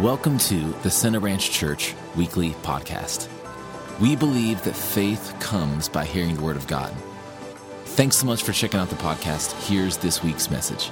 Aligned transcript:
Welcome 0.00 0.38
to 0.38 0.72
the 0.82 0.90
Center 0.90 1.20
Branch 1.20 1.52
Church 1.52 1.94
Weekly 2.16 2.50
Podcast. 2.64 3.28
We 4.00 4.16
believe 4.16 4.60
that 4.64 4.74
faith 4.74 5.32
comes 5.38 5.88
by 5.88 6.04
hearing 6.04 6.34
the 6.34 6.42
Word 6.42 6.56
of 6.56 6.66
God. 6.66 6.92
Thanks 7.84 8.16
so 8.16 8.26
much 8.26 8.42
for 8.42 8.50
checking 8.52 8.80
out 8.80 8.88
the 8.90 8.96
podcast. 8.96 9.52
Here's 9.68 9.96
this 9.98 10.20
week's 10.20 10.50
message. 10.50 10.90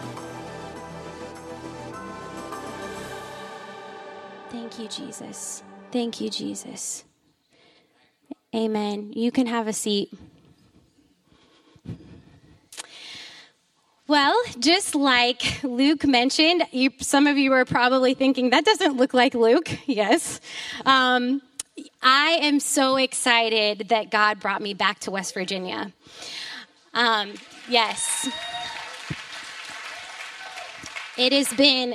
Thank 4.51 4.79
you, 4.79 4.87
Jesus. 4.87 5.65
Thank 5.91 6.21
you, 6.21 6.31
Jesus. 6.31 7.05
Amen. 8.55 9.13
You 9.17 9.33
can 9.33 9.49
have 9.49 9.67
a 9.67 9.73
seat. 9.73 10.17
Well, 14.13 14.39
just 14.59 14.95
like 14.95 15.65
Luke 15.65 16.07
mentioned, 16.07 16.65
you, 16.71 16.91
some 17.01 17.27
of 17.27 17.39
you 17.39 17.51
are 17.55 17.65
probably 17.65 18.13
thinking, 18.13 18.51
that 18.51 18.63
doesn't 18.63 18.99
look 18.99 19.15
like 19.15 19.33
Luke. 19.33 19.71
Yes. 19.87 20.39
Um, 20.85 21.41
I 22.03 22.39
am 22.43 22.61
so 22.61 22.97
excited 22.97 23.89
that 23.89 24.11
God 24.11 24.39
brought 24.39 24.61
me 24.61 24.75
back 24.75 24.99
to 25.01 25.11
West 25.11 25.33
Virginia. 25.33 25.95
Um, 26.93 27.33
yes. 27.71 28.29
It 31.17 31.33
has 31.33 31.51
been 31.55 31.95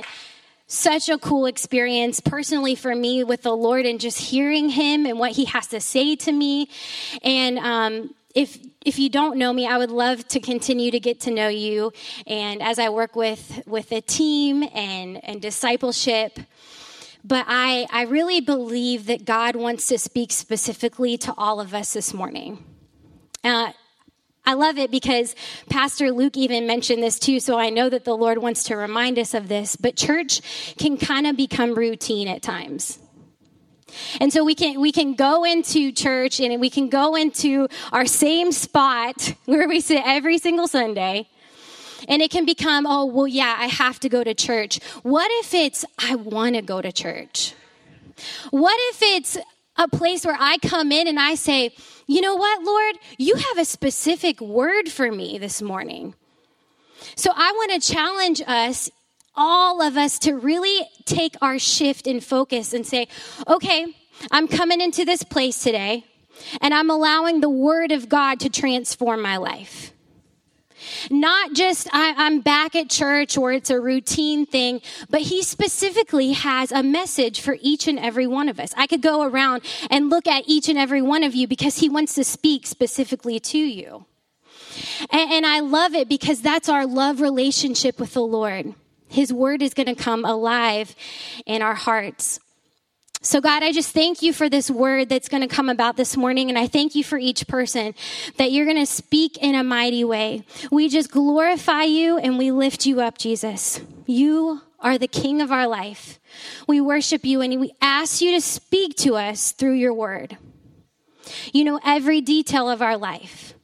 such 0.66 1.08
a 1.08 1.18
cool 1.18 1.46
experience 1.46 2.18
personally 2.18 2.74
for 2.74 2.96
me 2.96 3.22
with 3.22 3.42
the 3.42 3.56
Lord 3.56 3.86
and 3.86 4.00
just 4.00 4.18
hearing 4.18 4.70
Him 4.70 5.06
and 5.06 5.20
what 5.20 5.30
He 5.30 5.44
has 5.44 5.68
to 5.68 5.80
say 5.80 6.16
to 6.16 6.32
me. 6.32 6.68
And 7.22 7.60
um, 7.60 8.14
if 8.34 8.58
if 8.88 8.98
you 8.98 9.10
don't 9.10 9.36
know 9.36 9.52
me, 9.52 9.66
I 9.66 9.76
would 9.76 9.90
love 9.90 10.26
to 10.28 10.40
continue 10.40 10.90
to 10.90 10.98
get 10.98 11.20
to 11.20 11.30
know 11.30 11.48
you. 11.48 11.92
And 12.26 12.62
as 12.62 12.78
I 12.78 12.88
work 12.88 13.14
with 13.14 13.62
with 13.66 13.92
a 13.92 14.00
team 14.00 14.64
and 14.74 15.22
and 15.22 15.42
discipleship, 15.42 16.40
but 17.22 17.44
I 17.46 17.86
I 17.90 18.02
really 18.04 18.40
believe 18.40 19.06
that 19.06 19.26
God 19.26 19.56
wants 19.56 19.86
to 19.88 19.98
speak 19.98 20.32
specifically 20.32 21.18
to 21.18 21.34
all 21.36 21.60
of 21.60 21.74
us 21.74 21.92
this 21.92 22.14
morning. 22.14 22.64
Uh, 23.44 23.72
I 24.46 24.54
love 24.54 24.78
it 24.78 24.90
because 24.90 25.36
Pastor 25.68 26.10
Luke 26.10 26.38
even 26.38 26.66
mentioned 26.66 27.02
this 27.02 27.18
too, 27.18 27.40
so 27.40 27.58
I 27.58 27.68
know 27.68 27.90
that 27.90 28.06
the 28.06 28.16
Lord 28.16 28.38
wants 28.38 28.64
to 28.64 28.76
remind 28.76 29.18
us 29.18 29.34
of 29.34 29.48
this. 29.48 29.76
But 29.76 29.96
church 29.96 30.40
can 30.78 30.96
kind 30.96 31.26
of 31.26 31.36
become 31.36 31.74
routine 31.74 32.26
at 32.26 32.40
times. 32.40 32.98
And 34.20 34.32
so 34.32 34.44
we 34.44 34.54
can 34.54 34.80
we 34.80 34.92
can 34.92 35.14
go 35.14 35.44
into 35.44 35.92
church 35.92 36.40
and 36.40 36.60
we 36.60 36.70
can 36.70 36.88
go 36.88 37.14
into 37.14 37.68
our 37.92 38.06
same 38.06 38.52
spot 38.52 39.34
where 39.46 39.68
we 39.68 39.80
sit 39.80 40.02
every 40.04 40.38
single 40.38 40.68
Sunday. 40.68 41.28
And 42.06 42.22
it 42.22 42.30
can 42.30 42.46
become, 42.46 42.86
oh, 42.86 43.06
well, 43.06 43.26
yeah, 43.26 43.56
I 43.58 43.66
have 43.66 43.98
to 44.00 44.08
go 44.08 44.22
to 44.22 44.32
church. 44.32 44.80
What 45.02 45.28
if 45.44 45.52
it's, 45.52 45.84
I 45.98 46.14
want 46.14 46.54
to 46.54 46.62
go 46.62 46.80
to 46.80 46.92
church? 46.92 47.54
What 48.50 48.76
if 48.94 49.02
it's 49.02 49.36
a 49.76 49.88
place 49.88 50.24
where 50.24 50.36
I 50.38 50.58
come 50.58 50.92
in 50.92 51.06
and 51.06 51.18
I 51.18 51.34
say, 51.34 51.74
you 52.06 52.20
know 52.20 52.36
what, 52.36 52.62
Lord, 52.62 52.96
you 53.16 53.34
have 53.34 53.58
a 53.58 53.64
specific 53.64 54.40
word 54.40 54.88
for 54.88 55.10
me 55.10 55.38
this 55.38 55.60
morning. 55.60 56.14
So 57.14 57.30
I 57.34 57.52
want 57.52 57.80
to 57.82 57.92
challenge 57.92 58.42
us 58.46 58.90
all 59.38 59.80
of 59.80 59.96
us 59.96 60.18
to 60.18 60.34
really 60.34 60.86
take 61.06 61.36
our 61.40 61.58
shift 61.58 62.06
in 62.06 62.20
focus 62.20 62.74
and 62.74 62.84
say, 62.84 63.08
okay, 63.46 63.86
I'm 64.30 64.48
coming 64.48 64.80
into 64.80 65.04
this 65.04 65.22
place 65.22 65.62
today 65.62 66.04
and 66.60 66.74
I'm 66.74 66.90
allowing 66.90 67.40
the 67.40 67.48
Word 67.48 67.92
of 67.92 68.08
God 68.08 68.40
to 68.40 68.50
transform 68.50 69.22
my 69.22 69.36
life. 69.36 69.92
Not 71.10 71.54
just 71.54 71.88
I, 71.92 72.14
am 72.26 72.40
back 72.40 72.74
at 72.74 72.88
church 72.88 73.36
or 73.36 73.52
it's 73.52 73.70
a 73.70 73.80
routine 73.80 74.46
thing, 74.46 74.80
but 75.10 75.22
he 75.22 75.42
specifically 75.42 76.32
has 76.32 76.72
a 76.72 76.82
message 76.82 77.40
for 77.40 77.56
each 77.60 77.88
and 77.88 77.98
every 77.98 78.26
one 78.26 78.48
of 78.48 78.60
us. 78.60 78.72
I 78.76 78.86
could 78.86 79.02
go 79.02 79.22
around 79.22 79.62
and 79.90 80.10
look 80.10 80.26
at 80.26 80.44
each 80.46 80.68
and 80.68 80.78
every 80.78 81.02
one 81.02 81.22
of 81.22 81.34
you 81.34 81.46
because 81.48 81.78
he 81.78 81.88
wants 81.88 82.14
to 82.14 82.24
speak 82.24 82.66
specifically 82.66 83.40
to 83.40 83.58
you. 83.58 84.06
And, 85.10 85.32
and 85.32 85.46
I 85.46 85.60
love 85.60 85.94
it 85.94 86.08
because 86.08 86.42
that's 86.42 86.68
our 86.68 86.86
love 86.86 87.20
relationship 87.20 87.98
with 87.98 88.14
the 88.14 88.20
Lord. 88.20 88.74
His 89.08 89.32
word 89.32 89.62
is 89.62 89.74
going 89.74 89.86
to 89.86 89.94
come 89.94 90.24
alive 90.24 90.94
in 91.46 91.62
our 91.62 91.74
hearts. 91.74 92.40
So, 93.20 93.40
God, 93.40 93.64
I 93.64 93.72
just 93.72 93.92
thank 93.92 94.22
you 94.22 94.32
for 94.32 94.48
this 94.48 94.70
word 94.70 95.08
that's 95.08 95.28
going 95.28 95.40
to 95.40 95.52
come 95.52 95.68
about 95.68 95.96
this 95.96 96.16
morning. 96.16 96.50
And 96.50 96.58
I 96.58 96.68
thank 96.68 96.94
you 96.94 97.02
for 97.02 97.18
each 97.18 97.48
person 97.48 97.94
that 98.36 98.52
you're 98.52 98.64
going 98.64 98.76
to 98.76 98.86
speak 98.86 99.36
in 99.38 99.56
a 99.56 99.64
mighty 99.64 100.04
way. 100.04 100.44
We 100.70 100.88
just 100.88 101.10
glorify 101.10 101.82
you 101.82 102.18
and 102.18 102.38
we 102.38 102.52
lift 102.52 102.86
you 102.86 103.00
up, 103.00 103.18
Jesus. 103.18 103.80
You 104.06 104.62
are 104.78 104.98
the 104.98 105.08
King 105.08 105.40
of 105.40 105.50
our 105.50 105.66
life. 105.66 106.20
We 106.68 106.80
worship 106.80 107.24
you 107.24 107.40
and 107.40 107.60
we 107.60 107.72
ask 107.82 108.20
you 108.20 108.32
to 108.32 108.40
speak 108.40 108.94
to 108.98 109.16
us 109.16 109.50
through 109.50 109.74
your 109.74 109.94
word. 109.94 110.38
You 111.52 111.64
know 111.64 111.80
every 111.84 112.20
detail 112.20 112.70
of 112.70 112.80
our 112.80 112.96
life, 112.96 113.54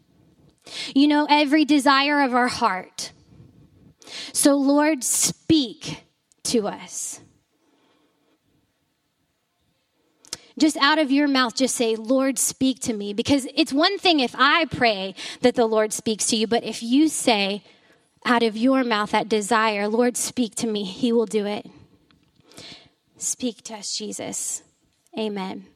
you 0.95 1.07
know 1.07 1.27
every 1.31 1.65
desire 1.65 2.21
of 2.23 2.35
our 2.35 2.49
heart. 2.49 3.13
So, 4.33 4.55
Lord, 4.55 5.05
speak 5.05 6.05
to 6.45 6.69
us. 6.69 7.21
Just 10.57 10.77
out 10.77 10.99
of 10.99 11.11
your 11.11 11.27
mouth, 11.27 11.57
just 11.57 11.75
say, 11.75 11.97
Lord, 11.97 12.39
speak 12.39 12.79
to 12.81 12.93
me. 12.93 13.13
Because 13.13 13.47
it's 13.55 13.73
one 13.73 13.99
thing 13.99 14.21
if 14.21 14.35
I 14.39 14.67
pray 14.67 15.15
that 15.41 15.57
the 15.57 15.67
Lord 15.67 15.93
speaks 15.93 16.27
to 16.27 16.37
you, 16.37 16.47
but 16.47 16.63
if 16.63 16.83
you 16.83 17.09
say 17.09 17.65
out 18.25 18.43
of 18.43 18.57
your 18.57 18.85
mouth 18.85 19.11
that 19.11 19.29
desire, 19.29 19.89
Lord, 19.89 20.17
speak 20.17 20.55
to 20.57 20.67
me, 20.67 20.85
He 20.85 21.13
will 21.13 21.27
do 21.27 21.45
it. 21.45 21.67
Speak 23.17 23.63
to 23.65 23.75
us, 23.75 23.97
Jesus. 23.97 24.63
Amen. 25.19 25.67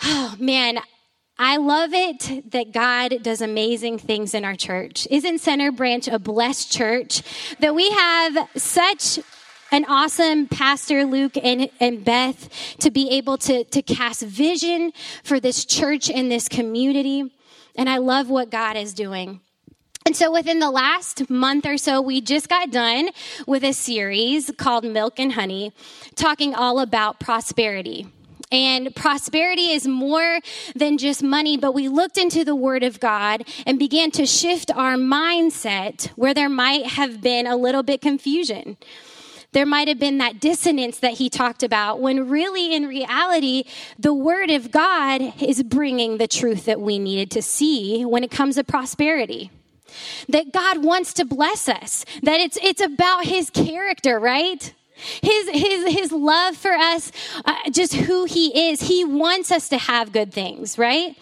Oh, 0.00 0.36
man, 0.38 0.78
I 1.40 1.56
love 1.58 1.90
it 1.94 2.50
that 2.50 2.72
God 2.72 3.22
does 3.22 3.40
amazing 3.40 3.98
things 3.98 4.34
in 4.34 4.44
our 4.44 4.56
church. 4.56 5.06
Isn't 5.08 5.38
Center 5.38 5.70
Branch 5.70 6.08
a 6.08 6.18
blessed 6.18 6.72
church? 6.72 7.22
That 7.60 7.76
we 7.76 7.88
have 7.90 8.48
such 8.56 9.20
an 9.70 9.84
awesome 9.84 10.48
pastor, 10.48 11.04
Luke 11.04 11.36
and, 11.36 11.70
and 11.78 12.04
Beth, 12.04 12.48
to 12.80 12.90
be 12.90 13.10
able 13.10 13.38
to, 13.38 13.62
to 13.64 13.82
cast 13.82 14.22
vision 14.22 14.92
for 15.22 15.38
this 15.38 15.64
church 15.64 16.10
and 16.10 16.30
this 16.30 16.48
community. 16.48 17.32
And 17.76 17.88
I 17.88 17.98
love 17.98 18.28
what 18.28 18.50
God 18.50 18.76
is 18.76 18.92
doing. 18.92 19.40
And 20.06 20.16
so 20.16 20.32
within 20.32 20.58
the 20.58 20.70
last 20.70 21.30
month 21.30 21.66
or 21.66 21.76
so, 21.76 22.00
we 22.00 22.20
just 22.20 22.48
got 22.48 22.72
done 22.72 23.10
with 23.46 23.62
a 23.62 23.72
series 23.72 24.50
called 24.56 24.84
Milk 24.84 25.20
and 25.20 25.34
Honey, 25.34 25.72
talking 26.16 26.54
all 26.54 26.80
about 26.80 27.20
prosperity. 27.20 28.08
And 28.50 28.94
prosperity 28.94 29.72
is 29.72 29.86
more 29.86 30.40
than 30.74 30.96
just 30.96 31.22
money, 31.22 31.56
but 31.56 31.72
we 31.72 31.88
looked 31.88 32.16
into 32.16 32.44
the 32.44 32.54
Word 32.54 32.82
of 32.82 32.98
God 32.98 33.44
and 33.66 33.78
began 33.78 34.10
to 34.12 34.24
shift 34.24 34.70
our 34.70 34.94
mindset 34.94 36.06
where 36.16 36.32
there 36.32 36.48
might 36.48 36.86
have 36.86 37.20
been 37.20 37.46
a 37.46 37.56
little 37.56 37.82
bit 37.82 38.00
confusion. 38.00 38.78
There 39.52 39.66
might 39.66 39.88
have 39.88 39.98
been 39.98 40.18
that 40.18 40.40
dissonance 40.40 40.98
that 41.00 41.14
he 41.14 41.30
talked 41.30 41.62
about 41.62 42.00
when 42.00 42.28
really 42.28 42.74
in 42.74 42.86
reality, 42.86 43.64
the 43.98 44.14
Word 44.14 44.50
of 44.50 44.70
God 44.70 45.20
is 45.40 45.62
bringing 45.62 46.18
the 46.18 46.28
truth 46.28 46.66
that 46.66 46.80
we 46.80 46.98
needed 46.98 47.30
to 47.32 47.42
see 47.42 48.04
when 48.04 48.24
it 48.24 48.30
comes 48.30 48.56
to 48.56 48.64
prosperity 48.64 49.50
that 50.28 50.52
God 50.52 50.84
wants 50.84 51.14
to 51.14 51.24
bless 51.24 51.68
us, 51.68 52.04
that 52.22 52.40
it's, 52.40 52.58
it's 52.62 52.80
about 52.80 53.24
his 53.24 53.50
character, 53.50 54.18
right? 54.18 54.74
His, 55.22 55.48
his, 55.50 55.92
his 55.94 56.12
love 56.12 56.56
for 56.56 56.72
us, 56.72 57.12
uh, 57.44 57.70
just 57.70 57.94
who 57.94 58.24
he 58.24 58.70
is. 58.70 58.82
He 58.82 59.04
wants 59.04 59.50
us 59.50 59.68
to 59.70 59.78
have 59.78 60.12
good 60.12 60.32
things, 60.32 60.78
right? 60.78 61.16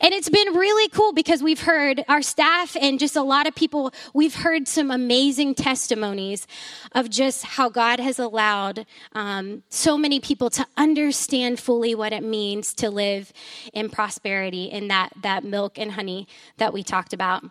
And 0.00 0.14
it's 0.14 0.28
been 0.28 0.54
really 0.54 0.88
cool 0.88 1.12
because 1.12 1.42
we've 1.42 1.60
heard 1.60 2.04
our 2.08 2.22
staff 2.22 2.76
and 2.80 2.98
just 2.98 3.16
a 3.16 3.22
lot 3.22 3.46
of 3.46 3.54
people, 3.54 3.92
we've 4.12 4.34
heard 4.34 4.66
some 4.68 4.90
amazing 4.90 5.54
testimonies 5.54 6.46
of 6.92 7.10
just 7.10 7.44
how 7.44 7.68
God 7.68 8.00
has 8.00 8.18
allowed 8.18 8.86
um, 9.12 9.62
so 9.68 9.98
many 9.98 10.20
people 10.20 10.50
to 10.50 10.66
understand 10.76 11.60
fully 11.60 11.94
what 11.94 12.12
it 12.12 12.22
means 12.22 12.74
to 12.74 12.90
live 12.90 13.32
in 13.72 13.90
prosperity 13.90 14.64
in 14.64 14.88
that, 14.88 15.12
that 15.22 15.44
milk 15.44 15.78
and 15.78 15.92
honey 15.92 16.26
that 16.56 16.72
we 16.72 16.82
talked 16.82 17.12
about. 17.12 17.44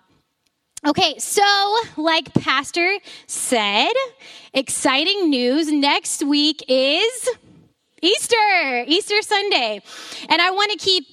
Okay, 0.85 1.17
so 1.17 1.77
like 1.95 2.33
Pastor 2.33 2.97
said, 3.25 3.93
exciting 4.53 5.29
news. 5.29 5.71
Next 5.71 6.21
week 6.21 6.61
is 6.67 7.29
Easter, 8.01 8.83
Easter 8.85 9.21
Sunday. 9.21 9.81
And 10.27 10.41
I 10.41 10.51
want 10.51 10.71
to 10.71 10.77
keep 10.77 11.05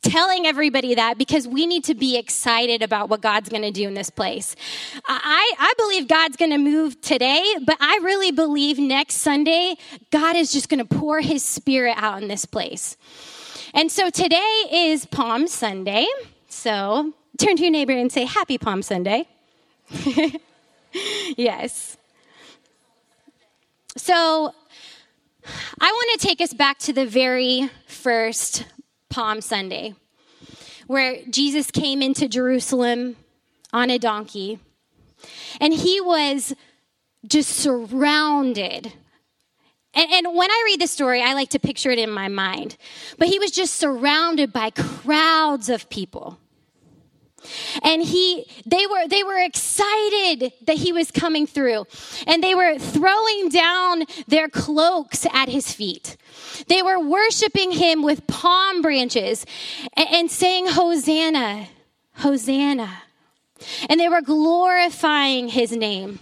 telling 0.00 0.46
everybody 0.46 0.94
that 0.94 1.18
because 1.18 1.46
we 1.46 1.66
need 1.66 1.84
to 1.84 1.94
be 1.94 2.16
excited 2.16 2.80
about 2.80 3.10
what 3.10 3.20
God's 3.20 3.50
going 3.50 3.60
to 3.60 3.70
do 3.70 3.86
in 3.86 3.92
this 3.92 4.08
place. 4.08 4.56
I, 5.06 5.52
I 5.58 5.74
believe 5.76 6.08
God's 6.08 6.36
going 6.38 6.52
to 6.52 6.58
move 6.58 6.98
today, 7.02 7.44
but 7.66 7.76
I 7.80 8.00
really 8.02 8.32
believe 8.32 8.78
next 8.78 9.16
Sunday, 9.16 9.76
God 10.12 10.34
is 10.34 10.50
just 10.50 10.70
going 10.70 10.86
to 10.86 10.96
pour 10.96 11.20
his 11.20 11.44
spirit 11.44 11.96
out 11.98 12.22
in 12.22 12.28
this 12.28 12.46
place. 12.46 12.96
And 13.74 13.92
so 13.92 14.08
today 14.08 14.62
is 14.72 15.04
Palm 15.04 15.46
Sunday. 15.46 16.06
So 16.48 17.12
Turn 17.38 17.56
to 17.56 17.62
your 17.62 17.72
neighbor 17.72 17.92
and 17.92 18.12
say, 18.12 18.24
Happy 18.24 18.58
Palm 18.58 18.82
Sunday. 18.82 19.28
yes. 21.36 21.96
So 23.96 24.54
I 25.80 25.90
want 25.90 26.20
to 26.20 26.26
take 26.26 26.40
us 26.40 26.54
back 26.54 26.78
to 26.80 26.92
the 26.92 27.06
very 27.06 27.70
first 27.86 28.64
Palm 29.08 29.40
Sunday, 29.40 29.94
where 30.86 31.16
Jesus 31.30 31.70
came 31.70 32.02
into 32.02 32.28
Jerusalem 32.28 33.16
on 33.72 33.90
a 33.90 33.98
donkey. 33.98 34.58
And 35.60 35.72
he 35.72 36.00
was 36.00 36.54
just 37.26 37.50
surrounded. 37.50 38.92
And, 39.94 40.10
and, 40.10 40.36
when 40.36 40.50
I 40.50 40.62
read 40.66 40.80
the 40.80 40.86
story, 40.86 41.22
I 41.22 41.34
like 41.34 41.50
to 41.50 41.58
picture 41.58 41.90
it 41.90 41.98
in 41.98 42.10
my 42.10 42.28
mind. 42.28 42.76
But 43.18 43.28
he 43.28 43.38
was 43.38 43.50
just 43.50 43.74
surrounded 43.74 44.52
by 44.52 44.70
crowds 44.70 45.68
of 45.68 45.88
people. 45.88 46.38
And 47.82 48.02
he 48.02 48.46
they 48.66 48.86
were 48.86 49.08
they 49.08 49.22
were 49.22 49.38
excited 49.38 50.52
that 50.66 50.76
he 50.76 50.92
was 50.92 51.10
coming 51.10 51.46
through. 51.46 51.86
And 52.26 52.42
they 52.42 52.54
were 52.54 52.78
throwing 52.78 53.48
down 53.48 54.04
their 54.26 54.48
cloaks 54.48 55.26
at 55.32 55.48
his 55.48 55.72
feet. 55.72 56.16
They 56.68 56.82
were 56.82 56.98
worshiping 56.98 57.72
him 57.72 58.02
with 58.02 58.26
palm 58.26 58.82
branches 58.82 59.44
and, 59.94 60.08
and 60.10 60.30
saying 60.30 60.68
Hosanna, 60.68 61.68
Hosanna. 62.14 63.02
And 63.88 63.98
they 63.98 64.08
were 64.08 64.20
glorifying 64.20 65.48
his 65.48 65.72
name. 65.72 66.18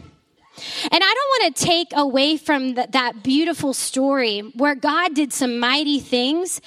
And 0.90 1.02
I 1.02 1.14
don't 1.14 1.44
want 1.44 1.56
to 1.56 1.64
take 1.64 1.88
away 1.94 2.36
from 2.36 2.74
that 2.74 3.22
beautiful 3.22 3.72
story 3.72 4.40
where 4.54 4.74
God 4.74 5.14
did 5.14 5.32
some 5.32 5.58
mighty 5.58 5.98
things 5.98 6.60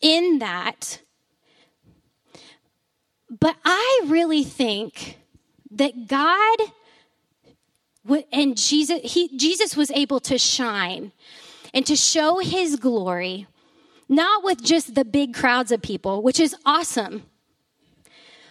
in 0.00 0.38
that. 0.38 1.00
But 3.38 3.56
I 3.64 4.02
really 4.06 4.44
think 4.44 5.18
that 5.72 6.06
God 6.06 6.58
and 8.32 8.56
Jesus, 8.56 9.00
he, 9.02 9.36
Jesus 9.36 9.76
was 9.76 9.90
able 9.90 10.20
to 10.20 10.38
shine 10.38 11.12
and 11.74 11.84
to 11.86 11.96
show 11.96 12.38
his 12.38 12.76
glory, 12.76 13.46
not 14.08 14.44
with 14.44 14.62
just 14.62 14.94
the 14.94 15.04
big 15.04 15.34
crowds 15.34 15.72
of 15.72 15.82
people, 15.82 16.22
which 16.22 16.38
is 16.38 16.54
awesome. 16.64 17.24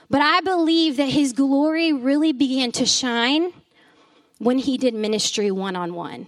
But 0.09 0.21
I 0.21 0.41
believe 0.41 0.97
that 0.97 1.09
his 1.09 1.33
glory 1.33 1.91
really 1.91 2.33
began 2.33 2.71
to 2.73 2.85
shine 2.85 3.53
when 4.37 4.59
he 4.59 4.77
did 4.77 4.93
ministry 4.93 5.49
one 5.49 5.75
on 5.75 5.93
one. 5.93 6.27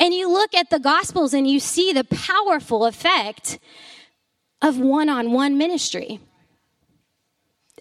And 0.00 0.12
you 0.12 0.30
look 0.30 0.54
at 0.54 0.70
the 0.70 0.80
Gospels 0.80 1.32
and 1.32 1.48
you 1.48 1.60
see 1.60 1.92
the 1.92 2.04
powerful 2.04 2.84
effect 2.84 3.58
of 4.62 4.78
one 4.78 5.08
on 5.08 5.32
one 5.32 5.58
ministry. 5.58 6.20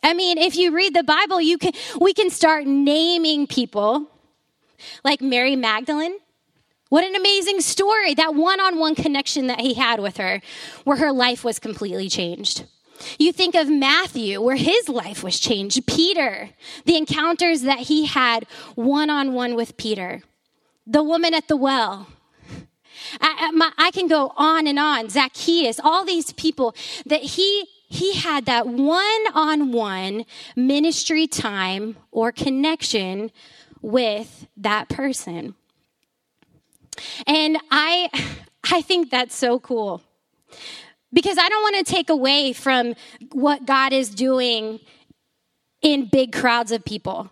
I 0.04 0.14
mean, 0.14 0.38
if 0.38 0.56
you 0.56 0.72
read 0.76 0.94
the 0.94 1.04
Bible, 1.04 1.42
you 1.42 1.58
can, 1.58 1.72
we 2.00 2.14
can 2.14 2.30
start 2.30 2.66
naming 2.68 3.48
people 3.48 4.08
like 5.04 5.22
Mary 5.22 5.56
Magdalene. 5.56 6.18
What 6.90 7.04
an 7.04 7.16
amazing 7.16 7.62
story, 7.62 8.14
that 8.14 8.36
one 8.36 8.60
on 8.60 8.78
one 8.78 8.94
connection 8.94 9.48
that 9.48 9.60
he 9.60 9.74
had 9.74 10.00
with 10.00 10.18
her, 10.18 10.42
where 10.84 10.98
her 10.98 11.12
life 11.12 11.44
was 11.44 11.58
completely 11.58 12.10
changed. 12.10 12.66
You 13.18 13.32
think 13.32 13.56
of 13.56 13.70
Matthew, 13.70 14.42
where 14.42 14.56
his 14.56 14.88
life 14.88 15.24
was 15.24 15.40
changed. 15.40 15.86
Peter, 15.88 16.52
the 16.86 16.96
encounters 16.96 17.64
that 17.64 17.80
he 17.80 18.06
had 18.06 18.46
one 18.76 19.10
on 19.10 19.34
one 19.34 19.56
with 19.56 19.76
Peter. 19.78 20.22
The 20.88 21.04
woman 21.04 21.34
at 21.34 21.48
the 21.48 21.58
well. 21.58 22.08
I, 23.22 23.52
my, 23.52 23.72
I, 23.78 23.92
can 23.92 24.08
go 24.08 24.34
on 24.36 24.68
and 24.68 24.80
on. 24.80 25.10
Zacchaeus, 25.10 25.80
all 25.84 26.06
these 26.06 26.34
people 26.34 26.76
that 27.06 27.22
he 27.22 27.68
he 27.88 28.16
had 28.16 28.46
that 28.46 28.68
one 28.68 29.22
on 29.34 29.72
one 29.72 30.26
ministry 30.56 31.28
time 31.28 31.98
or 32.12 32.32
connection 32.32 33.32
with 33.82 34.48
that 34.58 34.90
person. 34.90 35.56
And 37.28 37.58
I 37.72 38.10
I 38.72 38.82
think 38.82 39.12
that's 39.12 39.36
so 39.36 39.60
cool 39.60 40.02
because 41.14 41.38
I 41.38 41.48
don't 41.48 41.62
want 41.62 41.86
to 41.86 41.92
take 41.92 42.10
away 42.10 42.54
from 42.54 42.96
what 43.32 43.66
God 43.66 43.94
is 43.94 44.10
doing 44.10 44.80
in 45.82 46.08
big 46.08 46.34
crowds 46.34 46.72
of 46.72 46.84
people. 46.84 47.30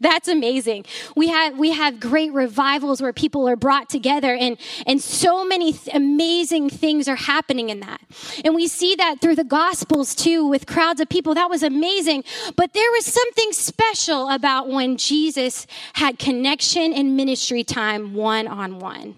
That's 0.00 0.28
amazing. 0.28 0.86
We 1.14 1.28
have 1.28 1.58
we 1.58 1.72
have 1.72 2.00
great 2.00 2.32
revivals 2.32 3.02
where 3.02 3.12
people 3.12 3.46
are 3.46 3.56
brought 3.56 3.90
together 3.90 4.34
and 4.34 4.56
and 4.86 5.00
so 5.02 5.44
many 5.44 5.74
th- 5.74 5.94
amazing 5.94 6.70
things 6.70 7.06
are 7.06 7.16
happening 7.16 7.68
in 7.68 7.80
that. 7.80 8.00
And 8.42 8.54
we 8.54 8.66
see 8.66 8.94
that 8.94 9.20
through 9.20 9.36
the 9.36 9.44
gospels 9.44 10.14
too 10.14 10.46
with 10.46 10.66
crowds 10.66 11.00
of 11.00 11.10
people. 11.10 11.34
That 11.34 11.50
was 11.50 11.62
amazing. 11.62 12.24
But 12.56 12.72
there 12.72 12.90
was 12.92 13.04
something 13.04 13.52
special 13.52 14.30
about 14.30 14.68
when 14.68 14.96
Jesus 14.96 15.66
had 15.92 16.18
connection 16.18 16.94
and 16.94 17.14
ministry 17.14 17.62
time 17.62 18.14
one 18.14 18.46
on 18.48 18.78
one. 18.78 19.16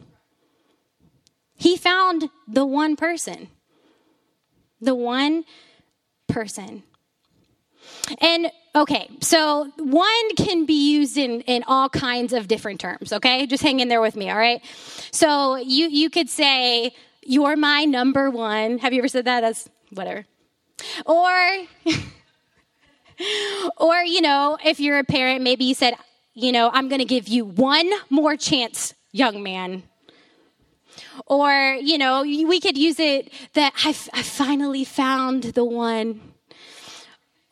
He 1.54 1.76
found 1.76 2.28
the 2.48 2.66
one 2.66 2.96
person 2.96 3.48
the 4.82 4.94
one 4.94 5.44
person. 6.28 6.82
And 8.20 8.50
okay, 8.74 9.10
so 9.20 9.70
one 9.76 10.34
can 10.36 10.64
be 10.64 10.92
used 10.92 11.16
in, 11.16 11.42
in 11.42 11.62
all 11.66 11.88
kinds 11.88 12.32
of 12.32 12.48
different 12.48 12.80
terms, 12.80 13.12
okay? 13.12 13.46
Just 13.46 13.62
hang 13.62 13.80
in 13.80 13.88
there 13.88 14.00
with 14.00 14.16
me, 14.16 14.30
all 14.30 14.38
right? 14.38 14.62
So 15.10 15.56
you, 15.56 15.88
you 15.88 16.10
could 16.10 16.30
say, 16.30 16.94
You're 17.22 17.56
my 17.56 17.84
number 17.84 18.30
one. 18.30 18.78
Have 18.78 18.92
you 18.92 19.00
ever 19.00 19.08
said 19.08 19.26
that? 19.26 19.40
That's 19.40 19.68
whatever. 19.90 20.24
Or, 21.06 21.66
or, 23.76 24.02
you 24.02 24.20
know, 24.20 24.58
if 24.64 24.80
you're 24.80 24.98
a 24.98 25.04
parent, 25.04 25.42
maybe 25.42 25.64
you 25.64 25.74
said, 25.74 25.94
You 26.34 26.52
know, 26.52 26.70
I'm 26.72 26.88
to 26.88 27.04
give 27.04 27.28
you 27.28 27.44
one 27.44 27.90
more 28.10 28.36
chance, 28.36 28.94
young 29.12 29.42
man. 29.42 29.82
Or, 31.26 31.76
you 31.80 31.98
know, 31.98 32.22
we 32.22 32.60
could 32.60 32.76
use 32.76 32.98
it 33.00 33.32
that 33.54 33.72
I've, 33.84 34.08
I 34.12 34.22
finally 34.22 34.84
found 34.84 35.42
the 35.42 35.64
one. 35.64 36.31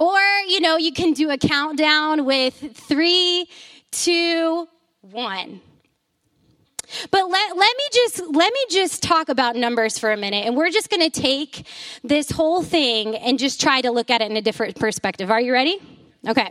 Or, 0.00 0.19
you 0.49 0.61
know, 0.61 0.79
you 0.79 0.93
can 0.93 1.12
do 1.12 1.31
a 1.31 1.37
countdown 1.37 2.25
with 2.25 2.75
three, 2.75 3.47
two, 3.91 4.67
one. 5.02 5.61
But 7.11 7.31
let, 7.31 7.56
let 7.56 7.76
me 7.76 7.85
just 7.93 8.20
let 8.35 8.52
me 8.52 8.64
just 8.70 9.02
talk 9.02 9.29
about 9.29 9.55
numbers 9.55 9.99
for 9.99 10.11
a 10.11 10.17
minute 10.17 10.44
and 10.47 10.56
we're 10.56 10.70
just 10.70 10.91
going 10.91 11.08
to 11.08 11.20
take 11.20 11.67
this 12.02 12.31
whole 12.31 12.62
thing 12.62 13.14
and 13.14 13.38
just 13.38 13.61
try 13.61 13.81
to 13.81 13.93
look 13.93 14.11
at 14.11 14.23
it 14.23 14.31
in 14.31 14.37
a 14.37 14.43
different 14.43 14.76
perspective. 14.76 15.31
Are 15.31 15.41
you 15.41 15.52
ready? 15.52 15.79
Okay. 16.26 16.50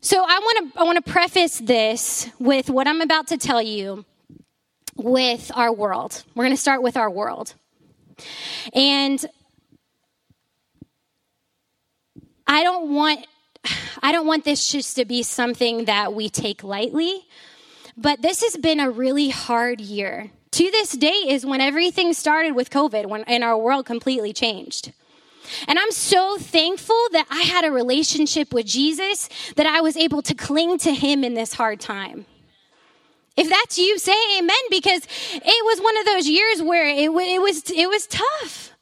So 0.00 0.22
I 0.22 0.38
want 0.38 0.74
to 0.74 0.80
I 0.80 0.82
want 0.82 1.02
to 1.02 1.10
preface 1.10 1.60
this 1.60 2.28
with 2.38 2.68
what 2.68 2.86
I'm 2.86 3.00
about 3.00 3.28
to 3.28 3.38
tell 3.38 3.62
you 3.62 4.04
with 4.96 5.50
our 5.54 5.72
world. 5.72 6.24
We're 6.34 6.44
going 6.44 6.56
to 6.56 6.60
start 6.60 6.82
with 6.82 6.96
our 6.96 7.10
world. 7.10 7.54
And 8.74 9.24
I 12.46 12.62
don't 12.62 12.92
want 12.92 13.26
I 14.02 14.12
don't 14.12 14.26
want 14.26 14.44
this 14.44 14.70
just 14.70 14.96
to 14.96 15.04
be 15.04 15.22
something 15.22 15.86
that 15.86 16.14
we 16.14 16.28
take 16.28 16.62
lightly, 16.62 17.26
but 17.96 18.22
this 18.22 18.42
has 18.42 18.56
been 18.56 18.80
a 18.80 18.90
really 18.90 19.30
hard 19.30 19.80
year. 19.80 20.30
To 20.52 20.70
this 20.70 20.92
day 20.92 21.24
is 21.28 21.44
when 21.44 21.60
everything 21.60 22.12
started 22.12 22.52
with 22.52 22.70
COVID, 22.70 23.06
when 23.06 23.24
and 23.24 23.42
our 23.42 23.58
world 23.58 23.86
completely 23.86 24.32
changed. 24.32 24.92
And 25.66 25.78
I'm 25.78 25.90
so 25.90 26.38
thankful 26.38 27.00
that 27.12 27.26
I 27.30 27.42
had 27.42 27.64
a 27.64 27.72
relationship 27.72 28.54
with 28.54 28.66
Jesus 28.66 29.28
that 29.56 29.66
I 29.66 29.80
was 29.80 29.96
able 29.96 30.22
to 30.22 30.34
cling 30.34 30.78
to 30.78 30.92
him 30.94 31.24
in 31.24 31.34
this 31.34 31.54
hard 31.54 31.80
time. 31.80 32.24
If 33.36 33.48
that's 33.48 33.78
you, 33.78 33.98
say 33.98 34.14
amen 34.38 34.56
because 34.70 35.06
it 35.32 35.64
was 35.64 35.80
one 35.80 35.96
of 35.98 36.04
those 36.06 36.28
years 36.28 36.62
where 36.62 36.86
it, 36.86 37.10
it 37.10 37.42
was 37.42 37.70
it 37.70 37.88
was 37.88 38.06
tough. 38.06 38.73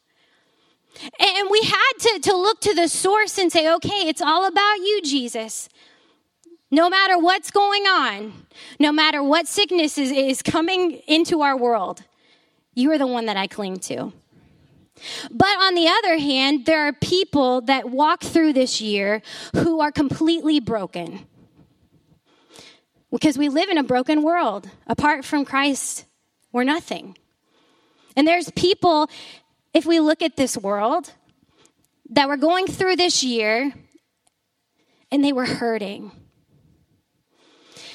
And 1.18 1.50
we 1.50 1.62
had 1.62 1.92
to, 2.00 2.18
to 2.21 2.37
look 2.37 2.61
to 2.61 2.75
the 2.75 2.88
source 2.88 3.38
and 3.38 3.50
say, 3.50 3.73
okay, 3.75 4.09
it's 4.09 4.21
all 4.21 4.47
about 4.47 4.76
you, 4.78 5.00
Jesus. 5.02 5.68
No 6.71 6.88
matter 6.88 7.18
what's 7.18 7.50
going 7.50 7.82
on, 7.82 8.32
no 8.78 8.92
matter 8.92 9.23
what 9.23 9.47
sickness 9.47 9.99
is, 9.99 10.11
is 10.11 10.42
coming 10.42 10.92
into 11.06 11.42
our 11.42 11.56
world, 11.56 12.02
you 12.75 12.90
are 12.92 12.99
the 12.99 13.06
one 13.06 13.26
that 13.26 13.37
I 13.37 13.47
cling 13.47 13.78
to. 13.80 14.12
But 15.30 15.59
on 15.59 15.75
the 15.75 15.88
other 15.88 16.18
hand, 16.18 16.64
there 16.66 16.87
are 16.87 16.92
people 16.92 17.62
that 17.62 17.90
walk 17.90 18.23
through 18.23 18.52
this 18.52 18.80
year 18.80 19.23
who 19.54 19.80
are 19.80 19.90
completely 19.90 20.61
broken 20.61 21.26
because 23.11 23.37
we 23.37 23.49
live 23.49 23.68
in 23.68 23.78
a 23.78 23.82
broken 23.82 24.23
world. 24.23 24.68
Apart 24.87 25.25
from 25.25 25.44
Christ, 25.44 26.06
we're 26.52 26.64
nothing. 26.64 27.16
And 28.16 28.26
there's 28.26 28.50
people, 28.52 29.09
if 29.75 29.87
we 29.87 30.00
look 30.00 30.23
at 30.23 30.37
this 30.37 30.57
world, 30.57 31.12
that 32.11 32.29
were 32.29 32.37
going 32.37 32.67
through 32.67 32.97
this 32.97 33.23
year 33.23 33.73
and 35.11 35.25
they 35.25 35.33
were 35.33 35.47
hurting. 35.47 36.12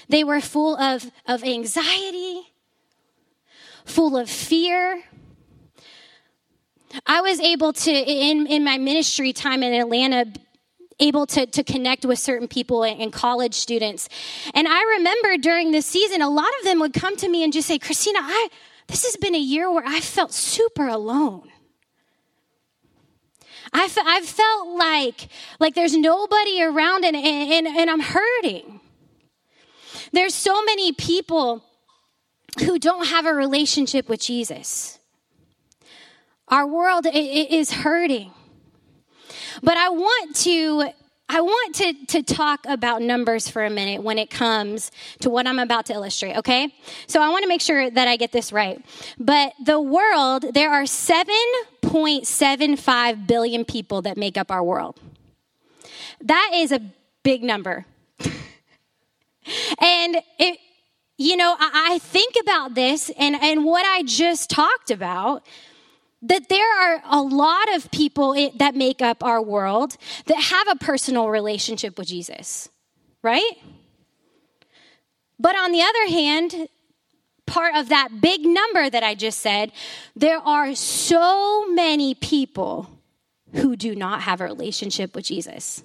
They 0.09 0.23
were 0.23 0.41
full 0.41 0.77
of, 0.77 1.11
of 1.25 1.43
anxiety, 1.43 2.41
full 3.85 4.17
of 4.17 4.29
fear. 4.29 5.03
I 7.05 7.21
was 7.21 7.39
able 7.39 7.73
to, 7.73 7.91
in, 7.91 8.47
in 8.47 8.63
my 8.63 8.77
ministry 8.77 9.33
time 9.33 9.61
in 9.61 9.73
Atlanta, 9.73 10.25
able 10.99 11.27
to, 11.27 11.45
to 11.45 11.63
connect 11.63 12.05
with 12.05 12.17
certain 12.17 12.47
people 12.47 12.83
and, 12.83 13.13
college 13.13 13.53
students. 13.53 14.09
And 14.53 14.67
I 14.67 14.81
remember 14.97 15.37
during 15.37 15.71
this 15.71 15.85
season, 15.85 16.21
a 16.21 16.29
lot 16.29 16.49
of 16.59 16.65
them 16.65 16.79
would 16.79 16.93
come 16.93 17.15
to 17.17 17.29
me 17.29 17.43
and 17.43 17.53
just 17.53 17.67
say, 17.67 17.77
Christina, 17.77 18.19
I, 18.21 18.49
this 18.87 19.03
has 19.03 19.15
been 19.17 19.35
a 19.35 19.39
year 19.39 19.71
where 19.71 19.85
I 19.85 19.99
felt 19.99 20.31
super 20.31 20.87
alone. 20.87 21.49
I've 23.73 24.25
felt 24.25 24.67
like, 24.69 25.29
like 25.59 25.75
there's 25.75 25.95
nobody 25.95 26.61
around 26.61 27.05
and, 27.05 27.15
and, 27.15 27.67
and 27.67 27.89
I'm 27.89 27.99
hurting. 27.99 28.79
There's 30.11 30.33
so 30.33 30.63
many 30.63 30.93
people 30.93 31.63
who 32.59 32.79
don't 32.79 33.07
have 33.07 33.25
a 33.25 33.33
relationship 33.33 34.09
with 34.09 34.21
Jesus. 34.21 34.99
Our 36.47 36.65
world 36.65 37.05
is 37.13 37.71
hurting. 37.71 38.31
But 39.61 39.77
I 39.77 39.89
want 39.89 40.35
to 40.37 40.91
I 41.29 41.41
want 41.41 41.75
to, 41.75 41.93
to 42.07 42.23
talk 42.23 42.65
about 42.67 43.01
numbers 43.01 43.49
for 43.49 43.65
a 43.65 43.69
minute 43.69 44.01
when 44.01 44.17
it 44.17 44.29
comes 44.29 44.91
to 45.19 45.29
what 45.29 45.45
I'm 45.45 45.59
about 45.59 45.87
to 45.87 45.93
illustrate, 45.93 46.37
okay? 46.37 46.73
So 47.07 47.21
I 47.21 47.27
want 47.29 47.43
to 47.43 47.49
make 47.49 47.59
sure 47.59 47.89
that 47.89 48.07
I 48.07 48.15
get 48.15 48.31
this 48.31 48.53
right. 48.53 48.81
But 49.19 49.51
the 49.63 49.81
world, 49.81 50.45
there 50.53 50.71
are 50.71 50.83
7.75 50.83 53.27
billion 53.27 53.65
people 53.65 54.03
that 54.03 54.15
make 54.15 54.37
up 54.37 54.51
our 54.51 54.63
world. 54.63 54.97
That 56.21 56.51
is 56.53 56.71
a 56.71 56.79
big 57.23 57.43
number. 57.43 57.85
and 58.19 58.31
it, 60.39 60.59
you 61.17 61.35
know, 61.35 61.57
I, 61.59 61.95
I 61.95 61.99
think 61.99 62.35
about 62.39 62.73
this 62.73 63.11
and, 63.19 63.35
and 63.35 63.65
what 63.65 63.85
I 63.85 64.03
just 64.03 64.49
talked 64.49 64.91
about 64.91 65.45
that 66.23 66.49
there 66.49 66.81
are 66.81 67.01
a 67.09 67.21
lot 67.21 67.75
of 67.75 67.91
people 67.91 68.33
that 68.57 68.75
make 68.75 69.01
up 69.01 69.23
our 69.23 69.41
world 69.41 69.97
that 70.25 70.41
have 70.41 70.67
a 70.67 70.75
personal 70.75 71.29
relationship 71.29 71.97
with 71.97 72.07
Jesus, 72.07 72.69
right? 73.21 73.51
But 75.39 75.55
on 75.55 75.71
the 75.71 75.81
other 75.81 76.07
hand, 76.09 76.69
part 77.45 77.75
of 77.75 77.89
that 77.89 78.19
big 78.19 78.45
number 78.45 78.89
that 78.89 79.03
I 79.03 79.15
just 79.15 79.39
said, 79.39 79.71
there 80.15 80.39
are 80.39 80.73
so 80.75 81.67
many 81.67 82.15
people 82.15 82.89
who 83.53 83.75
do 83.75 83.95
not 83.95 84.21
have 84.21 84.41
a 84.41 84.45
relationship 84.45 85.15
with 85.15 85.25
Jesus. 85.25 85.83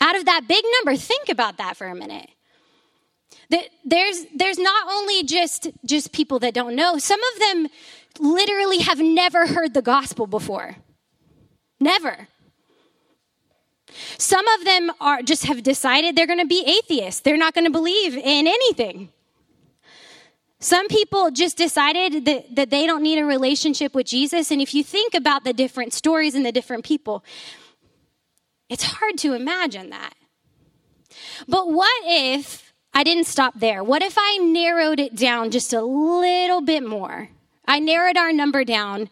Out 0.00 0.16
of 0.16 0.24
that 0.24 0.46
big 0.48 0.64
number, 0.78 0.96
think 0.96 1.28
about 1.28 1.58
that 1.58 1.76
for 1.76 1.86
a 1.86 1.94
minute. 1.94 2.28
There's 3.84 4.24
there's 4.34 4.58
not 4.58 4.88
only 4.90 5.22
just 5.22 5.68
just 5.84 6.12
people 6.12 6.38
that 6.40 6.54
don't 6.54 6.74
know. 6.74 6.98
Some 6.98 7.20
of 7.34 7.40
them 7.40 7.68
literally 8.18 8.78
have 8.78 9.00
never 9.00 9.46
heard 9.46 9.74
the 9.74 9.82
gospel 9.82 10.26
before. 10.26 10.76
Never. 11.80 12.28
Some 14.18 14.46
of 14.48 14.64
them 14.64 14.90
are 15.00 15.22
just 15.22 15.44
have 15.46 15.62
decided 15.62 16.16
they're 16.16 16.26
going 16.26 16.38
to 16.38 16.46
be 16.46 16.64
atheists. 16.66 17.20
They're 17.20 17.36
not 17.36 17.54
going 17.54 17.64
to 17.64 17.70
believe 17.70 18.16
in 18.16 18.46
anything. 18.46 19.10
Some 20.60 20.88
people 20.88 21.30
just 21.30 21.58
decided 21.58 22.24
that, 22.24 22.56
that 22.56 22.70
they 22.70 22.86
don't 22.86 23.02
need 23.02 23.18
a 23.18 23.24
relationship 23.24 23.94
with 23.94 24.06
Jesus. 24.06 24.50
And 24.50 24.62
if 24.62 24.74
you 24.74 24.82
think 24.82 25.14
about 25.14 25.44
the 25.44 25.52
different 25.52 25.92
stories 25.92 26.34
and 26.34 26.46
the 26.46 26.52
different 26.52 26.84
people, 26.84 27.22
it's 28.70 28.82
hard 28.82 29.18
to 29.18 29.34
imagine 29.34 29.90
that. 29.90 30.14
But 31.46 31.70
what 31.70 32.02
if 32.06 32.72
I 32.94 33.04
didn't 33.04 33.26
stop 33.26 33.54
there? 33.58 33.84
What 33.84 34.02
if 34.02 34.14
I 34.16 34.38
narrowed 34.38 35.00
it 35.00 35.14
down 35.14 35.50
just 35.50 35.72
a 35.72 35.82
little 35.82 36.62
bit 36.62 36.82
more? 36.82 37.28
I 37.66 37.78
narrowed 37.78 38.16
our 38.16 38.32
number 38.32 38.64
down 38.64 39.08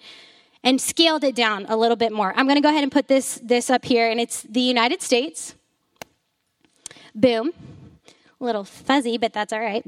and 0.65 0.81
scaled 0.81 1.25
it 1.25 1.35
down 1.35 1.67
a 1.69 1.77
little 1.77 1.97
bit 1.97 2.13
more. 2.13 2.33
I'm 2.37 2.47
going 2.47 2.57
to 2.57 2.63
go 2.63 2.69
ahead 2.69 2.83
and 2.83 2.93
put 2.93 3.09
this, 3.09 3.41
this 3.43 3.71
up 3.71 3.85
here, 3.85 4.11
and 4.11 4.21
it's 4.21 4.43
the 4.43 4.61
United 4.61 5.03
States. 5.03 5.55
Boom. 7.15 7.53
A 8.41 8.45
little 8.45 8.65
fuzzy, 8.65 9.19
but 9.19 9.33
that's 9.33 9.53
all 9.53 9.61
right. 9.61 9.85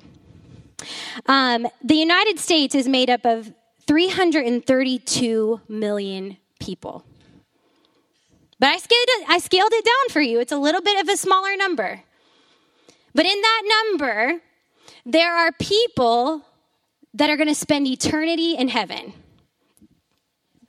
Um, 1.26 1.66
the 1.82 1.94
United 1.94 2.38
States 2.38 2.74
is 2.74 2.88
made 2.88 3.08
up 3.08 3.24
of 3.24 3.52
332 3.86 5.60
million 5.68 6.36
people. 6.58 7.04
But 8.58 8.68
I 8.68 8.78
scaled, 8.78 9.08
it, 9.08 9.28
I 9.28 9.38
scaled 9.38 9.72
it 9.72 9.84
down 9.84 10.12
for 10.12 10.20
you. 10.20 10.40
It's 10.40 10.52
a 10.52 10.58
little 10.58 10.80
bit 10.80 11.00
of 11.00 11.08
a 11.08 11.16
smaller 11.16 11.56
number. 11.56 12.02
But 13.14 13.26
in 13.26 13.40
that 13.40 13.62
number, 13.90 14.40
there 15.04 15.34
are 15.36 15.52
people 15.52 16.44
that 17.14 17.30
are 17.30 17.36
going 17.36 17.48
to 17.48 17.54
spend 17.54 17.86
eternity 17.86 18.54
in 18.54 18.68
heaven. 18.68 19.12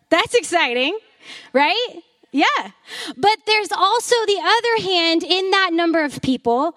That's 0.10 0.36
exciting, 0.36 0.98
right? 1.54 1.96
Yeah. 2.32 2.72
But 3.18 3.40
there's 3.46 3.72
also 3.72 4.16
the 4.28 4.40
other 4.44 4.84
hand 4.84 5.24
in 5.24 5.52
that 5.52 5.72
number 5.74 6.04
of 6.04 6.22
people 6.22 6.76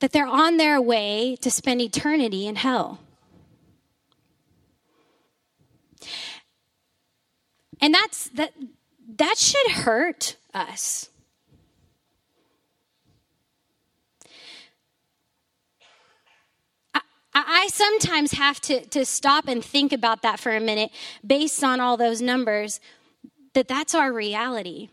that 0.00 0.12
they're 0.12 0.26
on 0.26 0.56
their 0.56 0.80
way 0.80 1.36
to 1.42 1.50
spend 1.50 1.80
eternity 1.80 2.46
in 2.46 2.56
hell. 2.56 3.00
And 7.80 7.92
that's 7.92 8.28
that 8.30 8.52
that 9.16 9.38
should 9.38 9.70
hurt 9.72 10.36
us. 10.54 11.10
I 17.34 17.68
sometimes 17.72 18.32
have 18.32 18.60
to, 18.62 18.84
to 18.88 19.04
stop 19.04 19.48
and 19.48 19.64
think 19.64 19.92
about 19.92 20.22
that 20.22 20.38
for 20.38 20.54
a 20.54 20.60
minute 20.60 20.90
based 21.26 21.64
on 21.64 21.80
all 21.80 21.96
those 21.96 22.20
numbers, 22.20 22.80
that 23.54 23.68
that's 23.68 23.94
our 23.94 24.12
reality. 24.12 24.90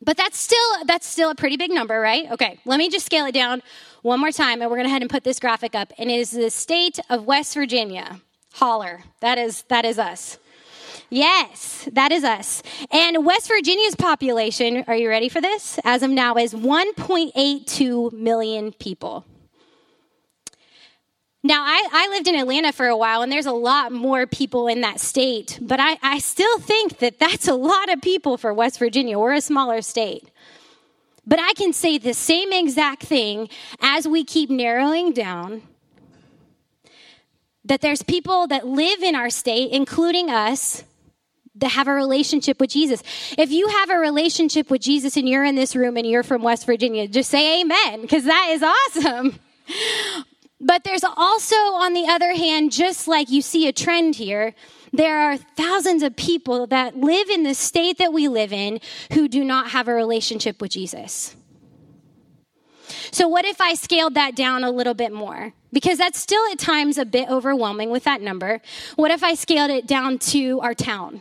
But 0.00 0.16
that's 0.16 0.38
still 0.38 0.84
that's 0.84 1.06
still 1.06 1.30
a 1.30 1.34
pretty 1.34 1.56
big 1.56 1.70
number, 1.70 1.98
right? 1.98 2.30
Okay, 2.30 2.58
let 2.64 2.78
me 2.78 2.90
just 2.90 3.06
scale 3.06 3.24
it 3.24 3.32
down 3.32 3.62
one 4.02 4.20
more 4.20 4.32
time 4.32 4.60
and 4.60 4.70
we're 4.70 4.82
to 4.82 4.88
head 4.88 5.00
and 5.00 5.10
put 5.10 5.24
this 5.24 5.40
graphic 5.40 5.74
up. 5.74 5.92
And 5.96 6.10
it 6.10 6.18
is 6.18 6.30
the 6.30 6.50
state 6.50 6.98
of 7.08 7.24
West 7.24 7.54
Virginia. 7.54 8.20
Holler. 8.54 9.02
That 9.20 9.38
is 9.38 9.62
that 9.68 9.84
is 9.84 9.98
us. 9.98 10.38
Yes, 11.10 11.88
that 11.92 12.12
is 12.12 12.24
us. 12.24 12.62
And 12.90 13.24
West 13.24 13.48
Virginia's 13.48 13.94
population, 13.94 14.84
are 14.86 14.96
you 14.96 15.08
ready 15.08 15.28
for 15.28 15.40
this? 15.40 15.78
As 15.84 16.02
of 16.02 16.10
now 16.10 16.34
is 16.36 16.54
1.82 16.54 18.12
million 18.12 18.72
people. 18.72 19.24
Now, 21.46 21.62
I, 21.62 21.86
I, 21.92 22.08
lived 22.08 22.26
in 22.26 22.36
Atlanta 22.36 22.72
for 22.72 22.86
a 22.86 22.96
while, 22.96 23.20
and 23.20 23.30
there's 23.30 23.44
a 23.44 23.52
lot 23.52 23.92
more 23.92 24.26
people 24.26 24.66
in 24.66 24.80
that 24.80 24.98
state, 24.98 25.58
but 25.60 25.78
I, 25.78 25.98
I 26.02 26.18
still 26.18 26.58
think 26.58 27.00
that 27.00 27.18
that's 27.18 27.46
a 27.48 27.54
lot 27.54 27.92
of 27.92 28.00
people 28.00 28.38
for 28.38 28.54
West 28.54 28.78
Virginia. 28.78 29.18
We're 29.18 29.34
a 29.34 29.42
smaller 29.42 29.82
state. 29.82 30.30
But 31.26 31.38
I 31.38 31.52
can 31.52 31.74
say 31.74 31.98
the 31.98 32.14
same 32.14 32.50
exact 32.50 33.02
thing 33.02 33.50
as 33.80 34.08
we 34.08 34.24
keep 34.24 34.48
narrowing 34.48 35.12
down 35.12 35.60
that 37.66 37.82
there's 37.82 38.02
people 38.02 38.46
that 38.46 38.66
live 38.66 39.02
in 39.02 39.14
our 39.14 39.28
state, 39.28 39.70
including 39.70 40.30
us, 40.30 40.82
that 41.56 41.72
have 41.72 41.88
a 41.88 41.92
relationship 41.92 42.58
with 42.58 42.70
Jesus. 42.70 43.02
If 43.36 43.50
you 43.50 43.68
have 43.68 43.90
a 43.90 43.98
relationship 43.98 44.70
with 44.70 44.80
Jesus 44.80 45.16
and 45.18 45.28
you're 45.28 45.44
in 45.44 45.56
this 45.56 45.76
room 45.76 45.98
and 45.98 46.06
you're 46.06 46.22
from 46.22 46.42
West 46.42 46.64
Virginia, 46.64 47.06
just 47.06 47.28
say 47.28 47.60
amen, 47.60 48.00
because 48.00 48.24
that 48.24 48.48
is 48.50 48.62
awesome. 48.62 49.38
But 50.64 50.82
there's 50.82 51.04
also, 51.04 51.56
on 51.56 51.92
the 51.92 52.06
other 52.06 52.32
hand, 52.34 52.72
just 52.72 53.06
like 53.06 53.30
you 53.30 53.42
see 53.42 53.68
a 53.68 53.72
trend 53.72 54.16
here, 54.16 54.54
there 54.94 55.20
are 55.20 55.36
thousands 55.36 56.02
of 56.02 56.16
people 56.16 56.66
that 56.68 56.96
live 56.96 57.28
in 57.28 57.42
the 57.42 57.54
state 57.54 57.98
that 57.98 58.14
we 58.14 58.28
live 58.28 58.50
in 58.50 58.80
who 59.12 59.28
do 59.28 59.44
not 59.44 59.70
have 59.70 59.88
a 59.88 59.94
relationship 59.94 60.62
with 60.62 60.70
Jesus. 60.70 61.36
So, 63.10 63.28
what 63.28 63.44
if 63.44 63.60
I 63.60 63.74
scaled 63.74 64.14
that 64.14 64.34
down 64.34 64.64
a 64.64 64.70
little 64.70 64.94
bit 64.94 65.12
more? 65.12 65.52
Because 65.70 65.98
that's 65.98 66.18
still 66.18 66.42
at 66.50 66.58
times 66.58 66.96
a 66.96 67.04
bit 67.04 67.28
overwhelming 67.28 67.90
with 67.90 68.04
that 68.04 68.22
number. 68.22 68.62
What 68.96 69.10
if 69.10 69.22
I 69.22 69.34
scaled 69.34 69.70
it 69.70 69.86
down 69.86 70.18
to 70.30 70.60
our 70.60 70.74
town? 70.74 71.20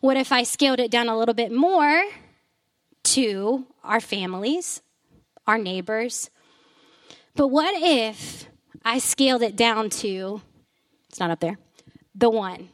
What 0.00 0.16
if 0.16 0.32
I 0.32 0.42
scaled 0.42 0.80
it 0.80 0.90
down 0.90 1.08
a 1.08 1.18
little 1.18 1.34
bit 1.34 1.52
more 1.52 2.02
to 3.04 3.66
our 3.84 4.00
families, 4.00 4.80
our 5.46 5.58
neighbors, 5.58 6.30
but 7.36 7.48
what 7.48 7.74
if 7.76 8.46
I 8.84 8.98
scaled 8.98 9.42
it 9.42 9.56
down 9.56 9.90
to, 9.90 10.40
it's 11.08 11.20
not 11.20 11.30
up 11.30 11.40
there, 11.40 11.58
the 12.14 12.30
one? 12.30 12.68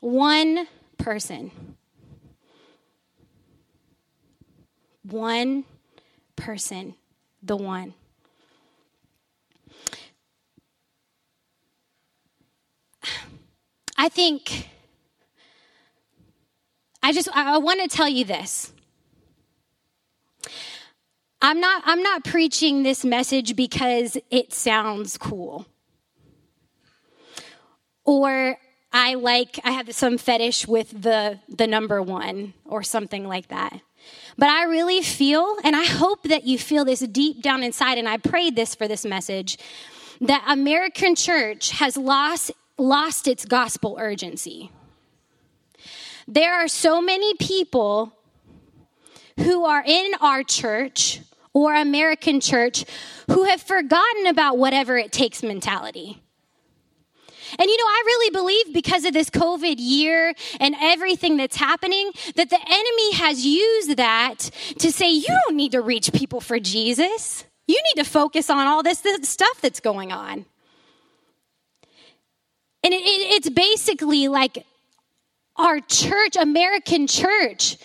One 0.00 0.66
person. 0.98 1.50
One 5.02 5.64
person, 6.36 6.94
the 7.42 7.56
one. 7.56 7.94
I 13.96 14.08
think, 14.08 14.68
I 17.02 17.12
just, 17.12 17.28
I 17.34 17.58
want 17.58 17.80
to 17.80 17.88
tell 17.88 18.08
you 18.08 18.24
this. 18.24 18.72
I'm 21.46 21.60
not, 21.60 21.82
I'm 21.86 22.02
not 22.02 22.24
preaching 22.24 22.82
this 22.82 23.04
message 23.04 23.54
because 23.54 24.18
it 24.32 24.52
sounds 24.52 25.16
cool. 25.16 25.64
Or 28.04 28.56
I 28.92 29.14
like 29.14 29.60
I 29.62 29.70
have 29.70 29.94
some 29.94 30.18
fetish 30.18 30.66
with 30.66 30.90
the 30.90 31.38
the 31.48 31.68
number 31.68 32.02
1 32.02 32.52
or 32.64 32.82
something 32.82 33.28
like 33.28 33.46
that. 33.48 33.80
But 34.36 34.48
I 34.48 34.64
really 34.64 35.02
feel 35.02 35.56
and 35.62 35.76
I 35.76 35.84
hope 35.84 36.24
that 36.24 36.48
you 36.48 36.58
feel 36.58 36.84
this 36.84 37.00
deep 37.00 37.42
down 37.42 37.62
inside 37.62 37.98
and 37.98 38.08
I 38.08 38.16
prayed 38.16 38.56
this 38.56 38.74
for 38.74 38.88
this 38.88 39.04
message 39.04 39.56
that 40.20 40.44
American 40.48 41.14
church 41.14 41.70
has 41.70 41.96
lost 41.96 42.50
lost 42.76 43.28
its 43.28 43.44
gospel 43.44 43.98
urgency. 44.00 44.72
There 46.26 46.54
are 46.54 46.66
so 46.66 47.00
many 47.00 47.34
people 47.34 48.12
who 49.38 49.64
are 49.64 49.84
in 49.86 50.10
our 50.20 50.42
church 50.42 51.20
or 51.56 51.74
American 51.74 52.38
church 52.38 52.84
who 53.30 53.44
have 53.44 53.62
forgotten 53.62 54.26
about 54.26 54.58
whatever 54.58 54.98
it 54.98 55.10
takes 55.10 55.42
mentality. 55.42 56.22
And 57.58 57.66
you 57.66 57.76
know, 57.78 57.84
I 57.84 58.02
really 58.04 58.30
believe 58.30 58.74
because 58.74 59.06
of 59.06 59.14
this 59.14 59.30
COVID 59.30 59.76
year 59.78 60.34
and 60.60 60.76
everything 60.78 61.38
that's 61.38 61.56
happening, 61.56 62.10
that 62.34 62.50
the 62.50 62.60
enemy 62.60 63.12
has 63.14 63.46
used 63.46 63.96
that 63.96 64.50
to 64.80 64.92
say, 64.92 65.10
you 65.10 65.28
don't 65.46 65.56
need 65.56 65.72
to 65.72 65.80
reach 65.80 66.12
people 66.12 66.42
for 66.42 66.60
Jesus. 66.60 67.46
You 67.66 67.80
need 67.82 68.02
to 68.02 68.08
focus 68.08 68.50
on 68.50 68.66
all 68.66 68.82
this, 68.82 69.00
this 69.00 69.26
stuff 69.26 69.58
that's 69.62 69.80
going 69.80 70.12
on. 70.12 70.44
And 72.84 72.92
it, 72.92 73.00
it, 73.00 73.34
it's 73.36 73.48
basically 73.48 74.28
like 74.28 74.66
our 75.56 75.80
church, 75.80 76.36
American 76.36 77.06
church, 77.06 77.78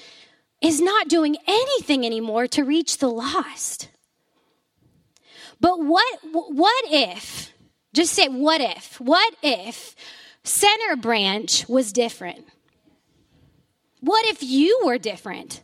is 0.61 0.79
not 0.79 1.07
doing 1.07 1.37
anything 1.47 2.05
anymore 2.05 2.47
to 2.47 2.63
reach 2.63 2.99
the 2.99 3.09
lost. 3.09 3.89
But 5.59 5.83
what, 5.83 6.19
what 6.23 6.85
if, 6.89 7.53
just 7.93 8.13
say, 8.13 8.27
what 8.27 8.61
if, 8.61 8.99
what 8.99 9.35
if 9.43 9.95
Center 10.43 10.95
Branch 10.95 11.67
was 11.67 11.91
different? 11.93 12.45
What 13.99 14.25
if 14.27 14.41
you 14.41 14.81
were 14.83 14.97
different? 14.97 15.61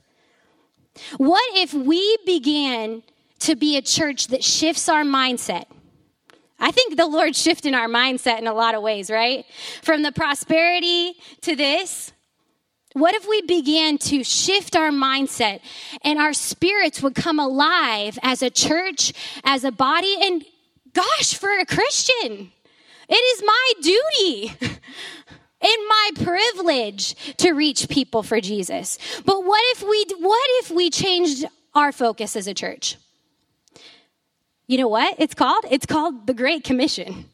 What 1.18 1.44
if 1.56 1.74
we 1.74 2.18
began 2.26 3.04
to 3.40 3.56
be 3.56 3.78
a 3.78 3.82
church 3.82 4.28
that 4.28 4.44
shifts 4.44 4.90
our 4.90 5.04
mindset? 5.04 5.66
I 6.60 6.72
think 6.72 6.98
the 6.98 7.06
Lord's 7.06 7.40
shifting 7.40 7.76
our 7.76 7.88
mindset 7.88 8.40
in 8.40 8.48
a 8.48 8.54
lot 8.54 8.74
of 8.74 8.82
ways, 8.82 9.12
right? 9.12 9.46
From 9.84 10.02
the 10.02 10.12
prosperity 10.12 11.14
to 11.42 11.56
this. 11.56 12.12
What 12.98 13.14
if 13.14 13.28
we 13.28 13.44
began 13.44 14.00
to 14.00 14.24
shift 14.24 14.76
our 14.76 14.90
mindset 14.90 15.60
and 16.02 16.18
our 16.18 16.34
spirits 16.34 17.04
would 17.04 17.14
come 17.14 17.40
alive 17.40 18.18
as 18.24 18.42
a 18.42 18.50
church, 18.50 19.14
as 19.44 19.64
a 19.64 19.72
body, 19.72 20.16
and 20.20 20.44
gosh, 20.94 21.36
for 21.36 21.52
a 21.60 21.64
Christian, 21.64 22.52
it 23.08 23.14
is 23.14 23.44
my 23.46 23.74
duty 23.84 24.52
and 25.62 25.88
my 25.88 26.10
privilege 26.16 27.36
to 27.38 27.52
reach 27.52 27.88
people 27.88 28.24
for 28.24 28.42
Jesus. 28.42 28.98
But 29.24 29.46
what 29.46 29.62
if 29.74 29.84
we 29.84 30.06
what 30.20 30.50
if 30.64 30.72
we 30.72 30.90
changed 30.90 31.46
our 31.76 31.92
focus 31.92 32.36
as 32.36 32.48
a 32.48 32.56
church? 32.56 32.98
You 34.66 34.80
know 34.80 34.88
what 34.88 35.18
it's 35.20 35.36
called? 35.36 35.66
It's 35.70 35.86
called 35.86 36.26
the 36.26 36.34
Great 36.34 36.64
Commission. 36.64 37.26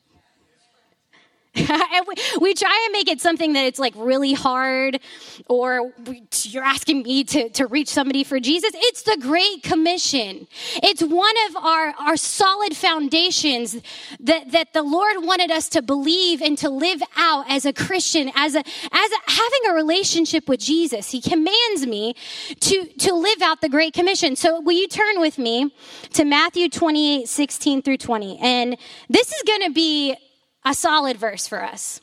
we, 2.07 2.15
we, 2.41 2.53
try 2.55 2.81
and 2.85 2.93
make 2.93 3.07
it 3.07 3.21
something 3.21 3.53
that 3.53 3.63
it's 3.65 3.77
like 3.77 3.93
really 3.95 4.33
hard 4.33 4.99
or 5.47 5.93
we, 6.07 6.23
you're 6.45 6.63
asking 6.63 7.03
me 7.03 7.23
to, 7.23 7.47
to 7.49 7.67
reach 7.67 7.89
somebody 7.89 8.23
for 8.23 8.39
jesus. 8.39 8.71
It's 8.73 9.03
the 9.03 9.17
great 9.21 9.61
commission. 9.61 10.47
It's 10.77 11.03
one 11.03 11.35
of 11.49 11.57
our, 11.57 11.93
our 11.99 12.17
solid 12.17 12.75
foundations 12.75 13.77
that, 14.19 14.51
that 14.51 14.73
the 14.73 14.81
lord 14.81 15.17
wanted 15.19 15.51
us 15.51 15.69
to 15.69 15.83
believe 15.83 16.41
and 16.41 16.57
to 16.57 16.71
live 16.71 17.03
out 17.17 17.45
as 17.47 17.65
a 17.65 17.73
christian 17.73 18.31
as 18.35 18.55
a 18.55 18.59
as 18.59 19.11
a, 19.11 19.31
having 19.31 19.69
a 19.69 19.73
relationship 19.73 20.49
with 20.49 20.59
jesus. 20.59 21.11
He 21.11 21.21
commands 21.21 21.85
me 21.85 22.15
to 22.61 22.85
to 22.85 23.13
live 23.13 23.43
out 23.43 23.61
the 23.61 23.69
great 23.69 23.93
commission. 23.93 24.35
So 24.35 24.59
will 24.59 24.73
you 24.73 24.87
turn 24.87 25.21
with 25.21 25.37
me 25.37 25.71
to 26.13 26.25
matthew 26.25 26.67
28 26.67 27.29
16 27.29 27.83
through 27.83 27.97
20 27.97 28.39
and 28.39 28.75
this 29.07 29.31
is 29.31 29.43
going 29.43 29.61
to 29.61 29.71
be 29.71 30.15
a 30.65 30.73
solid 30.73 31.17
verse 31.17 31.47
for 31.47 31.63
us. 31.63 32.01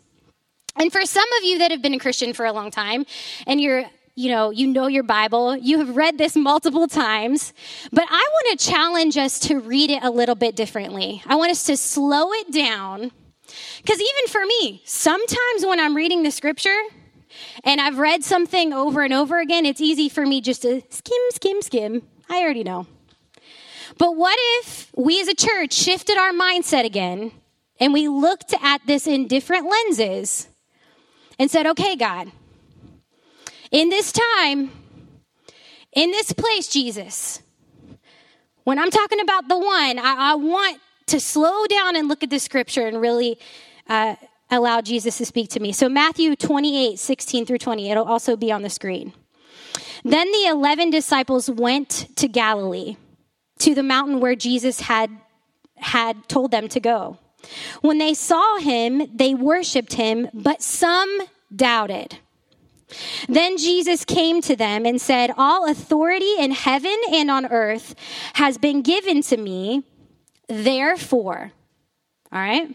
And 0.77 0.93
for 0.93 1.05
some 1.05 1.31
of 1.39 1.45
you 1.45 1.59
that 1.59 1.71
have 1.71 1.83
been 1.83 1.95
a 1.95 1.99
Christian 1.99 2.33
for 2.33 2.47
a 2.47 2.53
long 2.53 2.71
time 2.71 3.07
and 3.47 3.61
you're 3.61 3.85
you 4.17 4.29
know, 4.29 4.51
you 4.51 4.67
know 4.67 4.87
your 4.87 5.05
Bible, 5.05 5.57
you 5.57 5.79
have 5.79 5.97
read 5.97 6.19
this 6.19 6.37
multiple 6.37 6.87
times, 6.87 7.55
but 7.91 8.05
I 8.11 8.29
want 8.33 8.59
to 8.59 8.67
challenge 8.67 9.17
us 9.17 9.39
to 9.41 9.61
read 9.61 9.91
it 9.91 10.03
a 10.03 10.11
little 10.11 10.35
bit 10.35 10.57
differently. 10.57 11.23
I 11.27 11.37
want 11.37 11.53
us 11.53 11.63
to 11.65 11.77
slow 11.77 12.33
it 12.33 12.53
down. 12.53 13.13
Because 13.79 14.01
even 14.01 14.27
for 14.29 14.45
me, 14.45 14.83
sometimes 14.85 15.65
when 15.65 15.81
I'm 15.81 15.97
reading 15.97 16.23
the 16.23 16.31
scripture 16.31 16.77
and 17.65 17.81
I've 17.81 17.99
read 17.99 18.23
something 18.23 18.73
over 18.73 19.03
and 19.03 19.15
over 19.15 19.41
again, 19.41 19.65
it's 19.65 19.81
easy 19.81 20.09
for 20.09 20.27
me 20.27 20.41
just 20.41 20.63
to 20.63 20.83
skim, 20.91 21.23
skim, 21.31 21.63
skim. 21.63 22.03
I 22.29 22.43
already 22.43 22.65
know. 22.65 22.87
But 23.97 24.17
what 24.17 24.39
if 24.59 24.91
we 24.95 25.21
as 25.21 25.29
a 25.29 25.35
church 25.35 25.73
shifted 25.73 26.19
our 26.19 26.33
mindset 26.33 26.85
again 26.85 27.33
and 27.81 27.95
we 27.95 28.09
looked 28.09 28.55
at 28.63 28.87
this 28.87 29.07
in 29.07 29.27
different 29.27 29.67
lenses 29.67 30.49
and 31.39 31.51
said, 31.51 31.67
okay, 31.67 31.97
God, 31.97 32.31
in 33.71 33.89
this 33.89 34.13
time, 34.13 34.71
in 35.93 36.11
this 36.11 36.33
place, 36.33 36.69
Jesus, 36.69 37.43
when 38.65 38.79
I'm 38.79 38.91
talking 38.91 39.21
about 39.21 39.49
the 39.49 39.59
one, 39.59 39.99
I, 39.99 40.33
I 40.33 40.35
want 40.35 40.79
to 41.07 41.19
slow 41.19 41.67
down 41.67 41.97
and 41.97 42.07
look 42.09 42.23
at 42.23 42.31
the 42.31 42.39
scripture 42.39 42.87
and 42.87 43.01
really 43.01 43.39
uh, 43.89 44.15
allow 44.51 44.81
Jesus 44.83 45.19
to 45.19 45.27
speak 45.27 45.49
to 45.51 45.61
me. 45.61 45.73
So, 45.73 45.89
Matthew 45.89 46.37
28 46.37 46.99
16 46.99 47.47
through 47.47 47.59
20, 47.59 47.91
it'll 47.91 48.05
also 48.05 48.37
be 48.37 48.53
on 48.53 48.63
the 48.63 48.71
screen. 48.71 49.13
Then 50.05 50.31
the 50.31 50.47
11 50.47 50.91
disciples 50.91 51.51
went 51.51 52.17
to 52.17 52.29
Galilee, 52.29 52.97
to 53.61 53.75
the 53.75 53.83
mountain 53.83 54.21
where 54.21 54.35
Jesus 54.35 54.81
had, 54.81 55.11
had 55.77 56.29
told 56.29 56.51
them 56.51 56.69
to 56.69 56.81
go. 56.81 57.19
When 57.81 57.99
they 57.99 58.15
saw 58.15 58.59
him, 58.59 59.11
they 59.15 59.35
worshiped 59.35 59.95
him, 59.95 60.29
but 60.33 60.63
some 60.63 61.21
doubted. 61.55 62.19
Then 63.29 63.57
Jesus 63.57 64.05
came 64.05 64.41
to 64.43 64.57
them 64.57 64.85
and 64.85 65.01
said, 65.01 65.33
All 65.37 65.71
authority 65.71 66.35
in 66.39 66.51
heaven 66.51 66.97
and 67.13 67.31
on 67.31 67.47
earth 67.47 67.95
has 68.35 68.59
been 68.59 68.83
given 68.83 69.23
to 69.23 69.37
me. 69.37 69.85
Therefore, 70.49 71.53
all 72.33 72.41
right, 72.41 72.75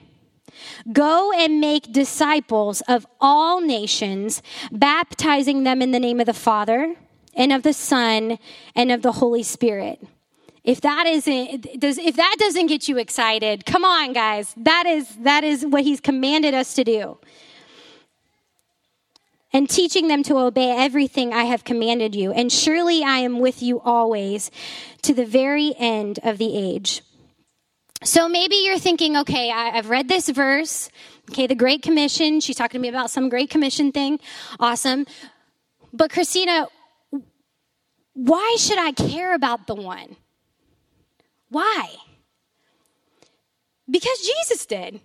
go 0.92 1.34
and 1.34 1.60
make 1.60 1.92
disciples 1.92 2.82
of 2.88 3.06
all 3.20 3.60
nations, 3.60 4.42
baptizing 4.72 5.64
them 5.64 5.82
in 5.82 5.92
the 5.92 6.00
name 6.00 6.20
of 6.22 6.26
the 6.26 6.34
Father 6.34 6.96
and 7.36 7.52
of 7.52 7.64
the 7.64 7.74
Son 7.74 8.40
and 8.76 8.92
of 8.92 9.02
the 9.02 9.14
Holy 9.14 9.44
Spirit 9.44 10.02
if 10.66 10.82
that 10.82 11.06
isn't 11.08 11.80
does 11.80 11.98
if 11.98 12.16
that 12.16 12.36
doesn't 12.40 12.68
get 12.68 12.90
you 12.90 12.98
excited 12.98 13.66
come 13.66 13.86
on 13.86 14.12
guys 14.12 14.54
that 14.58 14.86
is 14.86 15.16
that 15.18 15.44
is 15.44 15.66
what 15.66 15.84
he's 15.84 16.02
commanded 16.02 16.54
us 16.54 16.74
to 16.74 16.84
do 16.84 17.18
and 19.56 19.70
teaching 19.70 20.10
them 20.10 20.22
to 20.22 20.38
obey 20.38 20.76
everything 20.78 21.34
I 21.34 21.46
have 21.46 21.64
commanded 21.64 22.14
you. 22.14 22.34
And 22.34 22.52
surely 22.52 23.06
I 23.06 23.20
am 23.20 23.40
with 23.40 23.64
you 23.64 23.80
always 23.80 24.52
to 25.04 25.14
the 25.14 25.26
very 25.26 25.74
end 25.80 26.20
of 26.24 26.38
the 26.38 26.58
age. 26.58 27.02
So 28.04 28.28
maybe 28.28 28.58
you're 28.58 28.78
thinking, 28.78 29.16
okay, 29.16 29.50
I, 29.52 29.70
have 29.70 29.90
read 29.90 30.10
this 30.10 30.28
verse. 30.28 30.90
Okay, 31.32 31.48
the 31.48 31.56
Great 31.56 31.84
Commission. 31.84 32.42
She's 32.42 32.58
talking 32.58 32.80
to 32.80 32.82
me 32.82 32.90
about 32.90 33.10
some 33.12 33.30
Great 33.30 33.50
Commission 33.50 33.94
thing. 33.94 34.20
Awesome. 34.60 35.06
But 35.94 36.12
Christina, 36.12 36.68
why 38.12 38.58
should 38.60 38.78
I 38.78 38.92
care 38.92 39.34
about 39.34 39.68
the 39.68 39.76
one? 39.76 40.18
Why? 41.50 41.90
Because 43.90 44.20
Jesus 44.20 44.66
did. 44.66 45.00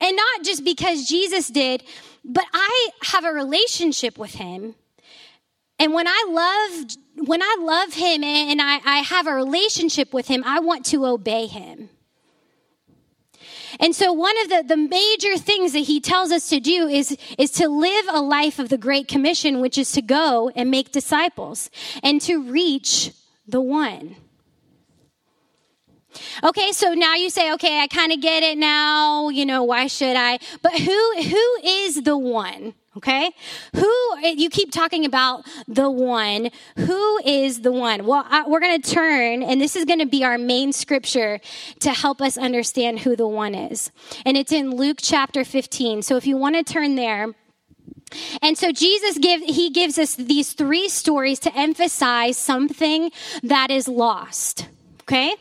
And 0.00 0.16
not 0.16 0.42
just 0.42 0.64
because 0.64 1.06
Jesus 1.06 1.48
did, 1.48 1.84
but 2.24 2.44
I 2.52 2.88
have 3.02 3.24
a 3.24 3.32
relationship 3.32 4.18
with 4.18 4.34
him. 4.34 4.74
And 5.78 5.92
when 5.94 6.06
I 6.06 6.26
love 6.28 6.96
when 7.26 7.42
I 7.42 7.56
love 7.60 7.92
him 7.94 8.24
and 8.24 8.60
I, 8.60 8.80
I 8.84 8.98
have 8.98 9.26
a 9.26 9.34
relationship 9.34 10.12
with 10.12 10.26
him, 10.26 10.42
I 10.44 10.60
want 10.60 10.84
to 10.86 11.06
obey 11.06 11.46
him. 11.46 11.90
And 13.80 13.94
so 13.94 14.12
one 14.12 14.38
of 14.42 14.48
the, 14.48 14.64
the 14.66 14.76
major 14.76 15.36
things 15.38 15.72
that 15.72 15.80
he 15.80 16.00
tells 16.00 16.30
us 16.30 16.48
to 16.50 16.60
do 16.60 16.88
is, 16.88 17.16
is 17.38 17.50
to 17.52 17.68
live 17.68 18.06
a 18.10 18.20
life 18.20 18.58
of 18.58 18.68
the 18.68 18.78
Great 18.78 19.08
Commission, 19.08 19.60
which 19.60 19.78
is 19.78 19.92
to 19.92 20.02
go 20.02 20.50
and 20.54 20.70
make 20.70 20.92
disciples 20.92 21.70
and 22.02 22.20
to 22.22 22.42
reach 22.42 23.12
the 23.46 23.60
one. 23.60 24.16
Okay, 26.44 26.72
so 26.72 26.92
now 26.92 27.14
you 27.14 27.30
say, 27.30 27.52
okay, 27.54 27.80
I 27.80 27.86
kind 27.86 28.12
of 28.12 28.20
get 28.20 28.42
it 28.42 28.58
now. 28.58 29.28
You 29.28 29.46
know, 29.46 29.62
why 29.62 29.86
should 29.86 30.16
I? 30.16 30.38
But 30.60 30.78
who 30.78 31.22
who 31.22 31.56
is 31.64 32.02
the 32.02 32.18
one? 32.18 32.74
Okay, 32.94 33.30
who 33.74 34.18
you 34.22 34.50
keep 34.50 34.70
talking 34.70 35.06
about 35.06 35.46
the 35.66 35.90
one? 35.90 36.50
Who 36.76 37.18
is 37.24 37.62
the 37.62 37.72
one? 37.72 38.04
Well, 38.04 38.26
I, 38.28 38.46
we're 38.46 38.60
going 38.60 38.82
to 38.82 38.90
turn, 38.90 39.42
and 39.42 39.58
this 39.58 39.76
is 39.76 39.86
going 39.86 40.00
to 40.00 40.06
be 40.06 40.24
our 40.24 40.36
main 40.36 40.74
scripture 40.74 41.40
to 41.80 41.90
help 41.90 42.20
us 42.20 42.36
understand 42.36 43.00
who 43.00 43.16
the 43.16 43.26
one 43.26 43.54
is, 43.54 43.90
and 44.26 44.36
it's 44.36 44.52
in 44.52 44.76
Luke 44.76 44.98
chapter 45.00 45.42
15. 45.42 46.02
So 46.02 46.16
if 46.16 46.26
you 46.26 46.36
want 46.36 46.56
to 46.56 46.62
turn 46.62 46.96
there. 46.96 47.28
And 48.40 48.56
so 48.56 48.72
Jesus 48.72 49.18
give 49.18 49.40
he 49.42 49.70
gives 49.70 49.98
us 49.98 50.14
these 50.14 50.52
three 50.52 50.88
stories 50.88 51.38
to 51.40 51.56
emphasize 51.56 52.36
something 52.36 53.10
that 53.42 53.70
is 53.70 53.88
lost. 53.88 54.66
Okay? 55.02 55.34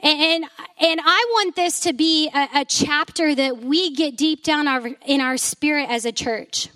And, 0.00 0.44
and 0.80 1.00
I 1.02 1.26
want 1.32 1.56
this 1.56 1.80
to 1.80 1.92
be 1.92 2.28
a, 2.28 2.60
a 2.60 2.64
chapter 2.64 3.34
that 3.34 3.58
we 3.58 3.94
get 3.94 4.16
deep 4.16 4.42
down 4.42 4.68
our, 4.68 4.88
in 5.06 5.20
our 5.20 5.36
spirit 5.36 5.88
as 5.88 6.04
a 6.04 6.12
church. 6.12 6.68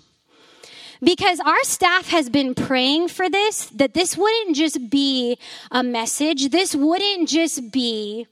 Because 1.03 1.39
our 1.39 1.63
staff 1.63 2.09
has 2.09 2.29
been 2.29 2.53
praying 2.53 3.07
for 3.07 3.29
this, 3.29 3.67
that 3.67 3.93
this 3.93 4.15
wouldn't 4.15 4.55
just 4.55 4.89
be 4.89 5.37
a 5.71 5.81
message. 5.83 6.49
This 6.49 6.75
wouldn't 6.75 7.27
just 7.27 7.71
be 7.71 8.27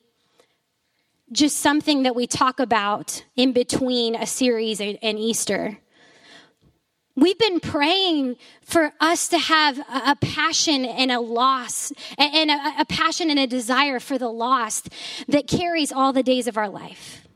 just 1.31 1.57
something 1.57 2.03
that 2.03 2.15
we 2.15 2.27
talk 2.27 2.59
about 2.59 3.23
in 3.35 3.53
between 3.53 4.15
a 4.15 4.25
series 4.25 4.79
and 4.81 4.97
Easter 5.01 5.77
We've 7.19 7.37
been 7.37 7.59
praying 7.59 8.37
for 8.61 8.93
us 9.01 9.27
to 9.29 9.37
have 9.37 9.77
a, 9.77 10.15
passion 10.15 10.85
and 10.85 11.11
a 11.11 11.19
loss, 11.19 11.91
and 12.17 12.49
a, 12.49 12.75
a 12.79 12.85
passion 12.85 13.29
and 13.29 13.37
a 13.37 13.45
desire 13.45 13.99
for 13.99 14.17
the 14.17 14.29
lost 14.29 14.89
that 15.27 15.45
carries 15.45 15.91
all 15.91 16.13
the 16.13 16.23
days 16.23 16.47
of 16.47 16.57
our 16.57 16.69
life. 16.69 17.27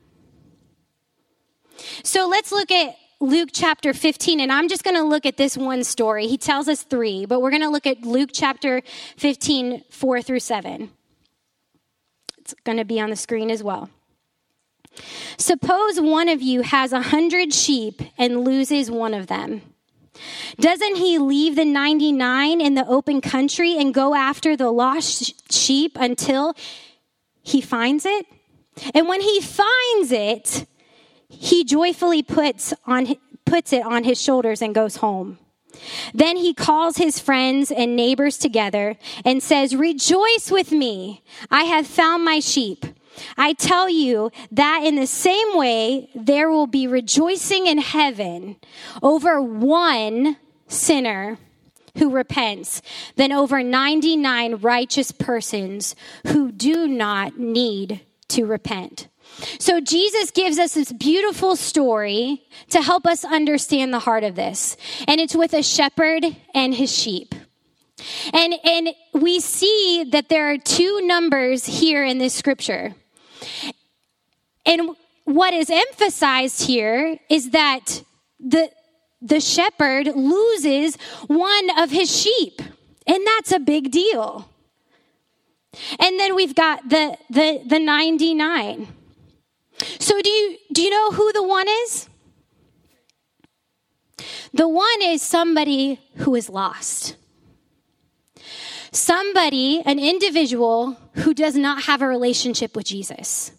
So 2.02 2.26
let's 2.26 2.50
look 2.50 2.70
at 2.70 2.96
Luke 3.20 3.50
chapter 3.52 3.92
15, 3.92 4.40
and 4.40 4.50
I'm 4.50 4.68
just 4.68 4.84
going 4.84 4.96
to 4.96 5.02
look 5.02 5.26
at 5.26 5.36
this 5.36 5.54
one 5.54 5.84
story. 5.84 6.28
He 6.28 6.38
tells 6.38 6.66
us 6.66 6.82
three, 6.82 7.26
but 7.26 7.42
we're 7.42 7.50
going 7.50 7.62
to 7.62 7.68
look 7.68 7.86
at 7.86 8.02
Luke 8.02 8.30
chapter 8.32 8.80
15, 9.18 9.84
4 9.90 10.22
through 10.22 10.40
7. 10.40 10.90
It's 12.38 12.54
going 12.64 12.78
to 12.78 12.86
be 12.86 13.00
on 13.00 13.10
the 13.10 13.16
screen 13.16 13.50
as 13.50 13.62
well. 13.62 13.90
Suppose 15.36 16.00
one 16.00 16.30
of 16.30 16.40
you 16.40 16.62
has 16.62 16.92
a 16.94 17.02
hundred 17.02 17.52
sheep 17.52 18.00
and 18.16 18.44
loses 18.44 18.90
one 18.90 19.12
of 19.12 19.26
them. 19.26 19.73
Doesn't 20.58 20.96
he 20.96 21.18
leave 21.18 21.56
the 21.56 21.64
99 21.64 22.60
in 22.60 22.74
the 22.74 22.86
open 22.86 23.20
country 23.20 23.76
and 23.76 23.92
go 23.92 24.14
after 24.14 24.56
the 24.56 24.70
lost 24.70 25.52
sheep 25.52 25.96
until 25.98 26.54
he 27.42 27.60
finds 27.60 28.06
it? 28.06 28.26
And 28.94 29.08
when 29.08 29.20
he 29.20 29.40
finds 29.40 30.12
it, 30.12 30.66
he 31.28 31.64
joyfully 31.64 32.22
puts 32.22 32.72
on 32.86 33.16
puts 33.44 33.72
it 33.72 33.84
on 33.84 34.04
his 34.04 34.20
shoulders 34.20 34.62
and 34.62 34.74
goes 34.74 34.96
home. 34.96 35.38
Then 36.12 36.36
he 36.36 36.54
calls 36.54 36.96
his 36.96 37.18
friends 37.18 37.70
and 37.70 37.96
neighbors 37.96 38.38
together 38.38 38.96
and 39.24 39.42
says, 39.42 39.76
"Rejoice 39.76 40.50
with 40.50 40.72
me. 40.72 41.22
I 41.50 41.64
have 41.64 41.86
found 41.86 42.24
my 42.24 42.40
sheep." 42.40 42.86
I 43.36 43.52
tell 43.54 43.88
you 43.88 44.30
that 44.52 44.82
in 44.84 44.96
the 44.96 45.06
same 45.06 45.56
way, 45.56 46.10
there 46.14 46.50
will 46.50 46.66
be 46.66 46.86
rejoicing 46.86 47.66
in 47.66 47.78
heaven 47.78 48.56
over 49.02 49.40
one 49.40 50.36
sinner 50.68 51.38
who 51.98 52.10
repents 52.10 52.82
than 53.16 53.32
over 53.32 53.62
99 53.62 54.56
righteous 54.56 55.12
persons 55.12 55.94
who 56.26 56.50
do 56.50 56.88
not 56.88 57.38
need 57.38 58.00
to 58.28 58.44
repent. 58.44 59.08
So 59.58 59.80
Jesus 59.80 60.30
gives 60.30 60.58
us 60.58 60.74
this 60.74 60.92
beautiful 60.92 61.56
story 61.56 62.42
to 62.70 62.82
help 62.82 63.06
us 63.06 63.24
understand 63.24 63.92
the 63.92 63.98
heart 64.00 64.24
of 64.24 64.34
this. 64.34 64.76
And 65.08 65.20
it's 65.20 65.34
with 65.34 65.54
a 65.54 65.62
shepherd 65.62 66.24
and 66.54 66.74
his 66.74 66.96
sheep. 66.96 67.34
And, 68.32 68.54
and 68.64 68.88
we 69.12 69.40
see 69.40 70.04
that 70.10 70.28
there 70.28 70.50
are 70.50 70.58
two 70.58 71.00
numbers 71.06 71.64
here 71.64 72.04
in 72.04 72.18
this 72.18 72.34
scripture. 72.34 72.94
And 74.66 74.96
what 75.24 75.54
is 75.54 75.70
emphasized 75.70 76.66
here 76.66 77.18
is 77.28 77.50
that 77.50 78.02
the, 78.38 78.70
the 79.20 79.40
shepherd 79.40 80.06
loses 80.08 80.96
one 81.26 81.70
of 81.78 81.90
his 81.90 82.14
sheep, 82.14 82.60
and 83.06 83.26
that's 83.26 83.52
a 83.52 83.58
big 83.58 83.90
deal. 83.90 84.48
And 85.98 86.20
then 86.20 86.34
we've 86.34 86.54
got 86.54 86.88
the, 86.88 87.16
the, 87.30 87.62
the 87.66 87.78
99. 87.78 88.88
So 89.98 90.20
do 90.22 90.30
you, 90.30 90.56
do 90.72 90.82
you 90.82 90.90
know 90.90 91.10
who 91.10 91.32
the 91.32 91.42
one 91.42 91.66
is? 91.68 92.08
The 94.52 94.68
one 94.68 95.02
is 95.02 95.20
somebody 95.20 96.00
who 96.18 96.36
is 96.36 96.48
lost. 96.48 97.16
Somebody, 98.94 99.82
an 99.84 99.98
individual 99.98 100.96
who 101.14 101.34
does 101.34 101.56
not 101.56 101.82
have 101.84 102.00
a 102.00 102.06
relationship 102.06 102.76
with 102.76 102.86
Jesus. 102.86 103.50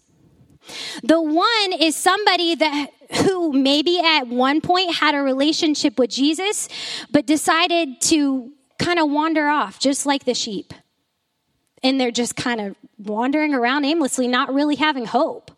The 1.02 1.20
one 1.20 1.72
is 1.78 1.94
somebody 1.94 2.54
that 2.54 2.90
who 3.22 3.52
maybe 3.52 4.00
at 4.00 4.28
one 4.28 4.62
point 4.62 4.96
had 4.96 5.14
a 5.14 5.20
relationship 5.20 5.98
with 5.98 6.08
Jesus, 6.08 6.70
but 7.10 7.26
decided 7.26 8.00
to 8.00 8.50
kind 8.78 8.98
of 8.98 9.10
wander 9.10 9.46
off, 9.46 9.78
just 9.78 10.06
like 10.06 10.24
the 10.24 10.34
sheep. 10.34 10.72
And 11.82 12.00
they're 12.00 12.10
just 12.10 12.34
kind 12.34 12.60
of 12.60 12.74
wandering 12.98 13.52
around 13.54 13.84
aimlessly, 13.84 14.26
not 14.28 14.54
really 14.54 14.76
having 14.76 15.04
hope. 15.04 15.52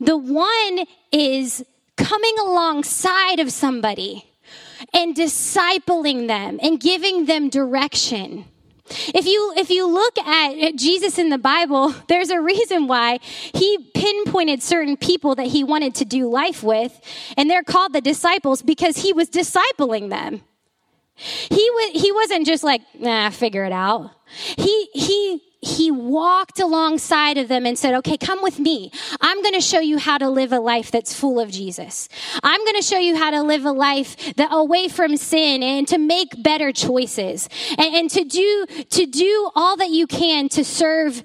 The 0.00 0.16
one 0.16 0.86
is 1.10 1.64
coming 1.96 2.34
alongside 2.40 3.40
of 3.40 3.52
somebody 3.52 4.24
and 4.94 5.16
discipling 5.16 6.28
them 6.28 6.60
and 6.62 6.80
giving 6.80 7.26
them 7.26 7.48
direction. 7.48 8.44
If 9.14 9.26
you 9.26 9.52
if 9.56 9.70
you 9.70 9.86
look 9.86 10.18
at 10.18 10.76
Jesus 10.76 11.18
in 11.18 11.30
the 11.30 11.38
Bible, 11.38 11.94
there's 12.08 12.30
a 12.30 12.40
reason 12.40 12.86
why 12.86 13.18
he 13.22 13.90
pinpointed 13.94 14.62
certain 14.62 14.96
people 14.96 15.34
that 15.36 15.46
he 15.46 15.64
wanted 15.64 15.94
to 15.96 16.04
do 16.04 16.28
life 16.28 16.62
with, 16.62 16.98
and 17.36 17.50
they're 17.50 17.62
called 17.62 17.92
the 17.92 18.00
disciples 18.00 18.62
because 18.62 18.98
he 18.98 19.12
was 19.12 19.28
discipling 19.28 20.10
them. 20.10 20.42
He 21.14 21.70
was 21.70 22.02
he 22.02 22.12
wasn't 22.12 22.46
just 22.46 22.64
like, 22.64 22.82
nah, 22.98 23.30
figure 23.30 23.64
it 23.64 23.72
out. 23.72 24.10
He 24.56 24.88
he 24.94 25.42
he 25.62 25.92
walked 25.92 26.58
alongside 26.58 27.38
of 27.38 27.46
them 27.46 27.64
and 27.64 27.78
said, 27.78 27.94
okay, 27.94 28.16
come 28.16 28.42
with 28.42 28.58
me. 28.58 28.90
I'm 29.20 29.40
going 29.42 29.54
to 29.54 29.60
show 29.60 29.78
you 29.78 29.96
how 29.96 30.18
to 30.18 30.28
live 30.28 30.52
a 30.52 30.58
life 30.58 30.90
that's 30.90 31.14
full 31.14 31.38
of 31.38 31.52
Jesus. 31.52 32.08
I'm 32.42 32.60
going 32.64 32.74
to 32.74 32.82
show 32.82 32.98
you 32.98 33.16
how 33.16 33.30
to 33.30 33.42
live 33.42 33.64
a 33.64 33.70
life 33.70 34.34
that 34.34 34.48
away 34.50 34.88
from 34.88 35.16
sin 35.16 35.62
and 35.62 35.86
to 35.86 35.98
make 35.98 36.42
better 36.42 36.72
choices 36.72 37.48
and, 37.78 37.94
and 37.94 38.10
to 38.10 38.24
do, 38.24 38.66
to 38.90 39.06
do 39.06 39.50
all 39.54 39.76
that 39.76 39.90
you 39.90 40.08
can 40.08 40.48
to 40.50 40.64
serve, 40.64 41.22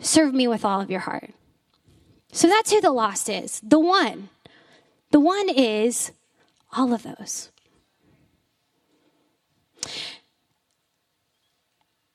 serve 0.00 0.34
me 0.34 0.46
with 0.46 0.66
all 0.66 0.82
of 0.82 0.90
your 0.90 1.00
heart. 1.00 1.30
So 2.30 2.48
that's 2.48 2.70
who 2.70 2.82
the 2.82 2.92
lost 2.92 3.30
is. 3.30 3.58
The 3.60 3.80
one. 3.80 4.28
The 5.12 5.20
one 5.20 5.48
is 5.48 6.12
all 6.74 6.92
of 6.92 7.04
those. 7.04 7.50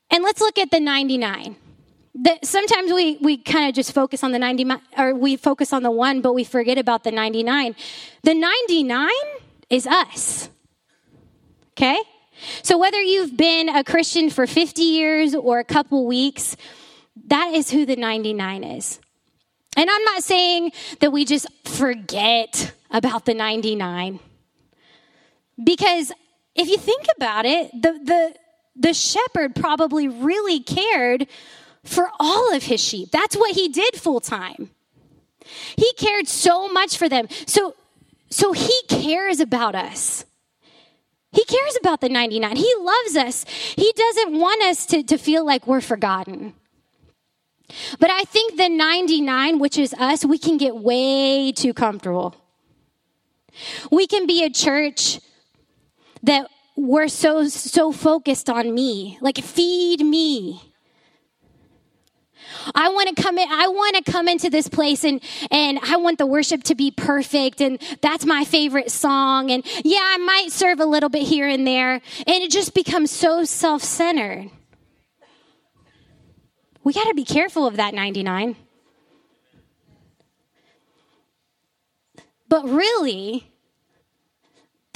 And 0.09 0.23
let's 0.23 0.41
look 0.41 0.57
at 0.57 0.71
the 0.71 0.79
99. 0.79 1.55
The, 2.15 2.39
sometimes 2.43 2.91
we, 2.91 3.17
we 3.21 3.37
kind 3.37 3.69
of 3.69 3.75
just 3.75 3.93
focus 3.93 4.23
on 4.23 4.31
the 4.31 4.39
90, 4.39 4.65
or 4.97 5.13
we 5.13 5.37
focus 5.37 5.71
on 5.73 5.83
the 5.83 5.91
one, 5.91 6.21
but 6.21 6.33
we 6.33 6.43
forget 6.43 6.77
about 6.77 7.03
the 7.03 7.11
99. 7.11 7.75
The 8.23 8.33
99 8.33 9.09
is 9.69 9.85
us. 9.85 10.49
Okay? 11.71 11.97
So 12.63 12.77
whether 12.77 13.01
you've 13.01 13.37
been 13.37 13.69
a 13.69 13.83
Christian 13.83 14.29
for 14.29 14.47
50 14.47 14.81
years 14.81 15.35
or 15.35 15.59
a 15.59 15.63
couple 15.63 16.05
weeks, 16.05 16.55
that 17.27 17.53
is 17.53 17.69
who 17.69 17.85
the 17.85 17.95
99 17.95 18.63
is. 18.63 18.99
And 19.75 19.89
I'm 19.89 20.03
not 20.03 20.23
saying 20.23 20.71
that 21.01 21.11
we 21.11 21.25
just 21.25 21.47
forget 21.65 22.73
about 22.89 23.25
the 23.25 23.33
99. 23.33 24.19
Because 25.63 26.11
if 26.55 26.67
you 26.67 26.77
think 26.77 27.05
about 27.15 27.45
it, 27.45 27.71
the, 27.73 27.91
the, 28.03 28.35
the 28.77 28.93
shepherd 28.93 29.55
probably 29.55 30.07
really 30.07 30.59
cared 30.59 31.27
for 31.83 32.09
all 32.19 32.53
of 32.53 32.63
his 32.63 32.81
sheep. 32.81 33.11
That's 33.11 33.35
what 33.35 33.55
he 33.55 33.69
did 33.69 33.95
full 33.95 34.19
time. 34.19 34.71
He 35.75 35.93
cared 35.93 36.27
so 36.27 36.67
much 36.67 36.97
for 36.97 37.07
them. 37.07 37.27
So, 37.45 37.75
so 38.29 38.51
he 38.51 38.81
cares 38.89 39.39
about 39.39 39.75
us. 39.75 40.25
He 41.31 41.43
cares 41.45 41.77
about 41.79 42.01
the 42.01 42.09
99. 42.09 42.55
He 42.55 42.73
loves 42.79 43.15
us. 43.15 43.45
He 43.75 43.91
doesn't 43.95 44.39
want 44.39 44.61
us 44.63 44.85
to, 44.87 45.03
to 45.03 45.17
feel 45.17 45.45
like 45.45 45.67
we're 45.67 45.81
forgotten. 45.81 46.53
But 47.99 48.09
I 48.09 48.23
think 48.23 48.57
the 48.57 48.69
99, 48.69 49.59
which 49.59 49.77
is 49.77 49.93
us, 49.95 50.25
we 50.25 50.37
can 50.37 50.57
get 50.57 50.75
way 50.77 51.51
too 51.51 51.73
comfortable. 51.73 52.35
We 53.91 54.07
can 54.07 54.25
be 54.25 54.43
a 54.43 54.49
church 54.49 55.19
that 56.23 56.49
we're 56.77 57.07
so 57.09 57.47
so 57.47 57.91
focused 57.91 58.49
on 58.49 58.73
me 58.73 59.17
like 59.19 59.37
feed 59.37 59.99
me 59.99 60.61
I 62.75 62.89
want 62.89 63.15
to 63.15 63.21
come 63.21 63.37
in, 63.37 63.47
I 63.49 63.67
want 63.67 63.95
to 63.97 64.11
come 64.11 64.27
into 64.27 64.49
this 64.49 64.67
place 64.67 65.03
and, 65.03 65.21
and 65.51 65.79
I 65.83 65.97
want 65.97 66.17
the 66.17 66.25
worship 66.25 66.63
to 66.63 66.75
be 66.75 66.91
perfect. 66.91 67.61
And 67.61 67.81
that's 68.01 68.25
my 68.25 68.43
favorite 68.43 68.91
song. 68.91 69.51
And 69.51 69.65
yeah, 69.83 69.99
I 70.01 70.17
might 70.17 70.51
serve 70.51 70.79
a 70.79 70.85
little 70.85 71.09
bit 71.09 71.23
here 71.23 71.47
and 71.47 71.65
there. 71.65 71.93
And 71.93 72.43
it 72.43 72.51
just 72.51 72.73
becomes 72.73 73.11
so 73.11 73.43
self 73.43 73.83
centered. 73.83 74.49
We 76.83 76.93
got 76.93 77.05
to 77.05 77.13
be 77.13 77.25
careful 77.25 77.67
of 77.67 77.77
that 77.77 77.93
99. 77.93 78.55
But 82.49 82.63
really, 82.69 83.51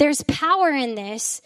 there's 0.02 0.22
power 0.24 0.70
in 0.70 0.96
this 0.96 1.40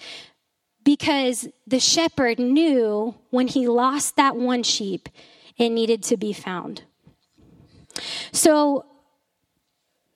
because 0.83 1.47
the 1.67 1.79
shepherd 1.79 2.39
knew 2.39 3.15
when 3.29 3.49
he 3.49 3.69
lost 3.69 4.17
that 4.17 4.35
one 4.35 4.63
sheep, 4.63 5.11
it 5.59 5.69
needed 5.69 6.03
to 6.05 6.17
be 6.17 6.33
found. 6.33 6.83
So, 8.33 8.87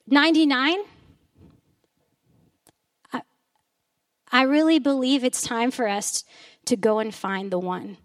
99, 0.06 0.78
I, 3.12 3.20
I 4.32 4.42
really 4.44 4.78
believe 4.78 5.22
it's 5.22 5.42
time 5.42 5.70
for 5.70 5.86
us 5.86 6.24
to 6.64 6.76
go 6.76 6.98
and 6.98 7.14
find 7.14 7.50
the 7.50 7.58
one. 7.58 7.98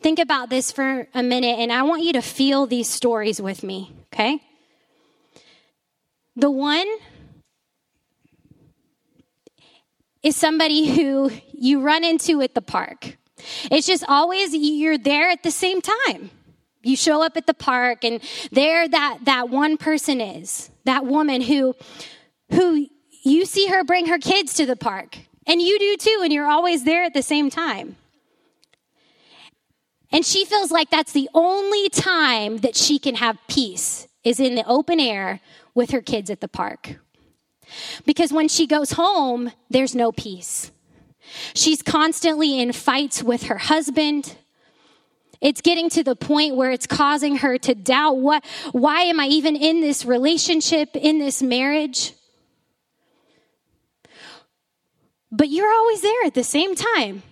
Think 0.00 0.18
about 0.18 0.50
this 0.50 0.72
for 0.72 1.06
a 1.14 1.22
minute, 1.22 1.60
and 1.60 1.70
I 1.70 1.84
want 1.84 2.02
you 2.02 2.14
to 2.14 2.22
feel 2.22 2.66
these 2.66 2.90
stories 2.90 3.40
with 3.40 3.62
me, 3.62 3.94
okay? 4.12 4.40
The 6.34 6.50
one 6.50 6.88
is 10.22 10.36
somebody 10.36 10.94
who 10.94 11.30
you 11.52 11.80
run 11.80 12.04
into 12.04 12.40
at 12.42 12.54
the 12.54 12.62
park. 12.62 13.16
It's 13.70 13.86
just 13.86 14.04
always 14.06 14.54
you're 14.54 14.98
there 14.98 15.30
at 15.30 15.42
the 15.42 15.50
same 15.50 15.80
time. 15.80 16.30
You 16.82 16.96
show 16.96 17.22
up 17.22 17.36
at 17.36 17.46
the 17.46 17.54
park 17.54 18.04
and 18.04 18.22
there 18.50 18.88
that 18.88 19.18
that 19.24 19.50
one 19.50 19.76
person 19.76 20.20
is. 20.20 20.70
That 20.84 21.04
woman 21.06 21.42
who 21.42 21.74
who 22.50 22.86
you 23.22 23.44
see 23.44 23.66
her 23.66 23.84
bring 23.84 24.06
her 24.06 24.18
kids 24.18 24.54
to 24.54 24.66
the 24.66 24.76
park. 24.76 25.18
And 25.46 25.60
you 25.60 25.78
do 25.78 25.96
too 25.96 26.20
and 26.22 26.32
you're 26.32 26.46
always 26.46 26.84
there 26.84 27.04
at 27.04 27.14
the 27.14 27.22
same 27.22 27.50
time. 27.50 27.96
And 30.12 30.24
she 30.24 30.44
feels 30.44 30.70
like 30.70 30.90
that's 30.90 31.12
the 31.12 31.28
only 31.34 31.88
time 31.88 32.58
that 32.58 32.76
she 32.76 32.98
can 32.98 33.14
have 33.16 33.38
peace 33.48 34.08
is 34.24 34.40
in 34.40 34.54
the 34.54 34.66
open 34.66 34.98
air 34.98 35.40
with 35.74 35.90
her 35.90 36.02
kids 36.02 36.30
at 36.30 36.40
the 36.40 36.48
park. 36.48 36.96
Because 38.04 38.32
when 38.32 38.48
she 38.48 38.66
goes 38.66 38.92
home, 38.92 39.52
there's 39.68 39.94
no 39.94 40.12
peace. 40.12 40.70
She's 41.54 41.82
constantly 41.82 42.60
in 42.60 42.72
fights 42.72 43.22
with 43.22 43.44
her 43.44 43.58
husband. 43.58 44.36
It's 45.40 45.60
getting 45.60 45.88
to 45.90 46.02
the 46.02 46.16
point 46.16 46.56
where 46.56 46.70
it's 46.70 46.86
causing 46.86 47.36
her 47.38 47.56
to 47.58 47.74
doubt 47.74 48.18
what 48.18 48.44
why 48.72 49.02
am 49.02 49.20
I 49.20 49.26
even 49.26 49.56
in 49.56 49.80
this 49.80 50.04
relationship, 50.04 50.96
in 50.96 51.18
this 51.18 51.42
marriage? 51.42 52.12
But 55.32 55.48
you're 55.48 55.72
always 55.72 56.02
there 56.02 56.24
at 56.26 56.34
the 56.34 56.44
same 56.44 56.74
time. 56.74 57.22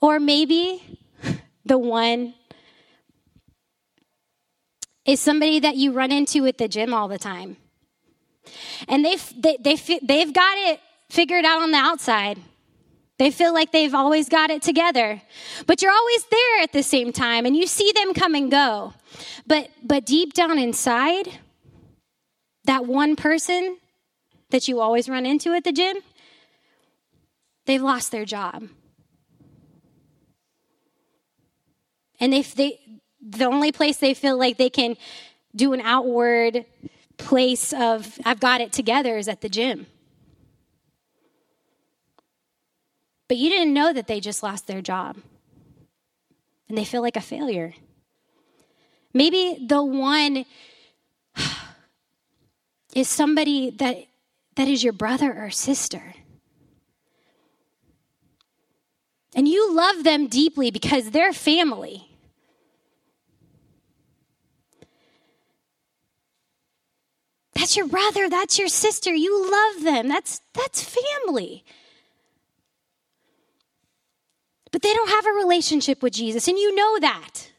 Or 0.00 0.20
maybe 0.20 0.82
the 1.64 1.78
one 1.78 2.34
is 5.06 5.20
somebody 5.20 5.60
that 5.60 5.76
you 5.76 5.92
run 5.92 6.10
into 6.10 6.46
at 6.46 6.58
the 6.58 6.68
gym 6.68 6.94
all 6.94 7.08
the 7.08 7.18
time. 7.18 7.56
And 8.88 9.04
they've, 9.04 9.34
they, 9.36 9.56
they, 9.60 9.76
they've 10.02 10.32
got 10.32 10.58
it 10.58 10.80
figured 11.10 11.44
out 11.44 11.62
on 11.62 11.70
the 11.70 11.78
outside. 11.78 12.38
They 13.18 13.30
feel 13.30 13.54
like 13.54 13.70
they've 13.70 13.94
always 13.94 14.28
got 14.28 14.50
it 14.50 14.62
together. 14.62 15.22
But 15.66 15.82
you're 15.82 15.92
always 15.92 16.24
there 16.30 16.60
at 16.62 16.72
the 16.72 16.82
same 16.82 17.12
time 17.12 17.46
and 17.46 17.56
you 17.56 17.66
see 17.66 17.92
them 17.92 18.12
come 18.12 18.34
and 18.34 18.50
go. 18.50 18.92
But 19.46 19.70
but 19.82 20.04
deep 20.04 20.32
down 20.32 20.58
inside, 20.58 21.28
that 22.64 22.86
one 22.86 23.14
person 23.14 23.78
that 24.50 24.66
you 24.68 24.80
always 24.80 25.08
run 25.08 25.26
into 25.26 25.52
at 25.52 25.64
the 25.64 25.72
gym, 25.72 25.98
they've 27.66 27.82
lost 27.82 28.10
their 28.10 28.24
job. 28.24 28.68
And 32.20 32.32
they, 32.32 32.42
they 32.42 32.78
the 33.24 33.46
only 33.46 33.72
place 33.72 33.96
they 33.96 34.14
feel 34.14 34.38
like 34.38 34.58
they 34.58 34.70
can 34.70 34.96
do 35.56 35.72
an 35.72 35.80
outward 35.80 36.66
place 37.16 37.72
of 37.72 38.18
I've 38.24 38.40
got 38.40 38.60
it 38.60 38.72
together 38.72 39.16
is 39.16 39.28
at 39.28 39.40
the 39.40 39.48
gym. 39.48 39.86
But 43.28 43.38
you 43.38 43.48
didn't 43.48 43.72
know 43.72 43.92
that 43.92 44.06
they 44.06 44.20
just 44.20 44.42
lost 44.42 44.66
their 44.66 44.82
job. 44.82 45.16
And 46.68 46.76
they 46.76 46.84
feel 46.84 47.02
like 47.02 47.16
a 47.16 47.20
failure. 47.20 47.74
Maybe 49.12 49.64
the 49.66 49.82
one 49.82 50.44
is 52.94 53.08
somebody 53.08 53.70
that 53.70 53.96
that 54.56 54.68
is 54.68 54.84
your 54.84 54.92
brother 54.92 55.32
or 55.32 55.50
sister. 55.50 56.14
And 59.34 59.48
you 59.48 59.74
love 59.74 60.04
them 60.04 60.28
deeply 60.28 60.70
because 60.70 61.10
they're 61.10 61.32
family. 61.32 62.13
That's 67.54 67.76
your 67.76 67.86
brother, 67.86 68.28
that's 68.28 68.58
your 68.58 68.68
sister. 68.68 69.14
You 69.14 69.50
love 69.50 69.84
them. 69.84 70.08
That's 70.08 70.40
that's 70.52 70.82
family. 70.82 71.64
But 74.72 74.82
they 74.82 74.92
don't 74.92 75.10
have 75.10 75.26
a 75.26 75.30
relationship 75.30 76.02
with 76.02 76.12
Jesus, 76.12 76.48
and 76.48 76.58
you 76.58 76.74
know 76.74 76.98
that. 76.98 77.52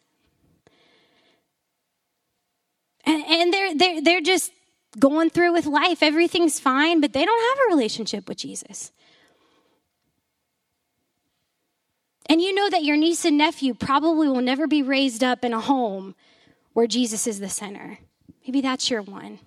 And, 3.06 3.24
and 3.24 3.54
they're, 3.54 3.76
they're, 3.76 4.02
they're 4.02 4.22
just 4.22 4.52
going 5.00 5.30
through 5.30 5.54
with 5.54 5.66
life. 5.66 6.02
Everything's 6.02 6.60
fine, 6.60 7.02
but 7.02 7.14
they 7.14 7.24
don't 7.24 7.58
have 7.58 7.66
a 7.66 7.76
relationship 7.76 8.28
with 8.28 8.38
Jesus. 8.38 8.92
And 12.28 12.42
you 12.42 12.54
know 12.54 12.70
that 12.70 12.84
your 12.84 12.98
niece 12.98 13.24
and 13.24 13.38
nephew 13.38 13.74
probably 13.74 14.28
will 14.28 14.42
never 14.42 14.68
be 14.68 14.82
raised 14.82 15.24
up 15.24 15.46
in 15.46 15.54
a 15.54 15.62
home 15.62 16.16
where 16.74 16.88
Jesus 16.88 17.28
is 17.28 17.40
the 17.40 17.50
center. 17.50 18.00
Maybe 18.46 18.62
that's 18.62 18.90
your 18.90 19.04
one. 19.04 19.40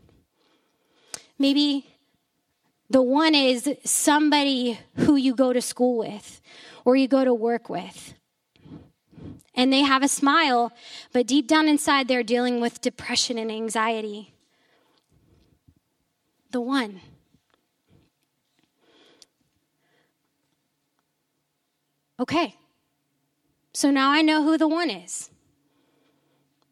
Maybe 1.39 1.87
the 2.91 3.03
one 3.03 3.35
is 3.35 3.69
somebody 3.85 4.79
who 4.97 5.17
you 5.17 5.35
go 5.35 5.53
to 5.53 5.61
school 5.61 5.99
with 5.99 6.41
or 6.85 6.97
you 6.97 7.07
go 7.07 7.25
to 7.25 7.35
work 7.35 7.69
with. 7.69 8.15
And 9.55 9.73
they 9.73 9.81
have 9.81 10.03
a 10.03 10.09
smile, 10.09 10.73
but 11.13 11.27
deep 11.27 11.49
down 11.49 11.69
inside, 11.69 12.07
they're 12.07 12.23
dealing 12.23 12.61
with 12.61 12.81
depression 12.81 13.39
and 13.39 13.51
anxiety. 13.51 14.33
The 16.51 16.61
one. 16.61 17.01
Okay. 22.21 22.55
So 23.73 23.91
now 23.91 24.11
I 24.11 24.23
know 24.23 24.43
who 24.43 24.57
the 24.57 24.69
one 24.69 24.91
is. 24.91 25.31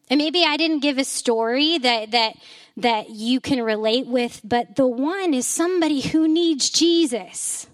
And 0.09 0.17
maybe 0.17 0.43
I 0.43 0.57
didn't 0.57 0.79
give 0.79 0.97
a 0.97 1.03
story 1.03 1.77
that, 1.79 2.11
that 2.11 2.35
that 2.77 3.09
you 3.09 3.41
can 3.41 3.61
relate 3.61 4.05
with, 4.05 4.39
but 4.43 4.75
the 4.75 4.87
one 4.87 5.33
is 5.33 5.47
somebody 5.47 5.99
who 5.99 6.27
needs 6.27 6.69
Jesus. 6.69 7.67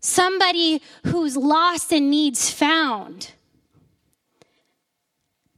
Somebody 0.00 0.80
who's 1.04 1.36
lost 1.36 1.92
and 1.92 2.10
needs 2.10 2.50
found. 2.50 3.32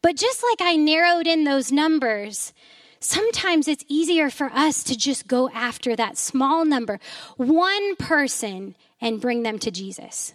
But 0.02 0.16
just 0.16 0.42
like 0.42 0.60
I 0.60 0.74
narrowed 0.74 1.28
in 1.28 1.44
those 1.44 1.70
numbers, 1.70 2.52
sometimes 2.98 3.68
it's 3.68 3.84
easier 3.88 4.30
for 4.30 4.50
us 4.52 4.82
to 4.84 4.98
just 4.98 5.28
go 5.28 5.48
after 5.50 5.94
that 5.94 6.18
small 6.18 6.64
number, 6.64 6.98
one 7.36 7.94
person, 7.96 8.74
and 9.00 9.20
bring 9.20 9.44
them 9.44 9.60
to 9.60 9.70
Jesus. 9.70 10.34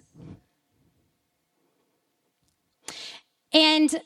And 3.52 4.02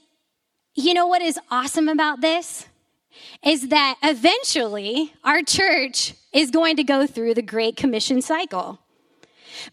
you 0.77 0.93
know 0.93 1.07
what 1.07 1.21
is 1.21 1.37
awesome 1.51 1.89
about 1.89 2.21
this? 2.21 2.67
is 3.43 3.69
that 3.69 3.97
eventually 4.03 5.13
our 5.23 5.41
church 5.41 6.13
is 6.33 6.51
going 6.51 6.75
to 6.77 6.83
go 6.83 7.07
through 7.07 7.33
the 7.33 7.41
Great 7.41 7.75
Commission 7.75 8.21
cycle. 8.21 8.79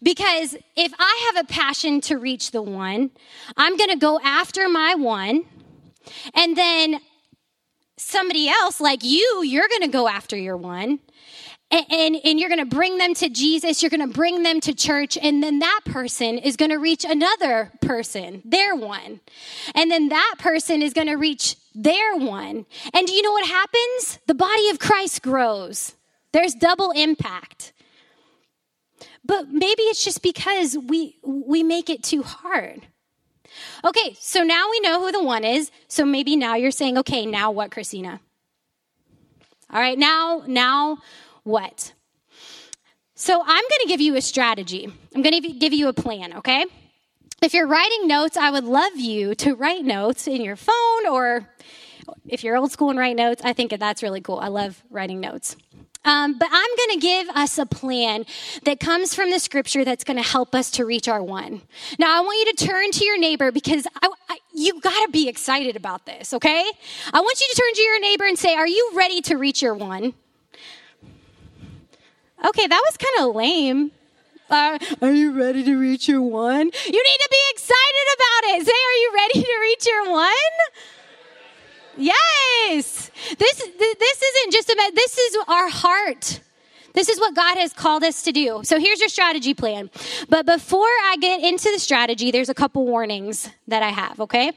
Because 0.01 0.55
if 0.75 0.93
I 0.97 1.31
have 1.33 1.45
a 1.45 1.47
passion 1.47 2.01
to 2.01 2.17
reach 2.17 2.51
the 2.51 2.61
one, 2.61 3.11
I'm 3.55 3.77
going 3.77 3.91
to 3.91 3.97
go 3.97 4.19
after 4.23 4.67
my 4.67 4.95
one, 4.95 5.45
and 6.33 6.57
then 6.57 6.99
somebody 7.97 8.49
else 8.49 8.79
like 8.79 9.03
you, 9.03 9.43
you're 9.43 9.67
going 9.67 9.81
to 9.81 9.87
go 9.87 10.07
after 10.07 10.35
your 10.35 10.57
one 10.57 10.99
and, 11.75 11.85
and, 11.91 12.15
and 12.23 12.39
you're 12.39 12.49
going 12.49 12.59
to 12.69 12.75
bring 12.75 12.97
them 12.97 13.13
to 13.15 13.27
Jesus, 13.29 13.81
you're 13.81 13.89
going 13.89 14.07
to 14.07 14.13
bring 14.13 14.43
them 14.43 14.61
to 14.61 14.73
church, 14.73 15.17
and 15.21 15.43
then 15.43 15.59
that 15.59 15.81
person 15.85 16.37
is 16.37 16.55
going 16.55 16.71
to 16.71 16.77
reach 16.77 17.03
another 17.03 17.71
person, 17.81 18.41
their 18.45 18.75
one. 18.75 19.19
And 19.73 19.91
then 19.91 20.09
that 20.09 20.35
person 20.39 20.81
is 20.81 20.93
going 20.93 21.07
to 21.07 21.15
reach 21.15 21.57
their 21.73 22.15
one. 22.15 22.65
And 22.93 23.07
do 23.07 23.13
you 23.13 23.21
know 23.21 23.31
what 23.33 23.47
happens? 23.47 24.19
The 24.27 24.35
body 24.35 24.69
of 24.69 24.79
Christ 24.79 25.21
grows. 25.21 25.95
There's 26.31 26.53
double 26.53 26.91
impact. 26.91 27.73
but 29.25 29.49
maybe 29.49 29.83
it's 29.83 30.03
just 30.03 30.21
because 30.21 30.77
we 30.77 31.17
we 31.23 31.63
make 31.63 31.89
it 31.89 32.03
too 32.03 32.23
hard. 32.23 32.81
Okay, 33.83 34.15
so 34.19 34.43
now 34.43 34.69
we 34.69 34.79
know 34.81 35.01
who 35.01 35.11
the 35.11 35.23
one 35.23 35.43
is. 35.43 35.71
So 35.87 36.05
maybe 36.05 36.35
now 36.35 36.55
you're 36.55 36.71
saying, 36.71 36.97
okay, 36.99 37.25
now 37.25 37.51
what, 37.51 37.71
Christina? 37.71 38.19
All 39.71 39.79
right, 39.79 39.97
now, 39.97 40.43
now 40.45 40.97
what? 41.45 41.93
So 43.13 43.39
I'm 43.39 43.45
going 43.45 43.81
to 43.83 43.87
give 43.87 44.01
you 44.01 44.17
a 44.17 44.21
strategy. 44.21 44.89
I'm 45.15 45.21
going 45.21 45.41
to 45.41 45.53
give 45.53 45.71
you 45.71 45.87
a 45.87 45.93
plan, 45.93 46.33
okay? 46.33 46.65
If 47.41 47.53
you're 47.53 47.67
writing 47.67 48.07
notes, 48.07 48.35
I 48.35 48.51
would 48.51 48.65
love 48.65 48.97
you 48.97 49.35
to 49.35 49.55
write 49.55 49.85
notes 49.85 50.27
in 50.27 50.41
your 50.41 50.57
phone 50.57 51.07
or 51.09 51.47
if 52.27 52.43
you're 52.43 52.57
old 52.57 52.71
school 52.71 52.89
and 52.89 52.99
write 52.99 53.15
notes, 53.15 53.41
I 53.45 53.53
think 53.53 53.71
that's 53.79 54.03
really 54.03 54.21
cool. 54.21 54.39
I 54.39 54.47
love 54.47 54.83
writing 54.89 55.19
notes. 55.19 55.55
Um, 56.03 56.37
but 56.37 56.49
I'm 56.51 56.75
going 56.77 56.99
to 56.99 56.99
give 56.99 57.29
us 57.29 57.57
a 57.57 57.65
plan 57.65 58.25
that 58.63 58.79
comes 58.79 59.15
from 59.15 59.31
the 59.31 59.39
scripture 59.39 59.83
that's 59.83 60.03
going 60.03 60.21
to 60.21 60.27
help 60.27 60.53
us 60.53 60.69
to 60.71 60.85
reach 60.85 61.07
our 61.07 61.23
one. 61.23 61.61
Now, 61.97 62.17
I 62.17 62.21
want 62.21 62.39
you 62.39 62.53
to 62.53 62.65
turn 62.65 62.91
to 62.91 63.05
your 63.05 63.17
neighbor 63.17 63.51
because 63.51 63.87
I, 64.01 64.09
I, 64.29 64.37
you 64.53 64.79
got 64.81 65.05
to 65.05 65.11
be 65.11 65.27
excited 65.27 65.75
about 65.75 66.05
this, 66.05 66.33
okay? 66.33 66.63
I 67.13 67.21
want 67.21 67.39
you 67.39 67.47
to 67.49 67.55
turn 67.61 67.73
to 67.73 67.81
your 67.81 67.99
neighbor 67.99 68.25
and 68.25 68.37
say, 68.37 68.55
Are 68.55 68.67
you 68.67 68.91
ready 68.93 69.21
to 69.21 69.35
reach 69.35 69.61
your 69.61 69.73
one? 69.73 70.13
Okay, 72.45 72.67
that 72.67 72.81
was 72.85 72.97
kind 72.97 73.27
of 73.27 73.35
lame. 73.35 73.91
Uh, 74.49 74.77
are 75.01 75.11
you 75.11 75.31
ready 75.31 75.63
to 75.63 75.75
reach 75.75 76.07
your 76.07 76.21
one? 76.21 76.59
You 76.59 77.03
need 77.03 77.19
to 77.19 77.29
be 77.31 77.43
excited 77.49 78.07
about 78.15 78.55
it. 78.55 78.65
Say, 78.65 78.71
Are 78.71 78.97
you 79.01 79.11
ready 79.15 79.41
to 79.41 79.57
reach 79.61 79.87
your 79.87 80.11
one? 80.11 80.33
Yes. 81.97 83.09
This, 83.39 83.55
this 83.57 84.21
isn't 84.21 84.51
just 84.53 84.69
about, 84.69 84.93
this 84.93 85.17
is 85.17 85.37
our 85.47 85.69
heart. 85.69 86.39
This 86.93 87.09
is 87.09 87.19
what 87.19 87.35
God 87.35 87.57
has 87.57 87.73
called 87.73 88.03
us 88.03 88.21
to 88.23 88.31
do. 88.31 88.61
So 88.63 88.79
here's 88.79 88.99
your 88.99 89.09
strategy 89.09 89.53
plan. 89.53 89.89
But 90.29 90.45
before 90.45 90.81
I 90.81 91.17
get 91.19 91.41
into 91.41 91.71
the 91.71 91.79
strategy, 91.79 92.31
there's 92.31 92.49
a 92.49 92.53
couple 92.53 92.85
warnings 92.85 93.49
that 93.67 93.81
I 93.81 93.89
have, 93.89 94.19
okay? 94.19 94.51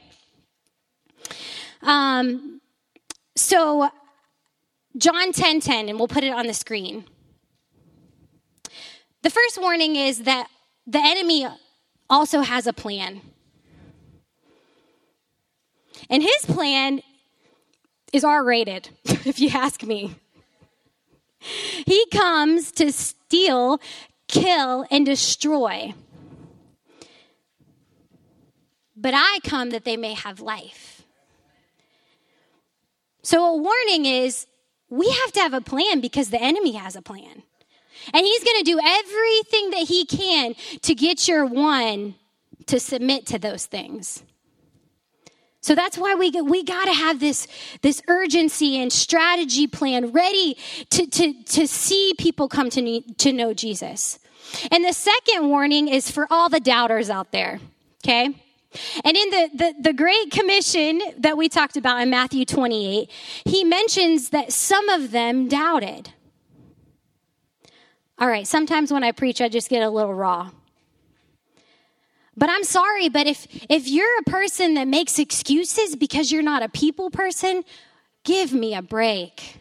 Um, 1.81 2.61
so 3.35 3.89
John 4.97 5.31
10 5.31 5.61
10, 5.61 5.89
and 5.89 5.97
we'll 5.97 6.07
put 6.07 6.23
it 6.23 6.33
on 6.33 6.45
the 6.45 6.53
screen. 6.53 7.05
The 9.21 9.29
first 9.29 9.59
warning 9.59 9.95
is 9.95 10.23
that 10.23 10.47
the 10.87 10.99
enemy 10.99 11.47
also 12.09 12.41
has 12.41 12.67
a 12.67 12.73
plan. 12.73 13.21
And 16.09 16.23
his 16.23 16.45
plan 16.45 17.01
is 18.13 18.23
R 18.23 18.43
rated, 18.43 18.89
if 19.05 19.39
you 19.39 19.49
ask 19.49 19.83
me. 19.83 20.15
He 21.39 22.05
comes 22.11 22.71
to 22.73 22.91
steal, 22.91 23.79
kill, 24.27 24.85
and 24.89 25.05
destroy. 25.05 25.93
But 28.95 29.13
I 29.15 29.39
come 29.43 29.69
that 29.69 29.85
they 29.85 29.95
may 29.95 30.13
have 30.13 30.41
life. 30.41 31.03
So, 33.21 33.45
a 33.45 33.57
warning 33.57 34.05
is 34.05 34.47
we 34.89 35.09
have 35.09 35.31
to 35.33 35.39
have 35.41 35.53
a 35.53 35.61
plan 35.61 36.01
because 36.01 36.29
the 36.29 36.41
enemy 36.41 36.73
has 36.73 36.95
a 36.95 37.01
plan. 37.01 37.43
And 38.13 38.25
he's 38.25 38.43
going 38.43 38.57
to 38.57 38.63
do 38.63 38.79
everything 38.83 39.69
that 39.71 39.87
he 39.87 40.05
can 40.05 40.55
to 40.81 40.95
get 40.95 41.27
your 41.27 41.45
one 41.45 42.15
to 42.67 42.79
submit 42.79 43.25
to 43.27 43.39
those 43.39 43.65
things. 43.65 44.23
So 45.61 45.75
that's 45.75 45.97
why 45.97 46.15
we, 46.15 46.31
we 46.41 46.63
got 46.63 46.85
to 46.85 46.93
have 46.93 47.19
this, 47.19 47.47
this 47.81 48.01
urgency 48.07 48.81
and 48.81 48.91
strategy 48.91 49.67
plan 49.67 50.11
ready 50.11 50.57
to, 50.91 51.05
to, 51.05 51.43
to 51.43 51.67
see 51.67 52.13
people 52.17 52.47
come 52.47 52.69
to, 52.71 52.81
need, 52.81 53.17
to 53.19 53.33
know 53.33 53.53
Jesus. 53.53 54.19
And 54.71 54.85
the 54.85 54.93
second 54.93 55.49
warning 55.49 55.89
is 55.89 56.09
for 56.09 56.27
all 56.29 56.49
the 56.49 56.61
doubters 56.61 57.09
out 57.09 57.31
there, 57.31 57.59
okay? 58.03 58.25
And 59.03 59.17
in 59.17 59.29
the, 59.29 59.49
the, 59.53 59.75
the, 59.81 59.93
Great 59.93 60.31
Commission 60.31 61.01
that 61.17 61.37
we 61.37 61.49
talked 61.49 61.75
about 61.75 62.01
in 62.01 62.09
Matthew 62.09 62.45
28, 62.45 63.09
he 63.45 63.63
mentions 63.63 64.29
that 64.29 64.53
some 64.53 64.89
of 64.89 65.11
them 65.11 65.47
doubted. 65.47 66.13
All 68.19 68.27
right, 68.27 68.45
sometimes 68.45 68.91
when 68.91 69.03
I 69.03 69.13
preach, 69.13 69.39
I 69.39 69.47
just 69.47 69.69
get 69.69 69.81
a 69.81 69.89
little 69.89 70.13
raw. 70.13 70.51
But 72.35 72.49
I'm 72.49 72.65
sorry, 72.65 73.07
but 73.07 73.27
if, 73.27 73.47
if 73.69 73.87
you're 73.87 74.19
a 74.19 74.23
person 74.23 74.73
that 74.73 74.87
makes 74.87 75.19
excuses 75.19 75.95
because 75.95 76.31
you're 76.31 76.43
not 76.43 76.61
a 76.61 76.69
people 76.69 77.09
person, 77.09 77.63
give 78.25 78.53
me 78.53 78.75
a 78.75 78.81
break. 78.81 79.57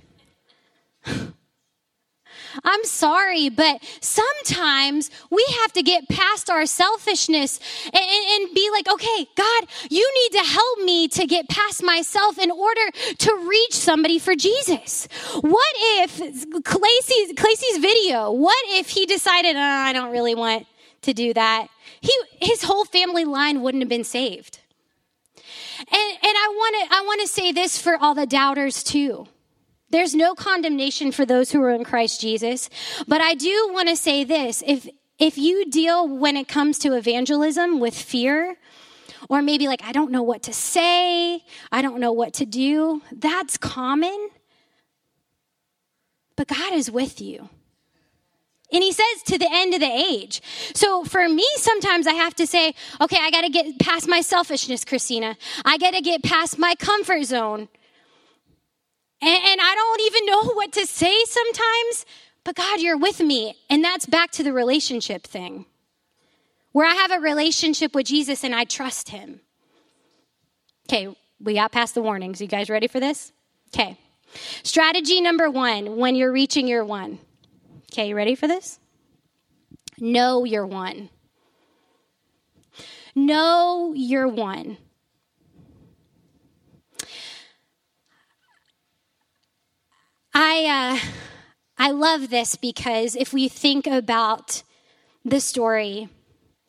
I'm 2.64 2.84
sorry, 2.84 3.48
but 3.48 3.82
sometimes 4.00 5.10
we 5.30 5.44
have 5.62 5.72
to 5.74 5.82
get 5.82 6.08
past 6.08 6.50
our 6.50 6.66
selfishness 6.66 7.60
and, 7.84 7.94
and, 7.94 8.42
and, 8.42 8.54
be 8.54 8.70
like, 8.70 8.88
okay, 8.88 9.26
God, 9.36 9.66
you 9.90 10.10
need 10.22 10.38
to 10.38 10.44
help 10.44 10.78
me 10.80 11.08
to 11.08 11.26
get 11.26 11.48
past 11.48 11.82
myself 11.82 12.38
in 12.38 12.50
order 12.50 12.90
to 13.18 13.48
reach 13.48 13.74
somebody 13.74 14.18
for 14.18 14.34
Jesus. 14.34 15.06
What 15.40 15.74
if 15.76 16.18
Clayce's, 16.18 17.32
Clayce's 17.34 17.78
video, 17.78 18.32
what 18.32 18.58
if 18.68 18.88
he 18.88 19.06
decided, 19.06 19.56
oh, 19.56 19.60
I 19.60 19.92
don't 19.92 20.10
really 20.12 20.34
want 20.34 20.66
to 21.02 21.12
do 21.12 21.34
that? 21.34 21.68
he, 22.00 22.12
his 22.40 22.62
whole 22.62 22.84
family 22.84 23.24
line 23.24 23.62
wouldn't 23.62 23.82
have 23.82 23.88
been 23.88 24.04
saved. 24.04 24.60
And, 25.78 25.88
and 25.90 26.22
I 26.22 26.54
want 26.56 26.90
to 26.90 26.96
I 26.96 27.00
want 27.02 27.20
to 27.20 27.28
say 27.28 27.52
this 27.52 27.80
for 27.80 27.96
all 27.96 28.14
the 28.14 28.26
doubters 28.26 28.82
too. 28.82 29.28
There's 29.90 30.14
no 30.14 30.34
condemnation 30.34 31.12
for 31.12 31.24
those 31.24 31.50
who 31.50 31.62
are 31.62 31.70
in 31.70 31.84
Christ 31.84 32.20
Jesus, 32.20 32.68
but 33.06 33.20
I 33.20 33.34
do 33.34 33.70
want 33.72 33.88
to 33.88 33.96
say 33.96 34.24
this: 34.24 34.62
if 34.66 34.88
if 35.18 35.38
you 35.38 35.68
deal 35.70 36.06
when 36.06 36.36
it 36.36 36.46
comes 36.46 36.78
to 36.80 36.94
evangelism 36.94 37.80
with 37.80 37.94
fear, 37.94 38.56
or 39.28 39.42
maybe 39.42 39.66
like 39.66 39.82
I 39.82 39.92
don't 39.92 40.10
know 40.10 40.22
what 40.22 40.42
to 40.44 40.52
say, 40.52 41.44
I 41.72 41.82
don't 41.82 42.00
know 42.00 42.12
what 42.12 42.34
to 42.34 42.46
do, 42.46 43.02
that's 43.12 43.56
common. 43.56 44.30
But 46.36 46.48
God 46.48 46.72
is 46.72 46.90
with 46.90 47.20
you. 47.20 47.48
And 48.70 48.82
he 48.82 48.92
says 48.92 49.22
to 49.26 49.38
the 49.38 49.48
end 49.50 49.74
of 49.74 49.80
the 49.80 49.90
age. 49.90 50.42
So 50.74 51.02
for 51.02 51.28
me, 51.28 51.46
sometimes 51.56 52.06
I 52.06 52.12
have 52.12 52.34
to 52.36 52.46
say, 52.46 52.74
okay, 53.00 53.16
I 53.18 53.30
got 53.30 53.40
to 53.40 53.48
get 53.48 53.78
past 53.78 54.06
my 54.06 54.20
selfishness, 54.20 54.84
Christina. 54.84 55.36
I 55.64 55.78
got 55.78 55.94
to 55.94 56.02
get 56.02 56.22
past 56.22 56.58
my 56.58 56.74
comfort 56.74 57.24
zone. 57.24 57.68
And, 59.20 59.44
and, 59.44 59.60
I 59.60 59.74
don't 59.74 60.00
even 60.02 60.26
know 60.26 60.42
what 60.54 60.72
to 60.72 60.86
say 60.86 61.16
sometimes, 61.24 62.06
but 62.44 62.54
God, 62.54 62.80
you're 62.80 62.96
with 62.96 63.20
me. 63.20 63.56
And 63.68 63.82
that's 63.82 64.06
back 64.06 64.30
to 64.32 64.42
the 64.42 64.52
relationship 64.52 65.24
thing 65.26 65.66
where 66.72 66.86
I 66.86 66.94
have 66.94 67.10
a 67.10 67.18
relationship 67.18 67.94
with 67.94 68.06
Jesus 68.06 68.44
and 68.44 68.54
I 68.54 68.64
trust 68.64 69.08
him. 69.08 69.40
Okay, 70.88 71.14
we 71.40 71.54
got 71.54 71.72
past 71.72 71.94
the 71.94 72.02
warnings. 72.02 72.40
You 72.40 72.46
guys 72.46 72.70
ready 72.70 72.86
for 72.86 73.00
this? 73.00 73.32
Okay. 73.74 73.98
Strategy 74.62 75.20
number 75.20 75.50
one 75.50 75.96
when 75.96 76.14
you're 76.14 76.32
reaching 76.32 76.68
your 76.68 76.84
one 76.84 77.18
Okay, 77.92 78.08
you 78.08 78.16
ready 78.16 78.34
for 78.34 78.46
this? 78.46 78.78
Know 79.98 80.44
you're 80.44 80.66
one. 80.66 81.08
Know 83.14 83.92
you're 83.96 84.28
one. 84.28 84.76
I 90.40 90.66
uh, 90.66 91.08
I 91.78 91.90
love 91.90 92.30
this 92.30 92.54
because 92.54 93.16
if 93.16 93.32
we 93.32 93.48
think 93.48 93.88
about 93.88 94.62
the 95.24 95.40
story, 95.40 96.08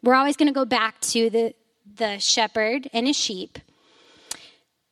we're 0.01 0.15
always 0.15 0.35
going 0.35 0.47
to 0.47 0.53
go 0.53 0.65
back 0.65 0.99
to 1.01 1.29
the 1.29 1.53
the 1.97 2.17
shepherd 2.17 2.89
and 2.93 3.05
his 3.05 3.15
sheep. 3.15 3.59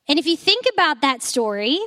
And 0.08 0.20
if 0.20 0.28
you 0.28 0.38
think 0.38 0.68
about 0.72 1.02
that 1.02 1.24
story, 1.24 1.80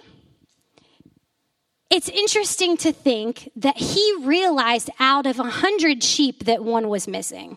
it's 1.91 2.09
interesting 2.09 2.77
to 2.79 2.93
think 2.93 3.53
that 3.55 3.77
he 3.77 4.17
realized 4.23 4.91
out 4.99 5.27
of 5.27 5.39
a 5.39 5.45
hundred 5.45 6.03
sheep 6.03 6.47
that 6.47 6.65
one 6.65 6.89
was 6.89 7.07
missing. 7.07 7.57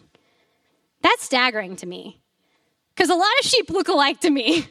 That's 1.02 1.24
staggering 1.24 1.76
to 1.78 1.88
me. 1.88 2.22
Because 2.96 3.10
a 3.10 3.16
lot 3.16 3.34
of 3.40 3.46
sheep 3.48 3.72
look 3.72 3.88
alike 3.88 4.20
to 4.20 4.30
me. 4.30 4.68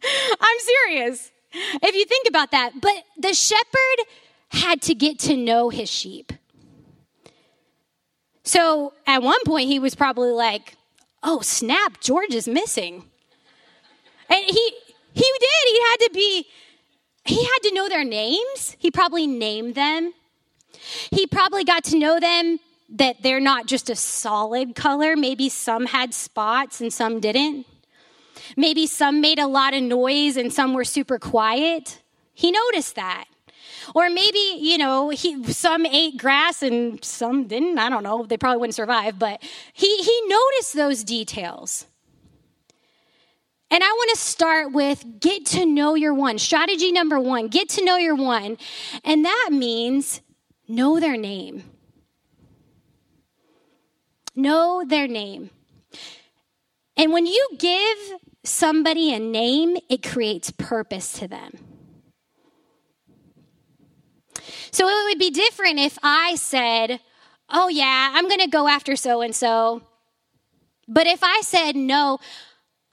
I'm 0.40 0.58
serious. 0.60 1.31
If 1.52 1.94
you 1.94 2.04
think 2.04 2.28
about 2.28 2.50
that. 2.50 2.80
But 2.80 3.04
the 3.18 3.34
shepherd 3.34 4.06
had 4.50 4.82
to 4.82 4.94
get 4.94 5.18
to 5.20 5.36
know 5.36 5.68
his 5.68 5.90
sheep. 5.90 6.32
So 8.44 8.92
at 9.06 9.22
one 9.22 9.38
point, 9.44 9.68
he 9.68 9.78
was 9.78 9.94
probably 9.94 10.32
like, 10.32 10.76
oh, 11.22 11.40
snap, 11.40 12.00
George 12.00 12.34
is 12.34 12.48
missing. 12.48 13.04
And 14.28 14.44
he, 14.44 14.72
he 15.14 15.30
did. 15.40 15.68
He 15.68 15.80
had 15.90 15.96
to 16.00 16.10
be 16.12 16.46
he 17.24 17.44
had 17.44 17.58
to 17.62 17.74
know 17.74 17.88
their 17.88 18.04
names. 18.04 18.76
He 18.78 18.90
probably 18.90 19.26
named 19.26 19.74
them. 19.74 20.12
He 21.10 21.26
probably 21.26 21.64
got 21.64 21.84
to 21.84 21.98
know 21.98 22.18
them 22.18 22.58
that 22.90 23.22
they're 23.22 23.40
not 23.40 23.66
just 23.66 23.88
a 23.88 23.96
solid 23.96 24.74
color. 24.74 25.16
Maybe 25.16 25.48
some 25.48 25.86
had 25.86 26.14
spots 26.14 26.80
and 26.80 26.92
some 26.92 27.20
didn't. 27.20 27.66
Maybe 28.56 28.86
some 28.86 29.20
made 29.20 29.38
a 29.38 29.46
lot 29.46 29.74
of 29.74 29.82
noise 29.82 30.36
and 30.36 30.52
some 30.52 30.74
were 30.74 30.84
super 30.84 31.18
quiet. 31.18 32.02
He 32.34 32.50
noticed 32.50 32.96
that. 32.96 33.24
Or 33.94 34.08
maybe, 34.08 34.58
you 34.60 34.78
know, 34.78 35.10
he, 35.10 35.42
some 35.52 35.86
ate 35.86 36.16
grass 36.16 36.62
and 36.62 37.02
some 37.04 37.46
didn't. 37.46 37.78
I 37.78 37.88
don't 37.88 38.02
know. 38.02 38.24
They 38.24 38.36
probably 38.36 38.60
wouldn't 38.60 38.74
survive, 38.74 39.18
but 39.18 39.42
he, 39.72 39.96
he 40.02 40.22
noticed 40.26 40.74
those 40.74 41.04
details. 41.04 41.86
And 43.70 43.82
I 43.82 43.86
want 43.86 44.10
to 44.10 44.16
start 44.18 44.72
with 44.72 45.02
get 45.18 45.46
to 45.46 45.64
know 45.64 45.94
your 45.94 46.12
one. 46.12 46.38
Strategy 46.38 46.92
number 46.92 47.18
one 47.18 47.48
get 47.48 47.70
to 47.70 47.84
know 47.84 47.96
your 47.96 48.14
one. 48.14 48.58
And 49.02 49.24
that 49.24 49.48
means 49.50 50.20
know 50.68 51.00
their 51.00 51.16
name. 51.16 51.64
Know 54.34 54.84
their 54.86 55.08
name. 55.08 55.50
And 56.96 57.12
when 57.12 57.26
you 57.26 57.48
give 57.58 57.98
somebody 58.44 59.12
a 59.12 59.18
name, 59.18 59.76
it 59.88 60.02
creates 60.02 60.50
purpose 60.50 61.12
to 61.14 61.28
them. 61.28 61.52
So 64.70 64.88
it 64.88 65.04
would 65.04 65.18
be 65.18 65.30
different 65.30 65.78
if 65.78 65.98
I 66.02 66.34
said, 66.36 67.00
Oh, 67.54 67.68
yeah, 67.68 68.12
I'm 68.14 68.28
going 68.28 68.40
to 68.40 68.48
go 68.48 68.66
after 68.66 68.96
so 68.96 69.20
and 69.20 69.34
so. 69.34 69.82
But 70.88 71.06
if 71.06 71.22
I 71.22 71.42
said, 71.42 71.76
No, 71.76 72.18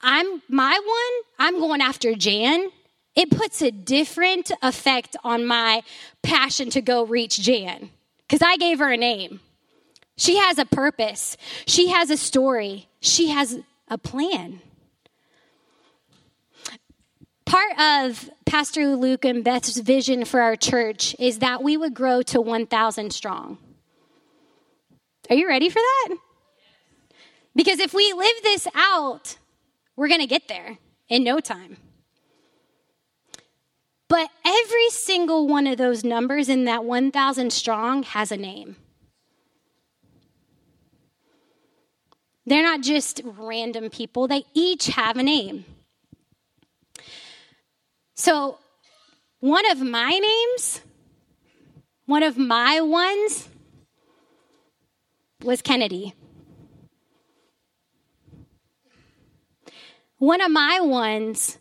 I'm 0.00 0.42
my 0.48 0.78
one, 0.78 1.46
I'm 1.46 1.58
going 1.58 1.80
after 1.80 2.14
Jan, 2.14 2.70
it 3.16 3.30
puts 3.30 3.62
a 3.62 3.70
different 3.70 4.52
effect 4.62 5.16
on 5.24 5.46
my 5.46 5.82
passion 6.22 6.70
to 6.70 6.80
go 6.80 7.04
reach 7.04 7.40
Jan 7.40 7.90
because 8.20 8.42
I 8.42 8.56
gave 8.56 8.78
her 8.78 8.92
a 8.92 8.96
name. 8.96 9.40
She 10.16 10.36
has 10.36 10.58
a 10.58 10.66
purpose, 10.66 11.36
she 11.66 11.88
has 11.88 12.10
a 12.10 12.16
story, 12.16 12.88
she 13.00 13.28
has 13.28 13.58
a 13.88 13.98
plan. 13.98 14.60
Part 17.50 17.80
of 17.80 18.30
Pastor 18.46 18.94
Luke 18.94 19.24
and 19.24 19.42
Beth's 19.42 19.76
vision 19.76 20.24
for 20.24 20.40
our 20.40 20.54
church 20.54 21.16
is 21.18 21.40
that 21.40 21.64
we 21.64 21.76
would 21.76 21.94
grow 21.94 22.22
to 22.22 22.40
1,000 22.40 23.12
strong. 23.12 23.58
Are 25.28 25.34
you 25.34 25.48
ready 25.48 25.68
for 25.68 25.80
that? 25.80 26.16
Because 27.56 27.80
if 27.80 27.92
we 27.92 28.12
live 28.12 28.36
this 28.44 28.68
out, 28.72 29.36
we're 29.96 30.06
going 30.06 30.20
to 30.20 30.28
get 30.28 30.46
there 30.46 30.78
in 31.08 31.24
no 31.24 31.40
time. 31.40 31.78
But 34.06 34.30
every 34.46 34.90
single 34.90 35.48
one 35.48 35.66
of 35.66 35.76
those 35.76 36.04
numbers 36.04 36.48
in 36.48 36.66
that 36.66 36.84
1,000 36.84 37.52
strong 37.52 38.04
has 38.04 38.30
a 38.30 38.36
name. 38.36 38.76
They're 42.46 42.62
not 42.62 42.82
just 42.82 43.22
random 43.24 43.90
people, 43.90 44.28
they 44.28 44.44
each 44.54 44.86
have 44.86 45.16
a 45.16 45.24
name. 45.24 45.64
So, 48.20 48.58
one 49.38 49.64
of 49.70 49.80
my 49.80 50.10
names, 50.10 50.82
one 52.04 52.22
of 52.22 52.36
my 52.36 52.82
ones, 52.82 53.48
was 55.42 55.62
Kennedy. 55.62 56.12
One 60.18 60.42
of 60.42 60.50
my 60.50 60.80
ones' 60.80 61.56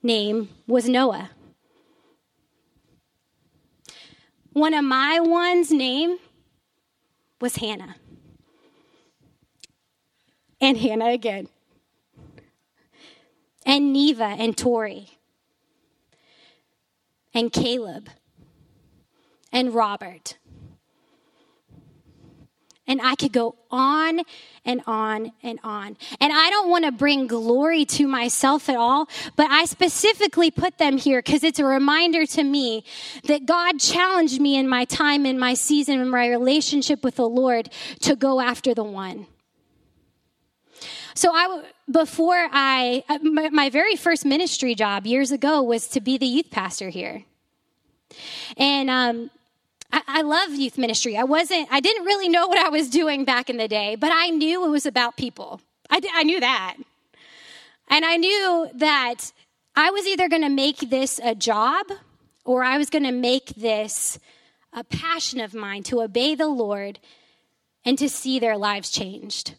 name 0.00 0.48
was 0.68 0.88
Noah. 0.88 1.30
One 4.52 4.74
of 4.74 4.84
my 4.84 5.18
one's 5.18 5.72
name 5.72 6.18
was 7.40 7.56
Hannah. 7.56 7.96
And 10.60 10.78
Hannah 10.78 11.10
again. 11.10 11.48
And 13.64 13.92
Neva 13.92 14.36
and 14.38 14.56
Tori 14.56 15.15
and 17.36 17.52
Caleb 17.52 18.08
and 19.52 19.74
Robert. 19.74 20.38
And 22.88 23.00
I 23.02 23.14
could 23.14 23.32
go 23.32 23.56
on 23.70 24.20
and 24.64 24.80
on 24.86 25.32
and 25.42 25.58
on. 25.62 25.96
And 26.20 26.32
I 26.32 26.50
don't 26.50 26.70
want 26.70 26.86
to 26.86 26.92
bring 26.92 27.26
glory 27.26 27.84
to 27.86 28.06
myself 28.06 28.68
at 28.70 28.76
all, 28.76 29.08
but 29.34 29.50
I 29.50 29.66
specifically 29.66 30.50
put 30.50 30.78
them 30.78 30.96
here 30.96 31.18
because 31.18 31.44
it's 31.44 31.58
a 31.58 31.64
reminder 31.64 32.24
to 32.26 32.42
me 32.42 32.84
that 33.24 33.44
God 33.44 33.80
challenged 33.80 34.40
me 34.40 34.56
in 34.56 34.68
my 34.68 34.86
time, 34.86 35.26
in 35.26 35.38
my 35.38 35.54
season, 35.54 36.00
in 36.00 36.08
my 36.08 36.28
relationship 36.28 37.04
with 37.04 37.16
the 37.16 37.28
Lord 37.28 37.68
to 38.00 38.16
go 38.16 38.40
after 38.40 38.72
the 38.72 38.84
one. 38.84 39.26
So 41.16 41.32
I, 41.32 41.64
before 41.90 42.48
I, 42.52 43.02
uh, 43.08 43.18
my, 43.22 43.48
my 43.48 43.70
very 43.70 43.96
first 43.96 44.26
ministry 44.26 44.74
job 44.74 45.06
years 45.06 45.32
ago 45.32 45.62
was 45.62 45.88
to 45.88 46.02
be 46.02 46.18
the 46.18 46.26
youth 46.26 46.50
pastor 46.50 46.90
here. 46.90 47.24
And 48.58 48.90
um, 48.90 49.30
I, 49.90 50.20
love 50.20 50.50
youth 50.50 50.76
ministry. 50.76 51.16
I 51.16 51.24
wasn't, 51.24 51.68
I 51.70 51.80
didn't 51.80 52.04
really 52.04 52.28
know 52.28 52.46
what 52.48 52.58
I 52.58 52.68
was 52.68 52.90
doing 52.90 53.24
back 53.24 53.48
in 53.48 53.56
the 53.56 53.66
day, 53.66 53.96
but 53.96 54.10
I 54.12 54.28
knew 54.28 54.66
it 54.66 54.68
was 54.68 54.84
about 54.84 55.16
people. 55.16 55.62
I, 55.88 56.02
I 56.12 56.22
knew 56.22 56.38
that. 56.38 56.76
And 57.88 58.04
I 58.04 58.18
knew 58.18 58.68
that 58.74 59.32
I 59.74 59.90
was 59.90 60.06
either 60.06 60.28
going 60.28 60.42
to 60.42 60.50
make 60.50 60.90
this 60.90 61.18
a 61.24 61.34
job 61.34 61.86
or 62.44 62.62
I 62.62 62.76
was 62.76 62.90
going 62.90 63.04
to 63.04 63.12
make 63.12 63.54
this 63.54 64.18
a 64.70 64.84
passion 64.84 65.40
of 65.40 65.54
mine 65.54 65.82
to 65.84 66.02
obey 66.02 66.34
the 66.34 66.46
Lord 66.46 66.98
and 67.86 67.96
to 67.98 68.10
see 68.10 68.38
their 68.38 68.58
lives 68.58 68.90
changed. 68.90 69.54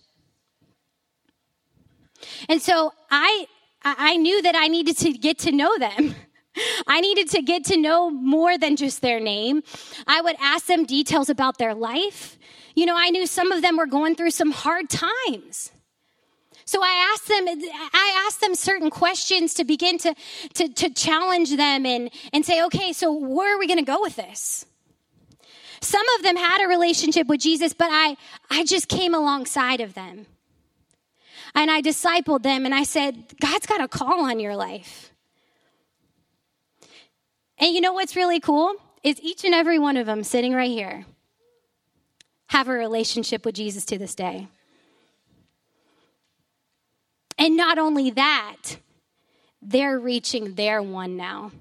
And 2.49 2.61
so 2.61 2.93
I, 3.09 3.47
I 3.83 4.17
knew 4.17 4.41
that 4.41 4.55
I 4.55 4.67
needed 4.67 4.97
to 4.97 5.11
get 5.13 5.39
to 5.39 5.51
know 5.51 5.77
them. 5.77 6.15
I 6.87 7.01
needed 7.01 7.29
to 7.31 7.41
get 7.41 7.65
to 7.65 7.77
know 7.77 8.09
more 8.09 8.57
than 8.57 8.75
just 8.75 9.01
their 9.01 9.19
name. 9.19 9.61
I 10.07 10.21
would 10.21 10.35
ask 10.39 10.65
them 10.65 10.85
details 10.85 11.29
about 11.29 11.57
their 11.57 11.75
life. 11.75 12.37
You 12.75 12.85
know, 12.85 12.95
I 12.97 13.09
knew 13.09 13.27
some 13.27 13.51
of 13.51 13.61
them 13.61 13.77
were 13.77 13.87
going 13.87 14.15
through 14.15 14.31
some 14.31 14.51
hard 14.51 14.89
times. 14.89 15.71
So 16.65 16.81
I 16.83 17.13
asked 17.13 17.27
them, 17.27 17.47
I 17.47 18.25
asked 18.27 18.41
them 18.41 18.53
certain 18.53 18.89
questions 18.89 19.53
to 19.53 19.63
begin 19.63 19.97
to, 19.99 20.13
to, 20.55 20.67
to 20.67 20.89
challenge 20.89 21.55
them 21.55 21.85
and, 21.85 22.09
and 22.33 22.45
say, 22.45 22.63
okay, 22.65 22.91
so 22.91 23.13
where 23.13 23.55
are 23.55 23.59
we 23.59 23.67
going 23.67 23.79
to 23.79 23.85
go 23.85 24.01
with 24.01 24.17
this? 24.17 24.65
Some 25.79 26.05
of 26.17 26.23
them 26.23 26.35
had 26.35 26.65
a 26.65 26.67
relationship 26.67 27.27
with 27.27 27.39
Jesus, 27.39 27.71
but 27.71 27.89
I, 27.89 28.17
I 28.49 28.65
just 28.65 28.89
came 28.89 29.13
alongside 29.13 29.79
of 29.79 29.93
them 29.93 30.25
and 31.57 31.71
I 31.71 31.81
discipled 31.81 32.43
them 32.43 32.65
and 32.65 32.75
I 32.75 32.83
said, 32.83 33.33
God's 33.41 33.65
got 33.65 33.81
a 33.81 33.87
call 33.87 34.25
on 34.25 34.39
your 34.39 34.55
life. 34.55 35.11
And 37.57 37.73
you 37.73 37.81
know 37.81 37.93
what's 37.93 38.15
really 38.15 38.39
cool? 38.39 38.75
Is 39.03 39.19
each 39.21 39.43
and 39.43 39.55
every 39.55 39.79
one 39.79 39.97
of 39.97 40.05
them 40.05 40.23
sitting 40.23 40.53
right 40.53 40.69
here 40.69 41.05
have 42.49 42.67
a 42.67 42.71
relationship 42.71 43.43
with 43.43 43.55
Jesus 43.55 43.85
to 43.85 43.97
this 43.97 44.13
day. 44.13 44.47
And 47.39 47.57
not 47.57 47.79
only 47.79 48.11
that, 48.11 48.77
they're 49.61 49.99
reaching 49.99 50.53
their 50.53 50.81
one 50.83 51.17
now. 51.17 51.51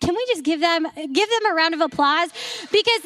Can 0.00 0.16
we 0.16 0.26
just 0.26 0.42
give 0.42 0.60
them 0.60 0.86
give 0.94 1.28
them 1.30 1.52
a 1.52 1.54
round 1.54 1.74
of 1.74 1.80
applause 1.80 2.30
because 2.72 3.02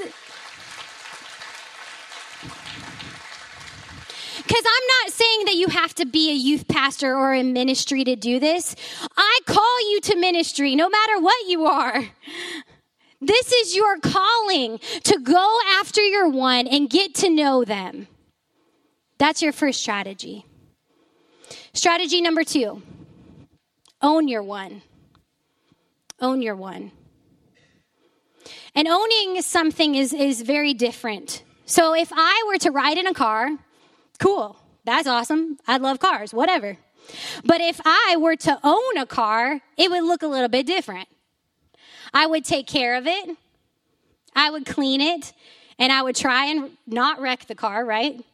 Because 4.46 4.64
I'm 4.66 4.86
not 5.02 5.12
saying 5.12 5.44
that 5.46 5.54
you 5.54 5.68
have 5.68 5.94
to 5.94 6.06
be 6.06 6.30
a 6.30 6.34
youth 6.34 6.68
pastor 6.68 7.16
or 7.16 7.32
in 7.32 7.52
ministry 7.52 8.04
to 8.04 8.14
do 8.14 8.38
this. 8.38 8.76
I 9.16 9.40
call 9.46 9.90
you 9.90 10.00
to 10.02 10.16
ministry 10.16 10.74
no 10.74 10.88
matter 10.88 11.18
what 11.20 11.48
you 11.48 11.64
are. 11.64 12.04
This 13.22 13.52
is 13.52 13.74
your 13.74 13.98
calling 14.00 14.80
to 15.04 15.18
go 15.18 15.58
after 15.76 16.02
your 16.02 16.28
one 16.28 16.66
and 16.66 16.90
get 16.90 17.14
to 17.16 17.30
know 17.30 17.64
them. 17.64 18.06
That's 19.16 19.40
your 19.40 19.52
first 19.52 19.80
strategy. 19.80 20.44
Strategy 21.72 22.20
number 22.20 22.44
two 22.44 22.82
own 24.02 24.28
your 24.28 24.42
one. 24.42 24.82
Own 26.20 26.42
your 26.42 26.54
one. 26.54 26.92
And 28.74 28.86
owning 28.86 29.40
something 29.40 29.94
is, 29.94 30.12
is 30.12 30.42
very 30.42 30.74
different. 30.74 31.42
So 31.64 31.94
if 31.94 32.12
I 32.14 32.44
were 32.46 32.58
to 32.58 32.70
ride 32.70 32.98
in 32.98 33.06
a 33.06 33.14
car 33.14 33.50
Cool. 34.18 34.56
That's 34.84 35.08
awesome. 35.08 35.58
I 35.66 35.78
love 35.78 35.98
cars, 35.98 36.34
whatever. 36.34 36.76
But 37.44 37.60
if 37.60 37.80
I 37.84 38.16
were 38.18 38.36
to 38.36 38.58
own 38.62 38.96
a 38.96 39.06
car, 39.06 39.60
it 39.76 39.90
would 39.90 40.04
look 40.04 40.22
a 40.22 40.26
little 40.26 40.48
bit 40.48 40.66
different. 40.66 41.08
I 42.12 42.26
would 42.26 42.44
take 42.44 42.66
care 42.66 42.94
of 42.96 43.06
it, 43.06 43.36
I 44.36 44.50
would 44.50 44.66
clean 44.66 45.00
it, 45.00 45.32
and 45.78 45.92
I 45.92 46.02
would 46.02 46.16
try 46.16 46.46
and 46.46 46.70
not 46.86 47.20
wreck 47.20 47.46
the 47.46 47.54
car, 47.54 47.84
right? 47.84 48.24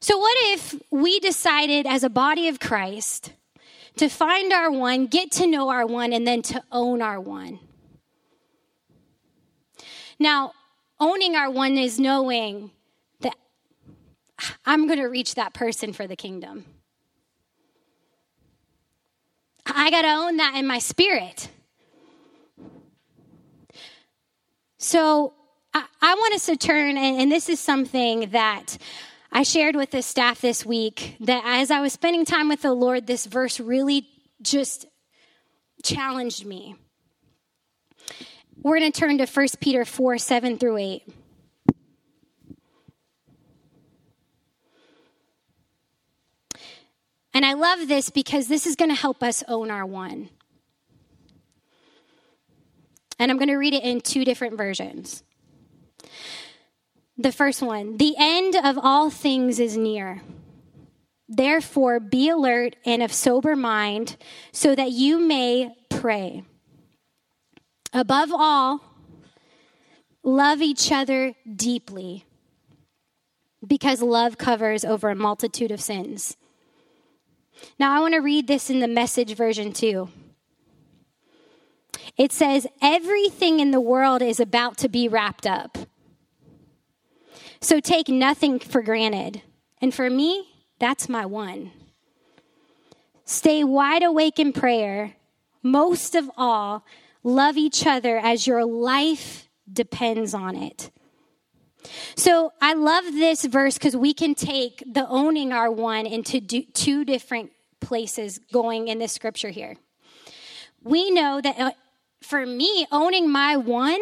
So, 0.00 0.18
what 0.18 0.36
if 0.40 0.74
we 0.90 1.20
decided 1.20 1.86
as 1.86 2.02
a 2.02 2.08
body 2.08 2.48
of 2.48 2.60
Christ 2.60 3.32
to 3.96 4.08
find 4.08 4.52
our 4.52 4.70
one, 4.70 5.06
get 5.06 5.30
to 5.32 5.46
know 5.46 5.68
our 5.68 5.86
one, 5.86 6.12
and 6.12 6.26
then 6.26 6.42
to 6.42 6.62
own 6.70 7.02
our 7.02 7.20
one? 7.20 7.58
Now, 10.18 10.52
owning 10.98 11.34
our 11.34 11.50
one 11.50 11.76
is 11.76 11.98
knowing 11.98 12.70
I'm 14.64 14.86
going 14.86 14.98
to 14.98 15.06
reach 15.06 15.34
that 15.34 15.54
person 15.54 15.92
for 15.92 16.06
the 16.06 16.16
kingdom. 16.16 16.64
I 19.66 19.90
got 19.90 20.02
to 20.02 20.08
own 20.08 20.36
that 20.36 20.54
in 20.56 20.66
my 20.66 20.78
spirit. 20.78 21.48
So 24.78 25.34
I, 25.74 25.84
I 26.00 26.14
want 26.14 26.34
us 26.34 26.46
to 26.46 26.56
turn, 26.56 26.96
and, 26.96 27.20
and 27.20 27.32
this 27.32 27.48
is 27.48 27.58
something 27.58 28.30
that 28.30 28.78
I 29.32 29.42
shared 29.42 29.74
with 29.74 29.90
the 29.90 30.02
staff 30.02 30.40
this 30.40 30.64
week 30.64 31.16
that 31.20 31.42
as 31.44 31.70
I 31.70 31.80
was 31.80 31.92
spending 31.92 32.24
time 32.24 32.48
with 32.48 32.62
the 32.62 32.72
Lord, 32.72 33.06
this 33.06 33.26
verse 33.26 33.58
really 33.58 34.06
just 34.40 34.86
challenged 35.82 36.46
me. 36.46 36.76
We're 38.62 38.78
going 38.78 38.92
to 38.92 38.98
turn 38.98 39.18
to 39.18 39.26
1 39.26 39.46
Peter 39.60 39.84
4 39.84 40.18
7 40.18 40.58
through 40.58 40.76
8. 40.78 41.02
And 47.36 47.44
I 47.44 47.52
love 47.52 47.86
this 47.86 48.08
because 48.08 48.48
this 48.48 48.66
is 48.66 48.76
going 48.76 48.88
to 48.88 48.94
help 48.94 49.22
us 49.22 49.44
own 49.46 49.70
our 49.70 49.84
one. 49.84 50.30
And 53.18 53.30
I'm 53.30 53.36
going 53.36 53.50
to 53.50 53.56
read 53.56 53.74
it 53.74 53.82
in 53.82 54.00
two 54.00 54.24
different 54.24 54.56
versions. 54.56 55.22
The 57.18 57.32
first 57.32 57.60
one 57.60 57.98
The 57.98 58.14
end 58.16 58.56
of 58.56 58.78
all 58.82 59.10
things 59.10 59.60
is 59.60 59.76
near. 59.76 60.22
Therefore, 61.28 62.00
be 62.00 62.30
alert 62.30 62.76
and 62.86 63.02
of 63.02 63.12
sober 63.12 63.54
mind 63.54 64.16
so 64.50 64.74
that 64.74 64.92
you 64.92 65.20
may 65.20 65.76
pray. 65.90 66.42
Above 67.92 68.30
all, 68.32 68.80
love 70.22 70.62
each 70.62 70.90
other 70.90 71.34
deeply 71.54 72.24
because 73.66 74.00
love 74.00 74.38
covers 74.38 74.86
over 74.86 75.10
a 75.10 75.14
multitude 75.14 75.70
of 75.70 75.82
sins. 75.82 76.38
Now, 77.78 77.96
I 77.96 78.00
want 78.00 78.14
to 78.14 78.20
read 78.20 78.46
this 78.46 78.70
in 78.70 78.80
the 78.80 78.88
message 78.88 79.34
version 79.34 79.72
too. 79.72 80.08
It 82.16 82.32
says, 82.32 82.66
Everything 82.80 83.60
in 83.60 83.70
the 83.70 83.80
world 83.80 84.22
is 84.22 84.40
about 84.40 84.78
to 84.78 84.88
be 84.88 85.08
wrapped 85.08 85.46
up. 85.46 85.78
So 87.60 87.80
take 87.80 88.08
nothing 88.08 88.58
for 88.58 88.82
granted. 88.82 89.42
And 89.80 89.92
for 89.92 90.08
me, 90.08 90.48
that's 90.78 91.08
my 91.08 91.26
one. 91.26 91.72
Stay 93.24 93.64
wide 93.64 94.02
awake 94.02 94.38
in 94.38 94.52
prayer. 94.52 95.16
Most 95.62 96.14
of 96.14 96.30
all, 96.36 96.84
love 97.22 97.56
each 97.56 97.86
other 97.86 98.18
as 98.18 98.46
your 98.46 98.64
life 98.64 99.48
depends 99.70 100.32
on 100.32 100.54
it. 100.54 100.90
So 102.14 102.52
I 102.60 102.74
love 102.74 103.04
this 103.04 103.44
verse 103.44 103.74
because 103.74 103.96
we 103.96 104.14
can 104.14 104.34
take 104.34 104.82
the 104.86 105.06
owning 105.08 105.52
our 105.52 105.70
one 105.70 106.06
into 106.06 106.40
two 106.40 107.04
different 107.04 107.50
places 107.80 108.40
going 108.52 108.88
in 108.88 108.98
this 108.98 109.12
scripture 109.12 109.50
here. 109.50 109.76
We 110.82 111.10
know 111.10 111.40
that 111.40 111.58
uh, 111.58 111.70
for 112.22 112.44
me, 112.44 112.86
owning 112.90 113.30
my 113.30 113.56
one 113.56 114.00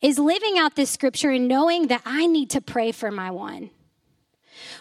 is 0.00 0.18
living 0.18 0.58
out 0.58 0.76
this 0.76 0.90
scripture 0.90 1.30
and 1.30 1.48
knowing 1.48 1.88
that 1.88 2.02
I 2.04 2.26
need 2.26 2.50
to 2.50 2.60
pray 2.60 2.92
for 2.92 3.10
my 3.10 3.30
one. 3.30 3.70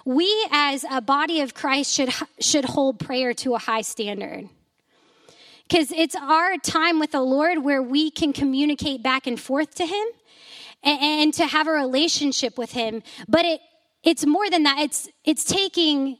We, 0.05 0.47
as 0.51 0.85
a 0.89 1.01
body 1.01 1.41
of 1.41 1.53
Christ, 1.53 1.93
should, 1.93 2.09
should 2.39 2.65
hold 2.65 2.99
prayer 2.99 3.33
to 3.35 3.55
a 3.55 3.59
high 3.59 3.81
standard. 3.81 4.49
Because 5.67 5.91
it's 5.91 6.15
our 6.15 6.57
time 6.57 6.99
with 6.99 7.11
the 7.11 7.21
Lord 7.21 7.63
where 7.63 7.81
we 7.81 8.09
can 8.09 8.33
communicate 8.33 9.03
back 9.03 9.27
and 9.27 9.39
forth 9.39 9.75
to 9.75 9.85
Him 9.85 10.05
and, 10.84 10.99
and 11.01 11.34
to 11.36 11.45
have 11.45 11.67
a 11.67 11.71
relationship 11.71 12.57
with 12.57 12.71
Him. 12.71 13.03
But 13.27 13.45
it, 13.45 13.61
it's 14.03 14.25
more 14.25 14.49
than 14.49 14.63
that, 14.63 14.80
it's, 14.80 15.09
it's 15.23 15.43
taking 15.43 16.17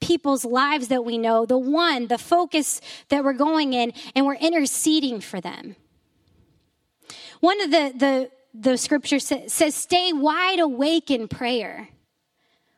people's 0.00 0.44
lives 0.44 0.88
that 0.88 1.04
we 1.04 1.18
know, 1.18 1.44
the 1.44 1.58
one, 1.58 2.06
the 2.06 2.18
focus 2.18 2.80
that 3.08 3.24
we're 3.24 3.32
going 3.32 3.72
in, 3.72 3.92
and 4.14 4.24
we're 4.26 4.34
interceding 4.36 5.20
for 5.20 5.40
them. 5.40 5.76
One 7.40 7.60
of 7.60 7.70
the, 7.70 7.92
the, 7.96 8.30
the 8.54 8.76
scriptures 8.76 9.32
says, 9.46 9.74
stay 9.74 10.12
wide 10.12 10.60
awake 10.60 11.10
in 11.10 11.28
prayer. 11.28 11.88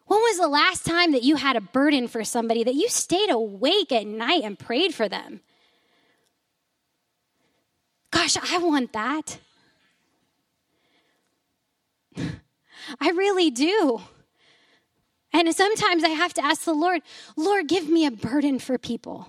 When 0.06 0.20
was 0.20 0.38
the 0.38 0.48
last 0.48 0.84
time 0.84 1.12
that 1.12 1.22
you 1.22 1.36
had 1.36 1.56
a 1.56 1.60
burden 1.60 2.08
for 2.08 2.24
somebody 2.24 2.64
that 2.64 2.74
you 2.74 2.88
stayed 2.88 3.30
awake 3.30 3.92
at 3.92 4.06
night 4.06 4.42
and 4.42 4.58
prayed 4.58 4.94
for 4.94 5.08
them? 5.08 5.40
Gosh, 8.10 8.36
I 8.36 8.58
want 8.58 8.92
that. 8.92 9.38
I 13.00 13.10
really 13.10 13.50
do. 13.50 14.00
And 15.32 15.54
sometimes 15.54 16.02
I 16.02 16.08
have 16.08 16.34
to 16.34 16.44
ask 16.44 16.64
the 16.64 16.74
Lord, 16.74 17.02
Lord, 17.36 17.68
give 17.68 17.88
me 17.88 18.06
a 18.06 18.10
burden 18.10 18.58
for 18.58 18.78
people. 18.78 19.28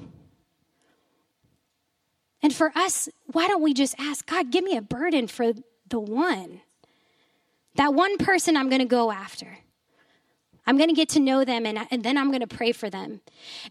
And 2.42 2.54
for 2.54 2.72
us, 2.76 3.08
why 3.28 3.48
don't 3.48 3.62
we 3.62 3.74
just 3.74 3.96
ask, 4.00 4.26
God, 4.26 4.52
give 4.52 4.64
me 4.64 4.76
a 4.76 4.82
burden 4.82 5.28
for 5.28 5.54
the 5.88 6.00
one? 6.00 6.62
That 7.76 7.94
one 7.94 8.18
person 8.18 8.58
I'm 8.58 8.68
going 8.68 8.82
to 8.82 8.88
go 8.88 9.12
after. 9.12 9.60
I'm 10.66 10.78
going 10.78 10.90
to 10.90 10.96
get 10.96 11.10
to 11.10 11.20
know 11.20 11.46
them 11.46 11.66
and, 11.66 11.80
and 11.92 12.04
then 12.04 12.18
I'm 12.18 12.30
going 12.30 12.42
to 12.42 12.48
pray 12.48 12.72
for 12.72 12.90
them. 12.90 13.22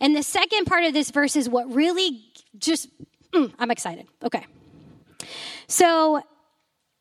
And 0.01 0.15
the 0.15 0.23
second 0.23 0.67
part 0.67 0.85
of 0.85 0.93
this 0.93 1.11
verse 1.11 1.37
is 1.37 1.49
what 1.49 1.73
really 1.73 2.23
just, 2.59 2.89
mm, 3.33 3.53
I'm 3.59 3.71
excited. 3.71 4.07
Okay. 4.23 4.47
So 5.67 6.23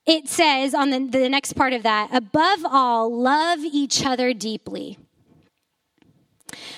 it 0.05 0.27
says 0.27 0.73
on 0.73 0.89
the, 0.89 0.99
the 0.99 1.29
next 1.29 1.53
part 1.53 1.73
of 1.73 1.83
that, 1.83 2.09
above 2.11 2.59
all, 2.65 3.15
love 3.15 3.59
each 3.59 4.05
other 4.05 4.33
deeply. 4.33 4.97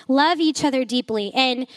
Love 0.08 0.40
each 0.40 0.64
other 0.64 0.84
deeply. 0.84 1.32
And 1.34 1.68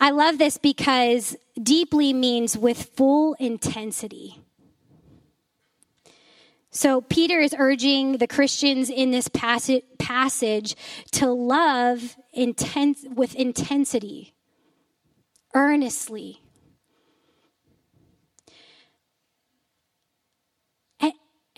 I 0.00 0.10
love 0.10 0.38
this 0.38 0.58
because 0.58 1.36
deeply 1.60 2.12
means 2.12 2.56
with 2.56 2.90
full 2.96 3.34
intensity. 3.34 4.40
So, 6.70 7.00
Peter 7.00 7.40
is 7.40 7.54
urging 7.58 8.18
the 8.18 8.26
Christians 8.26 8.90
in 8.90 9.10
this 9.10 9.26
passage 9.28 10.76
to 11.12 11.30
love 11.30 12.16
intense, 12.32 13.04
with 13.12 13.34
intensity, 13.34 14.34
earnestly. 15.54 16.42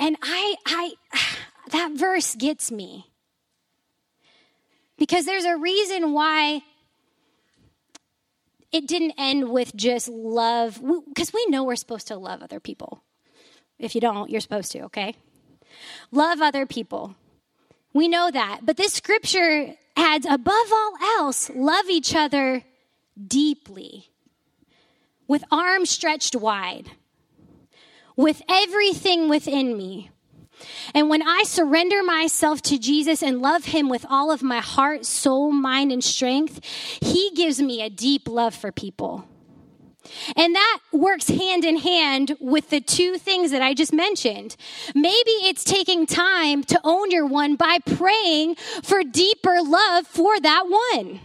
And, 0.00 0.16
I, 0.22 0.56
I, 0.66 0.92
that 1.70 1.92
verse 1.92 2.34
gets 2.34 2.72
me. 2.72 3.06
Because 4.98 5.24
there's 5.24 5.44
a 5.44 5.56
reason 5.56 6.12
why 6.12 6.62
it 8.72 8.86
didn't 8.86 9.14
end 9.18 9.50
with 9.50 9.74
just 9.76 10.08
love, 10.08 10.80
because 11.08 11.32
we 11.32 11.46
know 11.46 11.64
we're 11.64 11.76
supposed 11.76 12.08
to 12.08 12.16
love 12.16 12.42
other 12.42 12.60
people. 12.60 13.02
If 13.78 13.94
you 13.94 14.00
don't, 14.00 14.30
you're 14.30 14.40
supposed 14.40 14.72
to, 14.72 14.82
okay? 14.82 15.14
Love 16.12 16.40
other 16.40 16.66
people. 16.66 17.14
We 17.92 18.08
know 18.08 18.30
that. 18.30 18.60
But 18.62 18.76
this 18.76 18.92
scripture 18.92 19.74
adds, 19.96 20.26
above 20.26 20.72
all 20.72 20.92
else, 21.18 21.50
love 21.54 21.88
each 21.88 22.14
other 22.14 22.62
deeply, 23.26 24.10
with 25.26 25.44
arms 25.50 25.90
stretched 25.90 26.36
wide, 26.36 26.90
with 28.20 28.42
everything 28.48 29.28
within 29.28 29.76
me. 29.76 30.10
And 30.94 31.08
when 31.08 31.22
I 31.22 31.44
surrender 31.44 32.02
myself 32.02 32.60
to 32.62 32.78
Jesus 32.78 33.22
and 33.22 33.40
love 33.40 33.66
him 33.66 33.88
with 33.88 34.04
all 34.10 34.30
of 34.30 34.42
my 34.42 34.58
heart, 34.58 35.06
soul, 35.06 35.50
mind, 35.50 35.90
and 35.90 36.04
strength, 36.04 36.60
he 37.00 37.30
gives 37.34 37.62
me 37.62 37.80
a 37.80 37.88
deep 37.88 38.28
love 38.28 38.54
for 38.54 38.70
people. 38.70 39.26
And 40.36 40.54
that 40.54 40.78
works 40.92 41.28
hand 41.28 41.64
in 41.64 41.78
hand 41.78 42.36
with 42.40 42.70
the 42.70 42.80
two 42.80 43.16
things 43.16 43.52
that 43.52 43.62
I 43.62 43.74
just 43.74 43.92
mentioned. 43.92 44.56
Maybe 44.94 45.30
it's 45.48 45.64
taking 45.64 46.04
time 46.04 46.62
to 46.64 46.80
own 46.84 47.10
your 47.10 47.26
one 47.26 47.56
by 47.56 47.78
praying 47.78 48.56
for 48.82 49.02
deeper 49.02 49.62
love 49.62 50.06
for 50.06 50.38
that 50.40 50.64
one. 50.68 51.20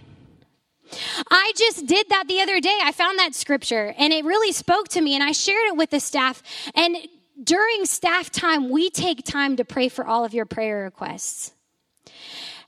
I 1.30 1.52
just 1.56 1.86
did 1.86 2.10
that 2.10 2.28
the 2.28 2.42
other 2.42 2.60
day. 2.60 2.78
I 2.84 2.92
found 2.92 3.20
that 3.20 3.36
scripture 3.36 3.94
and 3.98 4.14
it 4.14 4.26
really 4.26 4.52
spoke 4.52 4.88
to 4.90 5.02
me 5.02 5.16
and 5.16 5.24
I 5.24 5.32
shared 5.32 5.68
it 5.68 5.78
with 5.78 5.90
the 5.90 6.00
staff. 6.00 6.42
And 6.74 6.98
during 7.44 7.86
staff 7.86 8.30
time, 8.30 8.70
we 8.70 8.90
take 8.90 9.24
time 9.24 9.58
to 9.58 9.66
pray 9.66 9.90
for 9.90 10.06
all 10.06 10.26
of 10.26 10.34
your 10.34 10.46
prayer 10.46 10.84
requests. 10.84 11.52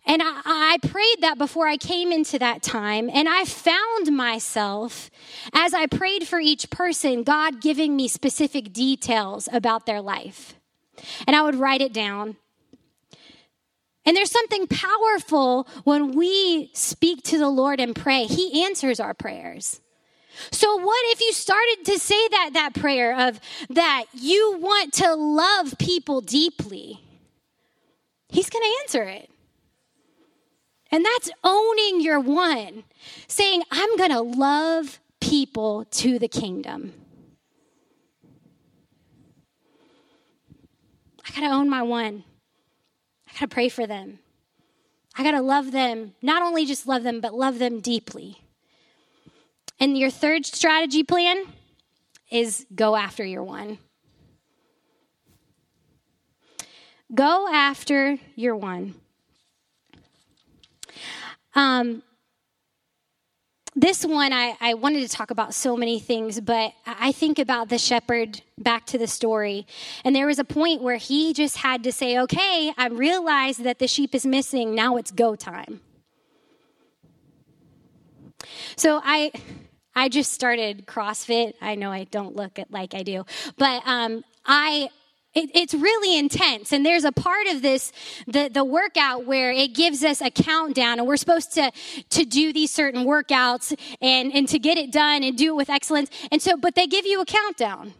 And 0.05 0.21
I, 0.21 0.41
I, 0.45 0.78
prayed 0.88 1.17
that 1.19 1.38
before 1.38 1.67
I 1.67 1.75
came 1.75 2.13
into 2.13 2.39
that 2.39 2.63
time. 2.63 3.09
And 3.13 3.28
I 3.28 3.43
found 3.43 4.15
myself, 4.15 5.11
as 5.53 5.73
I 5.73 5.86
prayed 5.86 6.25
for 6.25 6.39
each 6.39 6.69
person, 6.69 7.23
God 7.23 7.61
giving 7.61 7.95
me 7.95 8.07
specific 8.07 8.71
details 8.71 9.49
about 9.51 9.86
their 9.86 9.99
life. 9.99 10.55
And 11.28 11.36
I 11.36 11.41
would 11.41 11.55
write 11.55 11.82
it 11.82 11.91
down. 11.91 12.38
And 14.07 14.15
there's 14.15 14.31
something 14.31 14.67
powerful 14.67 15.67
when 15.83 16.13
we 16.13 16.71
speak 16.73 17.23
to 17.23 17.37
the 17.37 17.49
Lord 17.49 17.81
and 17.81 17.93
pray, 17.93 18.23
He 18.23 18.63
answers 18.63 19.01
our 19.01 19.13
prayers. 19.13 19.81
So 20.49 20.77
what 20.77 21.05
if 21.07 21.19
you 21.19 21.33
started 21.33 21.79
to 21.87 21.99
say 21.99 22.27
that 22.29 22.51
that 22.53 22.73
prayer 22.73 23.27
of 23.27 23.41
that 23.69 24.05
you 24.13 24.59
want 24.61 24.93
to 24.93 25.13
love 25.13 25.77
people 25.77 26.21
deeply? 26.21 27.01
He's 28.29 28.49
going 28.49 28.63
to 28.63 28.77
answer 28.83 29.03
it. 29.03 29.29
And 30.89 31.03
that's 31.03 31.29
owning 31.43 31.99
your 31.99 32.21
one, 32.21 32.85
saying, 33.27 33.63
I'm 33.71 33.97
going 33.97 34.11
to 34.11 34.21
love 34.21 35.01
people 35.19 35.83
to 35.83 36.17
the 36.17 36.29
kingdom. 36.29 36.93
I 41.25 41.41
got 41.41 41.47
to 41.47 41.53
own 41.53 41.69
my 41.69 41.81
one. 41.81 42.23
I 43.38 43.41
got 43.41 43.49
to 43.51 43.53
pray 43.53 43.69
for 43.69 43.85
them. 43.85 44.17
I 45.15 45.21
got 45.21 45.31
to 45.31 45.41
love 45.41 45.71
them, 45.71 46.15
not 46.23 46.41
only 46.41 46.65
just 46.65 46.88
love 46.88 47.03
them, 47.03 47.21
but 47.21 47.35
love 47.35 47.59
them 47.59 47.81
deeply. 47.81 48.41
And 49.79 49.95
your 49.95 50.09
third 50.09 50.43
strategy 50.47 51.03
plan 51.03 51.43
is 52.31 52.65
go 52.73 52.95
after 52.95 53.23
your 53.23 53.43
one. 53.43 53.77
Go 57.13 57.47
after 57.51 58.17
your 58.35 58.55
one. 58.55 58.95
Um, 61.53 62.01
this 63.78 64.03
one, 64.03 64.34
I, 64.34 64.57
I 64.59 64.73
wanted 64.73 65.07
to 65.07 65.07
talk 65.07 65.30
about 65.30 65.53
so 65.53 65.78
many 65.78 65.99
things, 65.99 66.41
but 66.41 66.73
I 66.88 67.11
think 67.11 67.38
about 67.38 67.69
the 67.69 67.78
shepherd 67.78 68.41
back 68.57 68.88
to 68.88 68.97
the 68.97 69.05
story. 69.05 69.67
And 70.03 70.15
there 70.15 70.25
was 70.25 70.39
a 70.39 70.43
point 70.43 70.82
where 70.82 70.97
he 70.97 71.32
just 71.32 71.57
had 71.57 71.84
to 71.84 71.91
say, 71.91 72.17
okay, 72.19 72.73
I 72.75 72.88
realized 72.88 73.63
that 73.63 73.78
the 73.78 73.88
sheep 73.88 74.15
is 74.15 74.25
missing. 74.25 74.73
Now 74.73 74.97
it's 74.97 75.11
go 75.11 75.36
time. 75.36 75.82
So 78.75 78.99
I. 79.03 79.32
I 79.99 80.09
just 80.09 80.32
started 80.32 80.86
CrossFit. 80.86 81.55
I 81.59 81.73
know 81.73 81.91
I 81.91 82.03
don't 82.03 82.36
look 82.36 82.59
like 82.69 82.93
I 82.93 83.01
do, 83.01 83.25
but 83.57 83.82
um, 83.88 84.23
I 84.45 84.89
it, 85.34 85.51
it's 85.53 85.73
really 85.73 86.17
intense. 86.17 86.71
And 86.71 86.86
there's 86.86 87.03
a 87.03 87.11
part 87.11 87.47
of 87.47 87.61
this, 87.61 87.91
the, 88.25 88.49
the 88.51 88.63
workout 88.65 89.25
where 89.25 89.51
it 89.51 89.75
gives 89.75 90.03
us 90.03 90.21
a 90.21 90.32
countdown 90.32 90.99
and 90.99 91.07
we're 91.07 91.17
supposed 91.17 91.53
to, 91.53 91.71
to 92.09 92.25
do 92.25 92.51
these 92.51 92.71
certain 92.71 93.05
workouts 93.05 93.78
and, 94.01 94.34
and 94.34 94.47
to 94.49 94.59
get 94.59 94.78
it 94.78 94.91
done 94.91 95.23
and 95.23 95.38
do 95.38 95.53
it 95.53 95.55
with 95.55 95.69
excellence. 95.69 96.09
And 96.32 96.41
so, 96.41 96.57
but 96.57 96.75
they 96.75 96.88
give 96.88 97.05
you 97.05 97.21
a 97.21 97.25
countdown. 97.25 97.93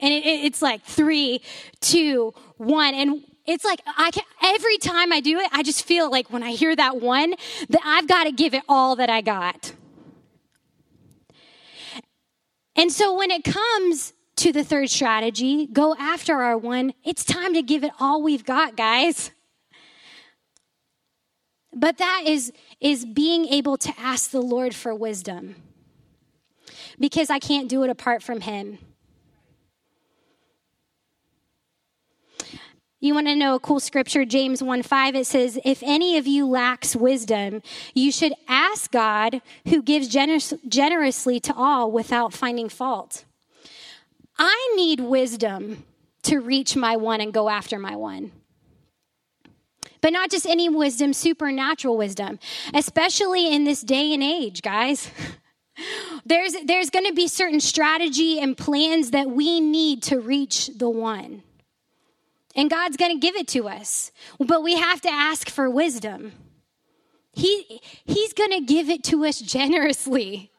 And 0.00 0.12
it, 0.12 0.24
it, 0.24 0.44
it's 0.44 0.62
like 0.62 0.84
three, 0.84 1.40
two, 1.80 2.32
one. 2.56 2.94
And 2.94 3.24
it's 3.46 3.64
like 3.64 3.80
I 3.86 4.10
can, 4.10 4.24
every 4.42 4.78
time 4.78 5.12
I 5.12 5.20
do 5.20 5.38
it, 5.38 5.48
I 5.52 5.62
just 5.62 5.84
feel 5.84 6.10
like 6.10 6.32
when 6.32 6.42
I 6.42 6.52
hear 6.52 6.74
that 6.76 7.00
one, 7.00 7.34
that 7.68 7.80
I've 7.84 8.06
got 8.08 8.24
to 8.24 8.32
give 8.32 8.54
it 8.54 8.62
all 8.68 8.96
that 8.96 9.10
I 9.10 9.20
got. 9.20 9.72
And 12.76 12.90
so 12.90 13.16
when 13.16 13.30
it 13.30 13.44
comes 13.44 14.13
to 14.36 14.52
the 14.52 14.64
third 14.64 14.90
strategy 14.90 15.66
go 15.66 15.94
after 15.98 16.42
our 16.42 16.58
one. 16.58 16.94
It's 17.04 17.24
time 17.24 17.54
to 17.54 17.62
give 17.62 17.84
it 17.84 17.92
all 18.00 18.22
we've 18.22 18.44
got, 18.44 18.76
guys. 18.76 19.30
But 21.74 21.98
that 21.98 22.22
is, 22.26 22.52
is 22.80 23.04
being 23.04 23.46
able 23.46 23.76
to 23.78 23.92
ask 23.98 24.30
the 24.30 24.40
Lord 24.40 24.74
for 24.74 24.94
wisdom 24.94 25.56
because 26.98 27.30
I 27.30 27.38
can't 27.38 27.68
do 27.68 27.82
it 27.82 27.90
apart 27.90 28.22
from 28.22 28.40
Him. 28.40 28.78
You 33.00 33.12
want 33.12 33.26
to 33.26 33.36
know 33.36 33.54
a 33.54 33.60
cool 33.60 33.80
scripture, 33.80 34.24
James 34.24 34.62
1 34.62 34.82
5, 34.82 35.14
it 35.14 35.26
says, 35.26 35.58
If 35.62 35.82
any 35.82 36.16
of 36.16 36.26
you 36.26 36.46
lacks 36.48 36.96
wisdom, 36.96 37.60
you 37.92 38.10
should 38.10 38.32
ask 38.48 38.90
God, 38.90 39.42
who 39.68 39.82
gives 39.82 40.08
generous, 40.08 40.54
generously 40.66 41.38
to 41.40 41.54
all 41.54 41.90
without 41.90 42.32
finding 42.32 42.70
fault. 42.70 43.26
I 44.38 44.72
need 44.76 45.00
wisdom 45.00 45.84
to 46.22 46.40
reach 46.40 46.76
my 46.76 46.96
one 46.96 47.20
and 47.20 47.32
go 47.32 47.48
after 47.48 47.78
my 47.78 47.96
one. 47.96 48.32
But 50.00 50.12
not 50.12 50.30
just 50.30 50.46
any 50.46 50.68
wisdom, 50.68 51.12
supernatural 51.12 51.96
wisdom, 51.96 52.38
especially 52.74 53.52
in 53.52 53.64
this 53.64 53.80
day 53.80 54.12
and 54.12 54.22
age, 54.22 54.62
guys. 54.62 55.10
There's, 56.26 56.54
there's 56.64 56.88
going 56.88 57.06
to 57.06 57.12
be 57.12 57.26
certain 57.26 57.60
strategy 57.60 58.38
and 58.38 58.56
plans 58.56 59.10
that 59.10 59.28
we 59.28 59.60
need 59.60 60.04
to 60.04 60.20
reach 60.20 60.68
the 60.68 60.88
one. 60.88 61.42
And 62.54 62.70
God's 62.70 62.96
going 62.96 63.12
to 63.12 63.18
give 63.18 63.34
it 63.34 63.48
to 63.48 63.68
us. 63.68 64.12
But 64.38 64.62
we 64.62 64.76
have 64.76 65.00
to 65.02 65.10
ask 65.10 65.50
for 65.50 65.68
wisdom. 65.68 66.32
He, 67.32 67.80
he's 68.04 68.32
going 68.32 68.52
to 68.52 68.60
give 68.60 68.88
it 68.88 69.02
to 69.04 69.24
us 69.24 69.40
generously. 69.40 70.52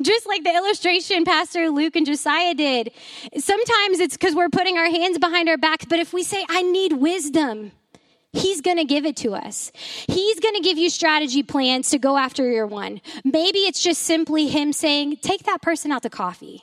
Just 0.00 0.26
like 0.26 0.44
the 0.44 0.54
illustration 0.54 1.24
Pastor 1.24 1.70
Luke 1.70 1.96
and 1.96 2.06
Josiah 2.06 2.54
did. 2.54 2.92
Sometimes 3.38 4.00
it's 4.00 4.16
because 4.16 4.34
we're 4.34 4.48
putting 4.48 4.78
our 4.78 4.90
hands 4.90 5.18
behind 5.18 5.48
our 5.48 5.58
backs, 5.58 5.84
but 5.84 5.98
if 5.98 6.12
we 6.12 6.22
say, 6.22 6.44
I 6.48 6.62
need 6.62 6.94
wisdom, 6.94 7.72
He's 8.32 8.62
going 8.62 8.78
to 8.78 8.84
give 8.84 9.04
it 9.04 9.16
to 9.18 9.34
us. 9.34 9.70
He's 10.08 10.40
going 10.40 10.54
to 10.54 10.62
give 10.62 10.78
you 10.78 10.88
strategy 10.88 11.42
plans 11.42 11.90
to 11.90 11.98
go 11.98 12.16
after 12.16 12.50
your 12.50 12.66
one. 12.66 13.02
Maybe 13.24 13.60
it's 13.60 13.82
just 13.82 14.02
simply 14.02 14.48
Him 14.48 14.72
saying, 14.72 15.18
take 15.18 15.42
that 15.42 15.60
person 15.60 15.92
out 15.92 16.02
to 16.02 16.10
coffee. 16.10 16.62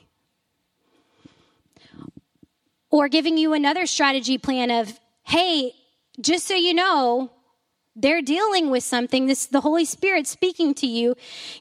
Or 2.90 3.08
giving 3.08 3.38
you 3.38 3.52
another 3.52 3.86
strategy 3.86 4.36
plan 4.36 4.72
of, 4.72 4.98
hey, 5.22 5.72
just 6.20 6.48
so 6.48 6.54
you 6.54 6.74
know, 6.74 7.30
they're 7.94 8.22
dealing 8.22 8.70
with 8.70 8.82
something. 8.82 9.26
This 9.26 9.46
the 9.46 9.60
Holy 9.60 9.84
Spirit 9.84 10.26
speaking 10.26 10.74
to 10.74 10.86
you, 10.86 11.14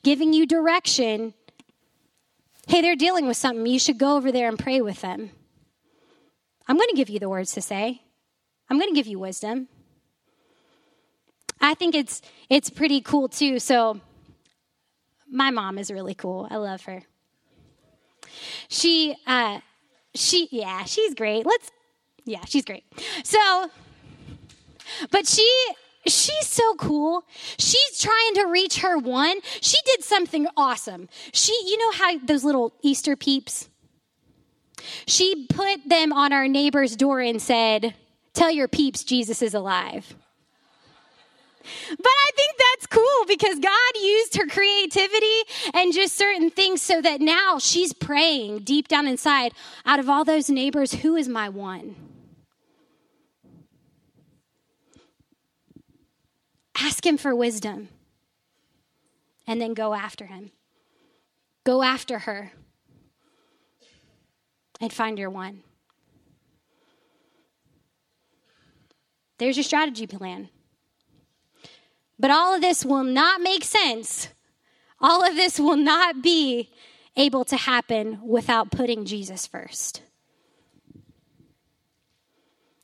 giving 0.04 0.34
you 0.34 0.48
direction 0.48 1.36
hey, 2.70 2.82
they're 2.82 2.96
dealing 2.96 3.28
with 3.28 3.36
something. 3.36 3.66
You 3.66 3.80
should 3.80 3.98
go 3.98 4.16
over 4.16 4.32
there 4.32 4.48
and 4.48 4.58
pray 4.58 4.80
with 4.80 5.02
them. 5.02 5.32
I'm 6.68 6.78
going 6.78 6.90
to 6.90 6.96
give 6.96 7.10
you 7.10 7.18
the 7.18 7.28
words 7.28 7.52
to 7.54 7.62
say. 7.62 8.04
I'm 8.70 8.78
going 8.78 8.90
to 8.90 8.96
give 8.96 9.08
you 9.08 9.18
wisdom. 9.18 9.68
I 11.60 11.74
think 11.74 11.96
it's 11.96 12.22
it's 12.48 12.70
pretty 12.70 13.02
cool 13.02 13.28
too. 13.28 13.60
So 13.60 14.00
my 15.30 15.50
mom 15.50 15.80
is 15.80 15.92
really 15.92 16.14
cool. 16.14 16.48
I 16.50 16.58
love 16.58 16.84
her. 16.84 17.02
She 18.70 19.16
uh 19.26 19.60
she 20.14 20.48
yeah, 20.52 20.84
she's 20.86 21.16
great. 21.16 21.46
Let's 21.46 21.72
yeah, 22.24 22.46
she's 22.46 22.64
great. 22.64 22.84
So 23.24 23.70
but 25.12 25.28
she 25.28 25.50
she's 26.06 26.48
so 26.48 26.76
cool. 26.76 27.24
She's 27.58 28.00
trying 28.00 28.36
to 28.36 28.46
reach 28.46 28.80
her 28.80 28.98
one. 28.98 29.40
She 29.62 29.78
did 29.86 30.04
something 30.04 30.48
awesome. 30.56 31.10
She, 31.34 31.54
you 31.66 31.78
know 31.78 31.92
how 31.92 32.18
those 32.20 32.44
little 32.44 32.74
Easter 32.82 33.16
peeps? 33.16 33.70
She 35.06 35.48
put 35.48 35.88
them 35.88 36.14
on 36.14 36.32
our 36.34 36.48
neighbor's 36.48 36.96
door 36.96 37.20
and 37.20 37.42
said, 37.42 37.94
Tell 38.34 38.52
your 38.52 38.68
peeps 38.68 39.04
Jesus 39.04 39.42
is 39.42 39.54
alive. 39.54 40.16
But 41.90 42.08
I 42.08 42.30
think 42.36 42.56
that's 42.58 42.88
cool 42.88 43.26
because 43.28 43.60
God 43.60 44.02
used 44.02 44.38
her 44.38 44.48
creativity 44.48 45.42
and 45.74 45.94
just 45.94 46.16
certain 46.16 46.50
things 46.50 46.82
so 46.82 47.02
that 47.02 47.22
now 47.22 47.60
she's 47.60 47.94
praying 47.94 48.60
deep 48.60 48.88
down 48.88 49.08
inside 49.08 49.54
out 49.86 50.00
of 50.00 50.10
all 50.10 50.24
those 50.24 50.50
neighbors, 50.50 50.94
who 50.94 51.16
is 51.16 51.28
my 51.28 51.50
one? 51.50 51.96
Ask 56.82 57.06
Him 57.06 57.18
for 57.18 57.36
wisdom 57.36 57.90
and 59.46 59.62
then 59.62 59.74
go 59.74 59.94
after 59.94 60.26
Him. 60.26 60.52
Go 61.66 61.84
after 61.84 62.20
her 62.20 62.52
and 64.80 64.92
find 64.92 65.20
your 65.20 65.30
one. 65.30 65.62
There's 69.38 69.58
your 69.58 69.64
strategy 69.64 70.08
plan. 70.08 70.50
But 72.18 72.32
all 72.32 72.56
of 72.56 72.62
this 72.62 72.84
will 72.84 73.04
not 73.04 73.42
make 73.42 73.64
sense. 73.64 74.30
All 75.00 75.26
of 75.26 75.36
this 75.36 75.60
will 75.60 75.78
not 75.78 76.22
be 76.22 76.70
able 77.16 77.46
to 77.46 77.56
happen 77.56 78.20
without 78.26 78.72
putting 78.72 79.06
Jesus 79.06 79.48
first. 79.48 80.02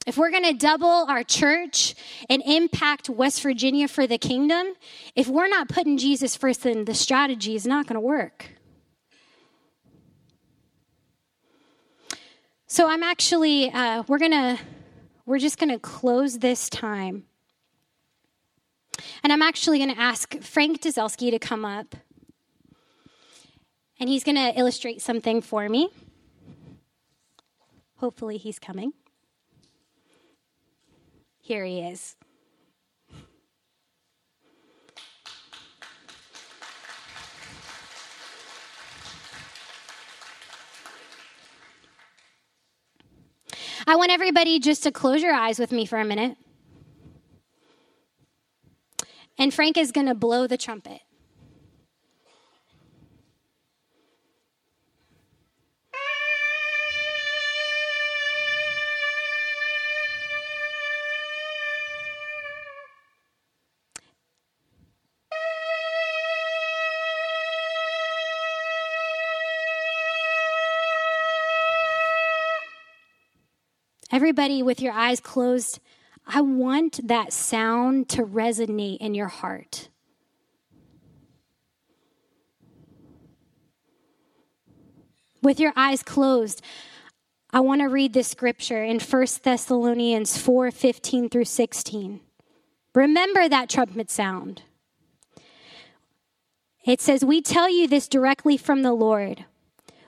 If 0.05 0.17
we're 0.17 0.29
going 0.29 0.43
to 0.43 0.53
double 0.53 0.87
our 0.87 1.23
church 1.23 1.95
and 2.29 2.43
impact 2.45 3.09
West 3.09 3.41
Virginia 3.41 3.87
for 3.87 4.05
the 4.05 4.19
kingdom, 4.19 4.75
if 5.15 5.27
we're 5.27 5.47
not 5.47 5.67
putting 5.67 5.97
Jesus 5.97 6.35
first, 6.35 6.61
then 6.61 6.85
the 6.85 6.93
strategy 6.93 7.55
is 7.55 7.65
not 7.65 7.87
going 7.87 7.95
to 7.95 7.99
work. 7.99 8.51
So 12.67 12.87
I'm 12.87 13.01
actually, 13.01 13.71
uh, 13.71 14.03
we're 14.07 14.19
going 14.19 14.31
to, 14.31 14.59
we're 15.25 15.39
just 15.39 15.57
going 15.57 15.71
to 15.71 15.79
close 15.79 16.37
this 16.37 16.69
time. 16.69 17.23
And 19.23 19.33
I'm 19.33 19.41
actually 19.41 19.79
going 19.79 19.93
to 19.93 19.99
ask 19.99 20.39
Frank 20.41 20.81
Dzelski 20.81 21.31
to 21.31 21.39
come 21.39 21.65
up. 21.65 21.95
And 23.99 24.07
he's 24.07 24.23
going 24.23 24.35
to 24.35 24.59
illustrate 24.59 25.01
something 25.01 25.41
for 25.41 25.67
me. 25.67 25.89
Hopefully, 27.97 28.37
he's 28.37 28.59
coming. 28.59 28.93
Here 31.45 31.63
he 31.63 31.81
is. 31.81 32.15
I 43.85 43.95
want 43.95 44.09
everybody 44.09 44.57
just 44.57 44.81
to 44.81 44.91
close 44.91 45.21
your 45.21 45.35
eyes 45.35 45.59
with 45.59 45.71
me 45.71 45.85
for 45.85 45.99
a 45.99 46.03
minute. 46.03 46.35
And 49.37 49.53
Frank 49.53 49.77
is 49.77 49.91
going 49.91 50.07
to 50.07 50.15
blow 50.15 50.47
the 50.47 50.57
trumpet. 50.57 51.01
Everybody 74.15 74.63
with 74.63 74.79
your 74.79 74.93
eyes 74.93 75.19
closed, 75.19 75.81
I 76.25 76.39
want 76.39 77.05
that 77.05 77.33
sound 77.33 78.07
to 78.11 78.23
resonate 78.23 78.99
in 78.99 79.13
your 79.13 79.27
heart. 79.27 79.89
With 85.41 85.59
your 85.59 85.73
eyes 85.75 86.01
closed, 86.01 86.61
I 87.51 87.59
want 87.59 87.81
to 87.81 87.89
read 87.89 88.13
this 88.13 88.29
scripture 88.29 88.85
in 88.85 89.01
1 89.01 89.27
Thessalonians 89.43 90.37
4 90.37 90.71
15 90.71 91.29
through 91.29 91.43
16. 91.43 92.21
Remember 92.93 93.49
that 93.49 93.69
trumpet 93.69 94.09
sound. 94.09 94.61
It 96.85 97.01
says, 97.01 97.25
We 97.25 97.41
tell 97.41 97.69
you 97.69 97.85
this 97.85 98.07
directly 98.07 98.55
from 98.55 98.81
the 98.81 98.93
Lord. 98.93 99.43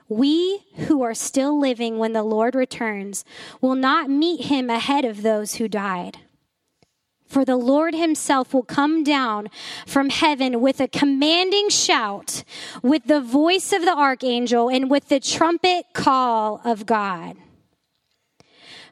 We 0.08 0.64
who 0.86 1.02
are 1.02 1.14
still 1.14 1.58
living 1.58 1.98
when 1.98 2.14
the 2.14 2.22
Lord 2.22 2.54
returns 2.54 3.24
will 3.60 3.74
not 3.74 4.08
meet 4.08 4.46
him 4.46 4.70
ahead 4.70 5.04
of 5.04 5.22
those 5.22 5.56
who 5.56 5.68
died. 5.68 6.18
For 7.26 7.44
the 7.44 7.56
Lord 7.56 7.94
himself 7.94 8.54
will 8.54 8.62
come 8.62 9.04
down 9.04 9.50
from 9.86 10.08
heaven 10.08 10.62
with 10.62 10.80
a 10.80 10.88
commanding 10.88 11.68
shout, 11.68 12.42
with 12.82 13.04
the 13.04 13.20
voice 13.20 13.70
of 13.74 13.82
the 13.82 13.94
archangel, 13.94 14.70
and 14.70 14.90
with 14.90 15.08
the 15.08 15.20
trumpet 15.20 15.84
call 15.92 16.62
of 16.64 16.86
God. 16.86 17.36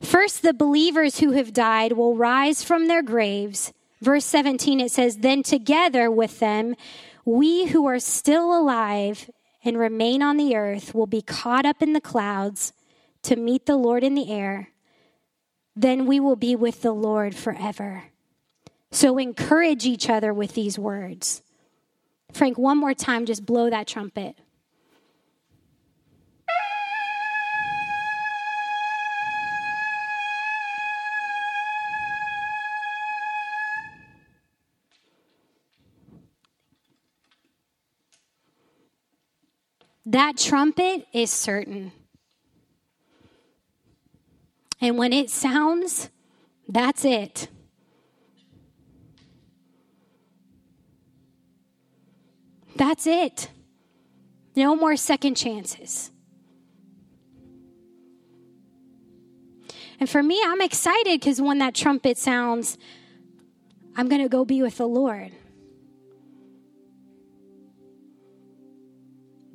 First, 0.03 0.43
the 0.43 0.53
believers 0.53 1.21
who 1.21 1.31
have 1.33 1.55
died 1.55 1.93
will 1.93 2.15
rise 2.15 2.63
from 2.63 2.89
their 2.89 3.03
graves. 3.03 3.73
Verse 4.03 4.27
17, 4.27 4.81
it 4.81 4.91
says, 4.91 5.19
Then 5.19 5.43
together 5.43 6.11
with 6.11 6.39
them, 6.39 6.77
we 7.25 7.69
who 7.69 7.87
are 7.87 7.99
still 7.99 8.57
alive 8.57 9.31
and 9.67 9.79
remain 9.79 10.23
on 10.23 10.37
the 10.37 10.57
earth 10.57 10.95
will 10.95 11.07
be 11.07 11.23
caught 11.23 11.67
up 11.67 11.83
in 11.83 11.93
the 11.93 12.01
clouds 12.01 12.73
to 13.23 13.37
meet 13.37 13.67
the 13.67 13.77
Lord 13.77 14.05
in 14.05 14.15
the 14.15 14.31
air. 14.31 14.71
Then 15.75 16.07
we 16.07 16.21
will 16.21 16.37
be 16.37 16.55
with 16.55 16.83
the 16.83 16.93
Lord 16.93 17.35
forever. 17.35 18.05
So 18.91 19.19
encourage 19.19 19.85
each 19.85 20.09
other 20.09 20.33
with 20.33 20.55
these 20.55 20.79
words. 20.79 21.43
Frank, 22.33 22.57
one 22.57 22.79
more 22.79 22.95
time, 22.95 23.27
just 23.27 23.45
blow 23.45 23.69
that 23.69 23.87
trumpet. 23.87 24.37
That 40.07 40.37
trumpet 40.37 41.05
is 41.13 41.31
certain. 41.31 41.91
And 44.81 44.97
when 44.97 45.13
it 45.13 45.31
sounds, 45.31 46.11
that's 46.69 47.05
it. 47.05 47.49
That's 52.77 53.07
it. 53.07 53.49
No 54.55 54.77
more 54.77 54.97
second 54.97 55.35
chances. 55.35 56.13
And 59.99 60.09
for 60.09 60.23
me, 60.23 60.41
I'm 60.45 60.61
excited 60.61 61.19
because 61.21 61.41
when 61.41 61.59
that 61.59 61.75
trumpet 61.75 62.19
sounds, 62.19 62.79
I'm 63.97 64.09
going 64.09 64.23
to 64.23 64.29
go 64.29 64.45
be 64.45 64.63
with 64.63 64.77
the 64.77 64.87
Lord. 64.87 65.33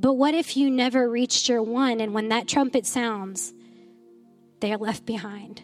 But 0.02 0.14
what 0.14 0.34
if 0.34 0.58
you 0.58 0.72
never 0.72 1.08
reached 1.08 1.48
your 1.48 1.62
one 1.62 2.02
and 2.02 2.12
when 2.12 2.30
that 2.30 2.48
trumpet 2.48 2.88
sounds, 2.88 3.54
they 4.60 4.74
are 4.74 4.78
left 4.78 5.06
behind? 5.06 5.62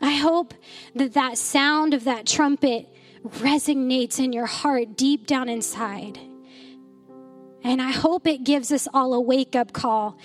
I 0.00 0.12
hope 0.12 0.54
that 0.94 1.12
that 1.12 1.36
sound 1.36 1.92
of 1.92 2.04
that 2.04 2.26
trumpet 2.26 2.88
resonates 3.22 4.18
in 4.18 4.32
your 4.32 4.46
heart 4.46 4.96
deep 4.96 5.26
down 5.26 5.50
inside. 5.50 6.18
And 7.62 7.82
I 7.82 7.90
hope 7.90 8.26
it 8.26 8.44
gives 8.44 8.72
us 8.72 8.88
all 8.94 9.12
a 9.12 9.20
wake 9.20 9.54
up 9.54 9.74
call 9.74 10.16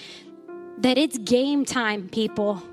that 0.78 0.98
it's 0.98 1.18
game 1.18 1.66
time, 1.66 2.08
people. 2.08 2.64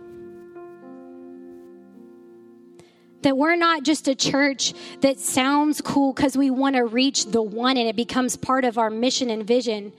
That 3.22 3.36
we're 3.36 3.56
not 3.56 3.82
just 3.82 4.08
a 4.08 4.14
church 4.14 4.72
that 5.00 5.18
sounds 5.18 5.80
cool 5.80 6.12
because 6.12 6.36
we 6.36 6.50
want 6.50 6.76
to 6.76 6.84
reach 6.84 7.26
the 7.26 7.42
one 7.42 7.76
and 7.76 7.86
it 7.86 7.96
becomes 7.96 8.36
part 8.36 8.64
of 8.64 8.78
our 8.78 8.90
mission 8.90 9.28
and 9.28 9.46
vision. 9.46 9.92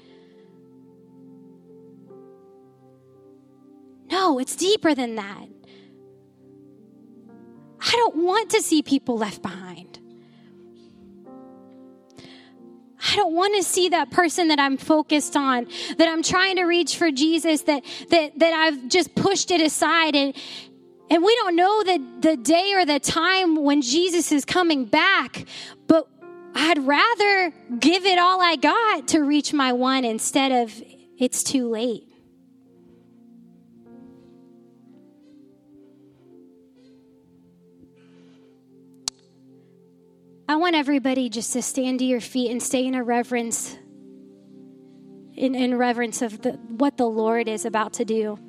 No, 4.09 4.39
it's 4.39 4.55
deeper 4.55 4.93
than 4.93 5.15
that. 5.15 5.47
I 7.79 7.91
don't 7.91 8.17
want 8.17 8.51
to 8.51 8.61
see 8.61 8.81
people 8.81 9.17
left 9.17 9.41
behind. 9.41 9.99
I 13.11 13.15
don't 13.15 13.33
want 13.33 13.55
to 13.57 13.63
see 13.63 13.89
that 13.89 14.11
person 14.11 14.49
that 14.49 14.59
I'm 14.59 14.77
focused 14.77 15.35
on, 15.35 15.67
that 15.97 16.07
I'm 16.07 16.21
trying 16.21 16.57
to 16.57 16.63
reach 16.63 16.97
for 16.97 17.11
Jesus, 17.11 17.63
that 17.63 17.83
that 18.09 18.37
that 18.39 18.53
I've 18.53 18.87
just 18.89 19.15
pushed 19.15 19.51
it 19.51 19.59
aside 19.59 20.15
and 20.15 20.35
and 21.11 21.21
we 21.21 21.35
don't 21.35 21.57
know 21.57 21.83
the, 21.83 22.01
the 22.21 22.37
day 22.37 22.71
or 22.73 22.85
the 22.85 22.97
time 22.97 23.57
when 23.57 23.81
Jesus 23.81 24.31
is 24.31 24.45
coming 24.45 24.85
back, 24.85 25.45
but 25.85 26.07
I'd 26.55 26.79
rather 26.79 27.53
give 27.77 28.05
it 28.05 28.17
all 28.17 28.39
I 28.39 28.55
got 28.55 29.09
to 29.09 29.19
reach 29.19 29.51
my 29.51 29.73
one 29.73 30.05
instead 30.05 30.53
of 30.53 30.73
it's 31.19 31.43
too 31.43 31.67
late. 31.67 32.07
I 40.47 40.55
want 40.55 40.77
everybody 40.77 41.27
just 41.27 41.51
to 41.53 41.61
stand 41.61 41.99
to 41.99 42.05
your 42.05 42.21
feet 42.21 42.51
and 42.51 42.63
stay 42.63 42.85
in 42.85 42.95
a 42.95 43.03
reverence, 43.03 43.77
in, 45.35 45.55
in 45.55 45.77
reverence 45.77 46.21
of 46.21 46.41
the, 46.41 46.51
what 46.51 46.95
the 46.95 47.05
Lord 47.05 47.49
is 47.49 47.65
about 47.65 47.91
to 47.95 48.05
do. 48.05 48.39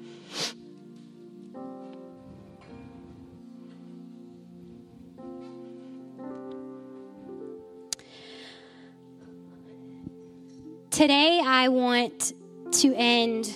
Today, 10.93 11.41
I 11.43 11.69
want 11.69 12.35
to 12.73 12.95
end 12.95 13.51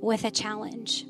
with 0.00 0.24
a 0.24 0.30
challenge. 0.32 1.04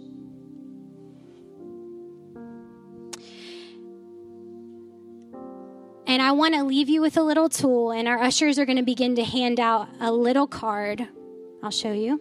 And 6.07 6.21
I 6.21 6.33
want 6.33 6.53
to 6.53 6.65
leave 6.65 6.91
you 6.91 7.01
with 7.01 7.17
a 7.17 7.23
little 7.23 7.49
tool, 7.49 7.93
and 7.93 8.07
our 8.07 8.19
ushers 8.19 8.59
are 8.59 8.67
going 8.67 8.77
to 8.77 8.85
begin 8.85 9.17
to 9.17 9.25
hand 9.25 9.59
out 9.59 9.89
a 10.01 10.13
little 10.13 10.47
card. 10.47 11.09
I'll 11.63 11.71
show 11.71 11.93
you. 11.93 12.21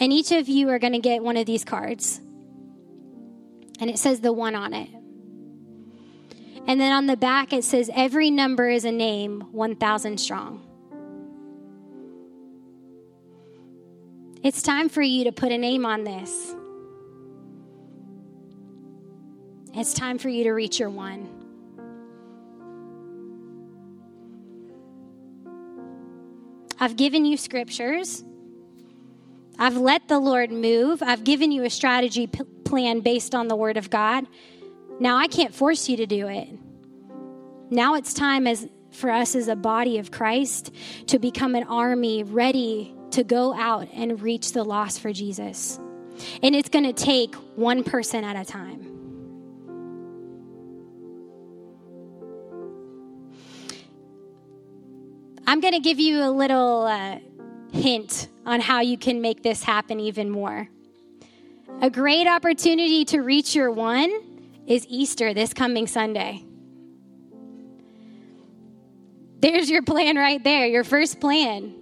And 0.00 0.10
each 0.10 0.32
of 0.32 0.48
you 0.48 0.70
are 0.70 0.78
going 0.78 0.94
to 0.94 1.00
get 1.00 1.22
one 1.22 1.36
of 1.36 1.44
these 1.44 1.66
cards. 1.66 2.18
And 3.78 3.90
it 3.90 3.98
says 3.98 4.20
the 4.20 4.32
one 4.32 4.54
on 4.54 4.72
it. 4.72 4.88
And 6.66 6.80
then 6.80 6.92
on 6.92 7.06
the 7.06 7.16
back, 7.16 7.52
it 7.52 7.64
says 7.64 7.90
every 7.94 8.30
number 8.30 8.68
is 8.68 8.84
a 8.84 8.92
name, 8.92 9.42
1,000 9.52 10.18
strong. 10.18 10.62
It's 14.42 14.62
time 14.62 14.88
for 14.88 15.02
you 15.02 15.24
to 15.24 15.32
put 15.32 15.52
a 15.52 15.58
name 15.58 15.86
on 15.86 16.04
this. 16.04 16.54
It's 19.74 19.92
time 19.92 20.18
for 20.18 20.28
you 20.28 20.44
to 20.44 20.52
reach 20.52 20.78
your 20.78 20.90
one. 20.90 21.28
I've 26.78 26.96
given 26.96 27.24
you 27.24 27.36
scriptures. 27.36 28.22
I've 29.58 29.76
let 29.76 30.08
the 30.08 30.18
Lord 30.18 30.50
move. 30.50 31.02
I've 31.02 31.24
given 31.24 31.50
you 31.52 31.64
a 31.64 31.70
strategy 31.70 32.26
p- 32.26 32.44
plan 32.64 33.00
based 33.00 33.34
on 33.34 33.48
the 33.48 33.56
Word 33.56 33.76
of 33.76 33.88
God. 33.90 34.26
Now 35.00 35.16
I 35.16 35.26
can't 35.26 35.54
force 35.54 35.88
you 35.88 35.96
to 35.98 36.06
do 36.06 36.28
it. 36.28 36.48
Now 37.70 37.94
it's 37.94 38.14
time 38.14 38.46
as 38.46 38.68
for 38.90 39.10
us 39.10 39.34
as 39.34 39.48
a 39.48 39.56
body 39.56 39.98
of 39.98 40.10
Christ 40.10 40.72
to 41.08 41.18
become 41.18 41.54
an 41.54 41.64
army 41.64 42.22
ready 42.22 42.94
to 43.10 43.24
go 43.24 43.52
out 43.54 43.88
and 43.92 44.20
reach 44.20 44.52
the 44.52 44.62
lost 44.64 45.00
for 45.00 45.12
Jesus. 45.12 45.78
And 46.42 46.54
it's 46.54 46.68
going 46.68 46.84
to 46.84 46.92
take 46.92 47.34
one 47.56 47.82
person 47.82 48.22
at 48.24 48.36
a 48.36 48.44
time. 48.44 48.90
I'm 55.46 55.60
going 55.60 55.74
to 55.74 55.80
give 55.80 55.98
you 55.98 56.22
a 56.22 56.30
little 56.30 56.84
uh, 56.84 57.18
hint 57.72 58.28
on 58.46 58.60
how 58.60 58.80
you 58.80 58.96
can 58.96 59.20
make 59.20 59.42
this 59.42 59.62
happen 59.62 60.00
even 60.00 60.30
more. 60.30 60.68
A 61.80 61.90
great 61.90 62.26
opportunity 62.26 63.04
to 63.06 63.20
reach 63.20 63.54
your 63.54 63.70
one 63.70 64.10
is 64.66 64.86
Easter 64.88 65.34
this 65.34 65.52
coming 65.52 65.86
Sunday. 65.86 66.44
There's 69.40 69.68
your 69.68 69.82
plan 69.82 70.16
right 70.16 70.42
there, 70.42 70.66
your 70.66 70.84
first 70.84 71.20
plan. 71.20 71.74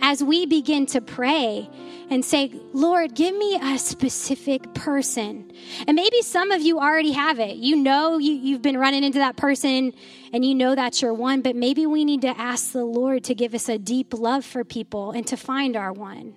As 0.00 0.22
we 0.22 0.46
begin 0.46 0.86
to 0.86 1.00
pray 1.00 1.68
and 2.10 2.24
say, 2.24 2.52
Lord, 2.72 3.14
give 3.14 3.34
me 3.34 3.58
a 3.60 3.78
specific 3.78 4.72
person. 4.74 5.50
And 5.88 5.96
maybe 5.96 6.20
some 6.22 6.52
of 6.52 6.60
you 6.60 6.78
already 6.78 7.12
have 7.12 7.40
it. 7.40 7.56
You 7.56 7.76
know 7.76 8.18
you, 8.18 8.34
you've 8.34 8.62
been 8.62 8.76
running 8.76 9.02
into 9.02 9.18
that 9.18 9.36
person 9.36 9.92
and 10.32 10.44
you 10.44 10.54
know 10.54 10.74
that's 10.74 11.02
your 11.02 11.14
one, 11.14 11.40
but 11.40 11.56
maybe 11.56 11.86
we 11.86 12.04
need 12.04 12.20
to 12.22 12.38
ask 12.38 12.72
the 12.72 12.84
Lord 12.84 13.24
to 13.24 13.34
give 13.34 13.54
us 13.54 13.68
a 13.68 13.78
deep 13.78 14.14
love 14.14 14.44
for 14.44 14.62
people 14.62 15.10
and 15.10 15.26
to 15.26 15.36
find 15.36 15.74
our 15.74 15.92
one. 15.92 16.34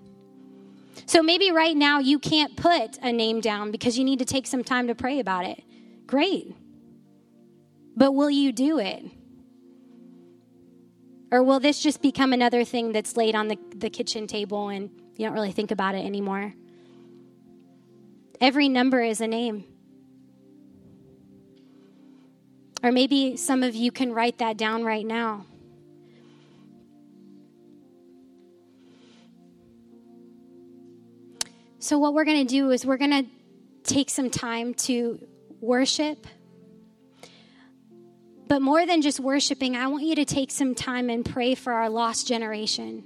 So 1.06 1.22
maybe 1.22 1.52
right 1.52 1.76
now 1.76 2.00
you 2.00 2.20
can't 2.20 2.58
put 2.58 2.98
a 3.02 3.12
name 3.12 3.42
down 3.42 3.72
because 3.72 3.98
you 3.98 4.04
need 4.04 4.20
to 4.20 4.26
take 4.26 4.48
some 4.48 4.64
time 4.64 4.88
to 4.88 4.96
pray 4.96 5.20
about 5.20 5.46
it. 5.46 5.64
Great. 6.06 6.56
But 7.96 8.14
will 8.14 8.30
you 8.30 8.52
do 8.52 8.80
it? 8.80 9.06
Or 11.32 11.44
will 11.44 11.60
this 11.60 11.82
just 11.82 12.02
become 12.02 12.34
another 12.34 12.64
thing 12.64 12.92
that's 12.92 13.18
laid 13.18 13.36
on 13.36 13.48
the, 13.48 13.58
the 13.76 13.90
kitchen 13.90 14.28
table 14.28 14.70
and 14.70 14.90
you 15.16 15.26
don't 15.26 15.34
really 15.34 15.52
think 15.52 15.72
about 15.72 15.96
it 15.96 16.06
anymore? 16.06 16.54
Every 18.40 18.70
number 18.70 19.02
is 19.02 19.20
a 19.20 19.28
name. 19.28 19.66
Or 22.84 22.92
maybe 22.92 23.36
some 23.36 23.64
of 23.64 23.76
you 23.76 23.92
can 23.92 24.14
write 24.14 24.38
that 24.38 24.58
down 24.58 24.84
right 24.84 25.06
now. 25.06 25.46
So, 31.88 31.98
what 31.98 32.14
we're 32.14 32.26
going 32.26 32.46
to 32.46 32.54
do 32.54 32.72
is 32.72 32.86
we're 32.86 32.98
going 32.98 33.12
to 33.12 33.26
take 33.84 34.10
some 34.10 34.30
time 34.30 34.74
to 34.74 35.26
worship. 35.62 36.28
But 38.46 38.62
more 38.62 38.86
than 38.86 39.02
just 39.02 39.22
worshiping, 39.22 39.78
I 39.78 39.88
want 39.88 40.04
you 40.04 40.16
to 40.16 40.26
take 40.26 40.52
some 40.52 40.76
time 40.76 41.10
and 41.10 41.24
pray 41.24 41.56
for 41.56 41.72
our 41.72 41.90
lost 41.90 42.28
generation. 42.28 43.06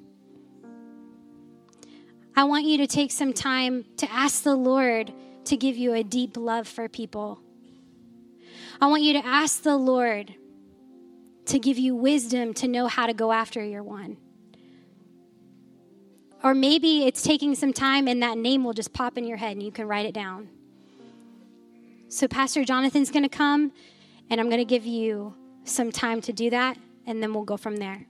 I 2.36 2.46
want 2.46 2.66
you 2.66 2.80
to 2.80 2.88
take 2.88 3.12
some 3.12 3.34
time 3.34 3.86
to 3.98 4.12
ask 4.12 4.42
the 4.42 4.56
Lord 4.56 5.14
to 5.46 5.58
give 5.58 5.78
you 5.78 5.94
a 5.94 6.02
deep 6.02 6.36
love 6.36 6.68
for 6.68 6.90
people. 6.90 7.40
I 8.82 8.88
want 8.88 9.04
you 9.04 9.14
to 9.14 9.24
ask 9.24 9.62
the 9.62 9.78
Lord 9.78 10.34
to 11.46 11.60
give 11.60 11.78
you 11.78 11.96
wisdom 11.96 12.56
to 12.56 12.68
know 12.68 12.88
how 12.88 13.06
to 13.06 13.14
go 13.14 13.32
after 13.32 13.64
your 13.64 13.84
one. 13.84 14.18
Or 16.44 16.54
maybe 16.54 17.06
it's 17.06 17.22
taking 17.22 17.56
some 17.56 17.74
time 17.74 18.08
and 18.08 18.22
that 18.24 18.38
name 18.38 18.64
will 18.64 18.74
just 18.74 18.94
pop 18.94 19.18
in 19.18 19.26
your 19.26 19.38
head 19.38 19.54
and 19.54 19.64
you 19.64 19.72
can 19.72 19.88
write 19.88 20.06
it 20.06 20.14
down. 20.14 20.50
So, 22.10 22.28
Pastor 22.28 22.66
Jonathan's 22.66 23.12
going 23.12 23.24
to 23.24 23.30
come 23.30 23.72
and 24.30 24.40
I'm 24.40 24.48
going 24.48 24.60
to 24.60 24.66
give 24.66 24.86
you 24.86 25.36
some 25.66 25.92
time 25.92 26.22
to 26.22 26.34
do 26.34 26.50
that, 26.50 26.78
and 27.06 27.22
then 27.22 27.34
we'll 27.34 27.44
go 27.44 27.58
from 27.58 27.78
there. 27.78 28.06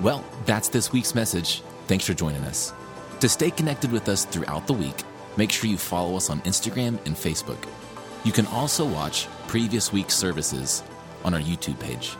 Well, 0.00 0.24
that's 0.44 0.68
this 0.68 0.92
week's 0.92 1.14
message. 1.14 1.62
Thanks 1.86 2.06
for 2.06 2.14
joining 2.14 2.42
us. 2.42 2.72
To 3.20 3.28
stay 3.28 3.50
connected 3.50 3.92
with 3.92 4.08
us 4.08 4.24
throughout 4.24 4.66
the 4.66 4.72
week, 4.72 4.96
make 5.36 5.50
sure 5.50 5.70
you 5.70 5.78
follow 5.78 6.16
us 6.16 6.28
on 6.28 6.40
Instagram 6.42 6.98
and 7.06 7.14
Facebook. 7.14 7.68
You 8.24 8.32
can 8.32 8.46
also 8.46 8.86
watch 8.86 9.28
previous 9.46 9.92
week's 9.92 10.14
services 10.14 10.82
on 11.24 11.32
our 11.32 11.40
YouTube 11.40 11.78
page. 11.78 12.16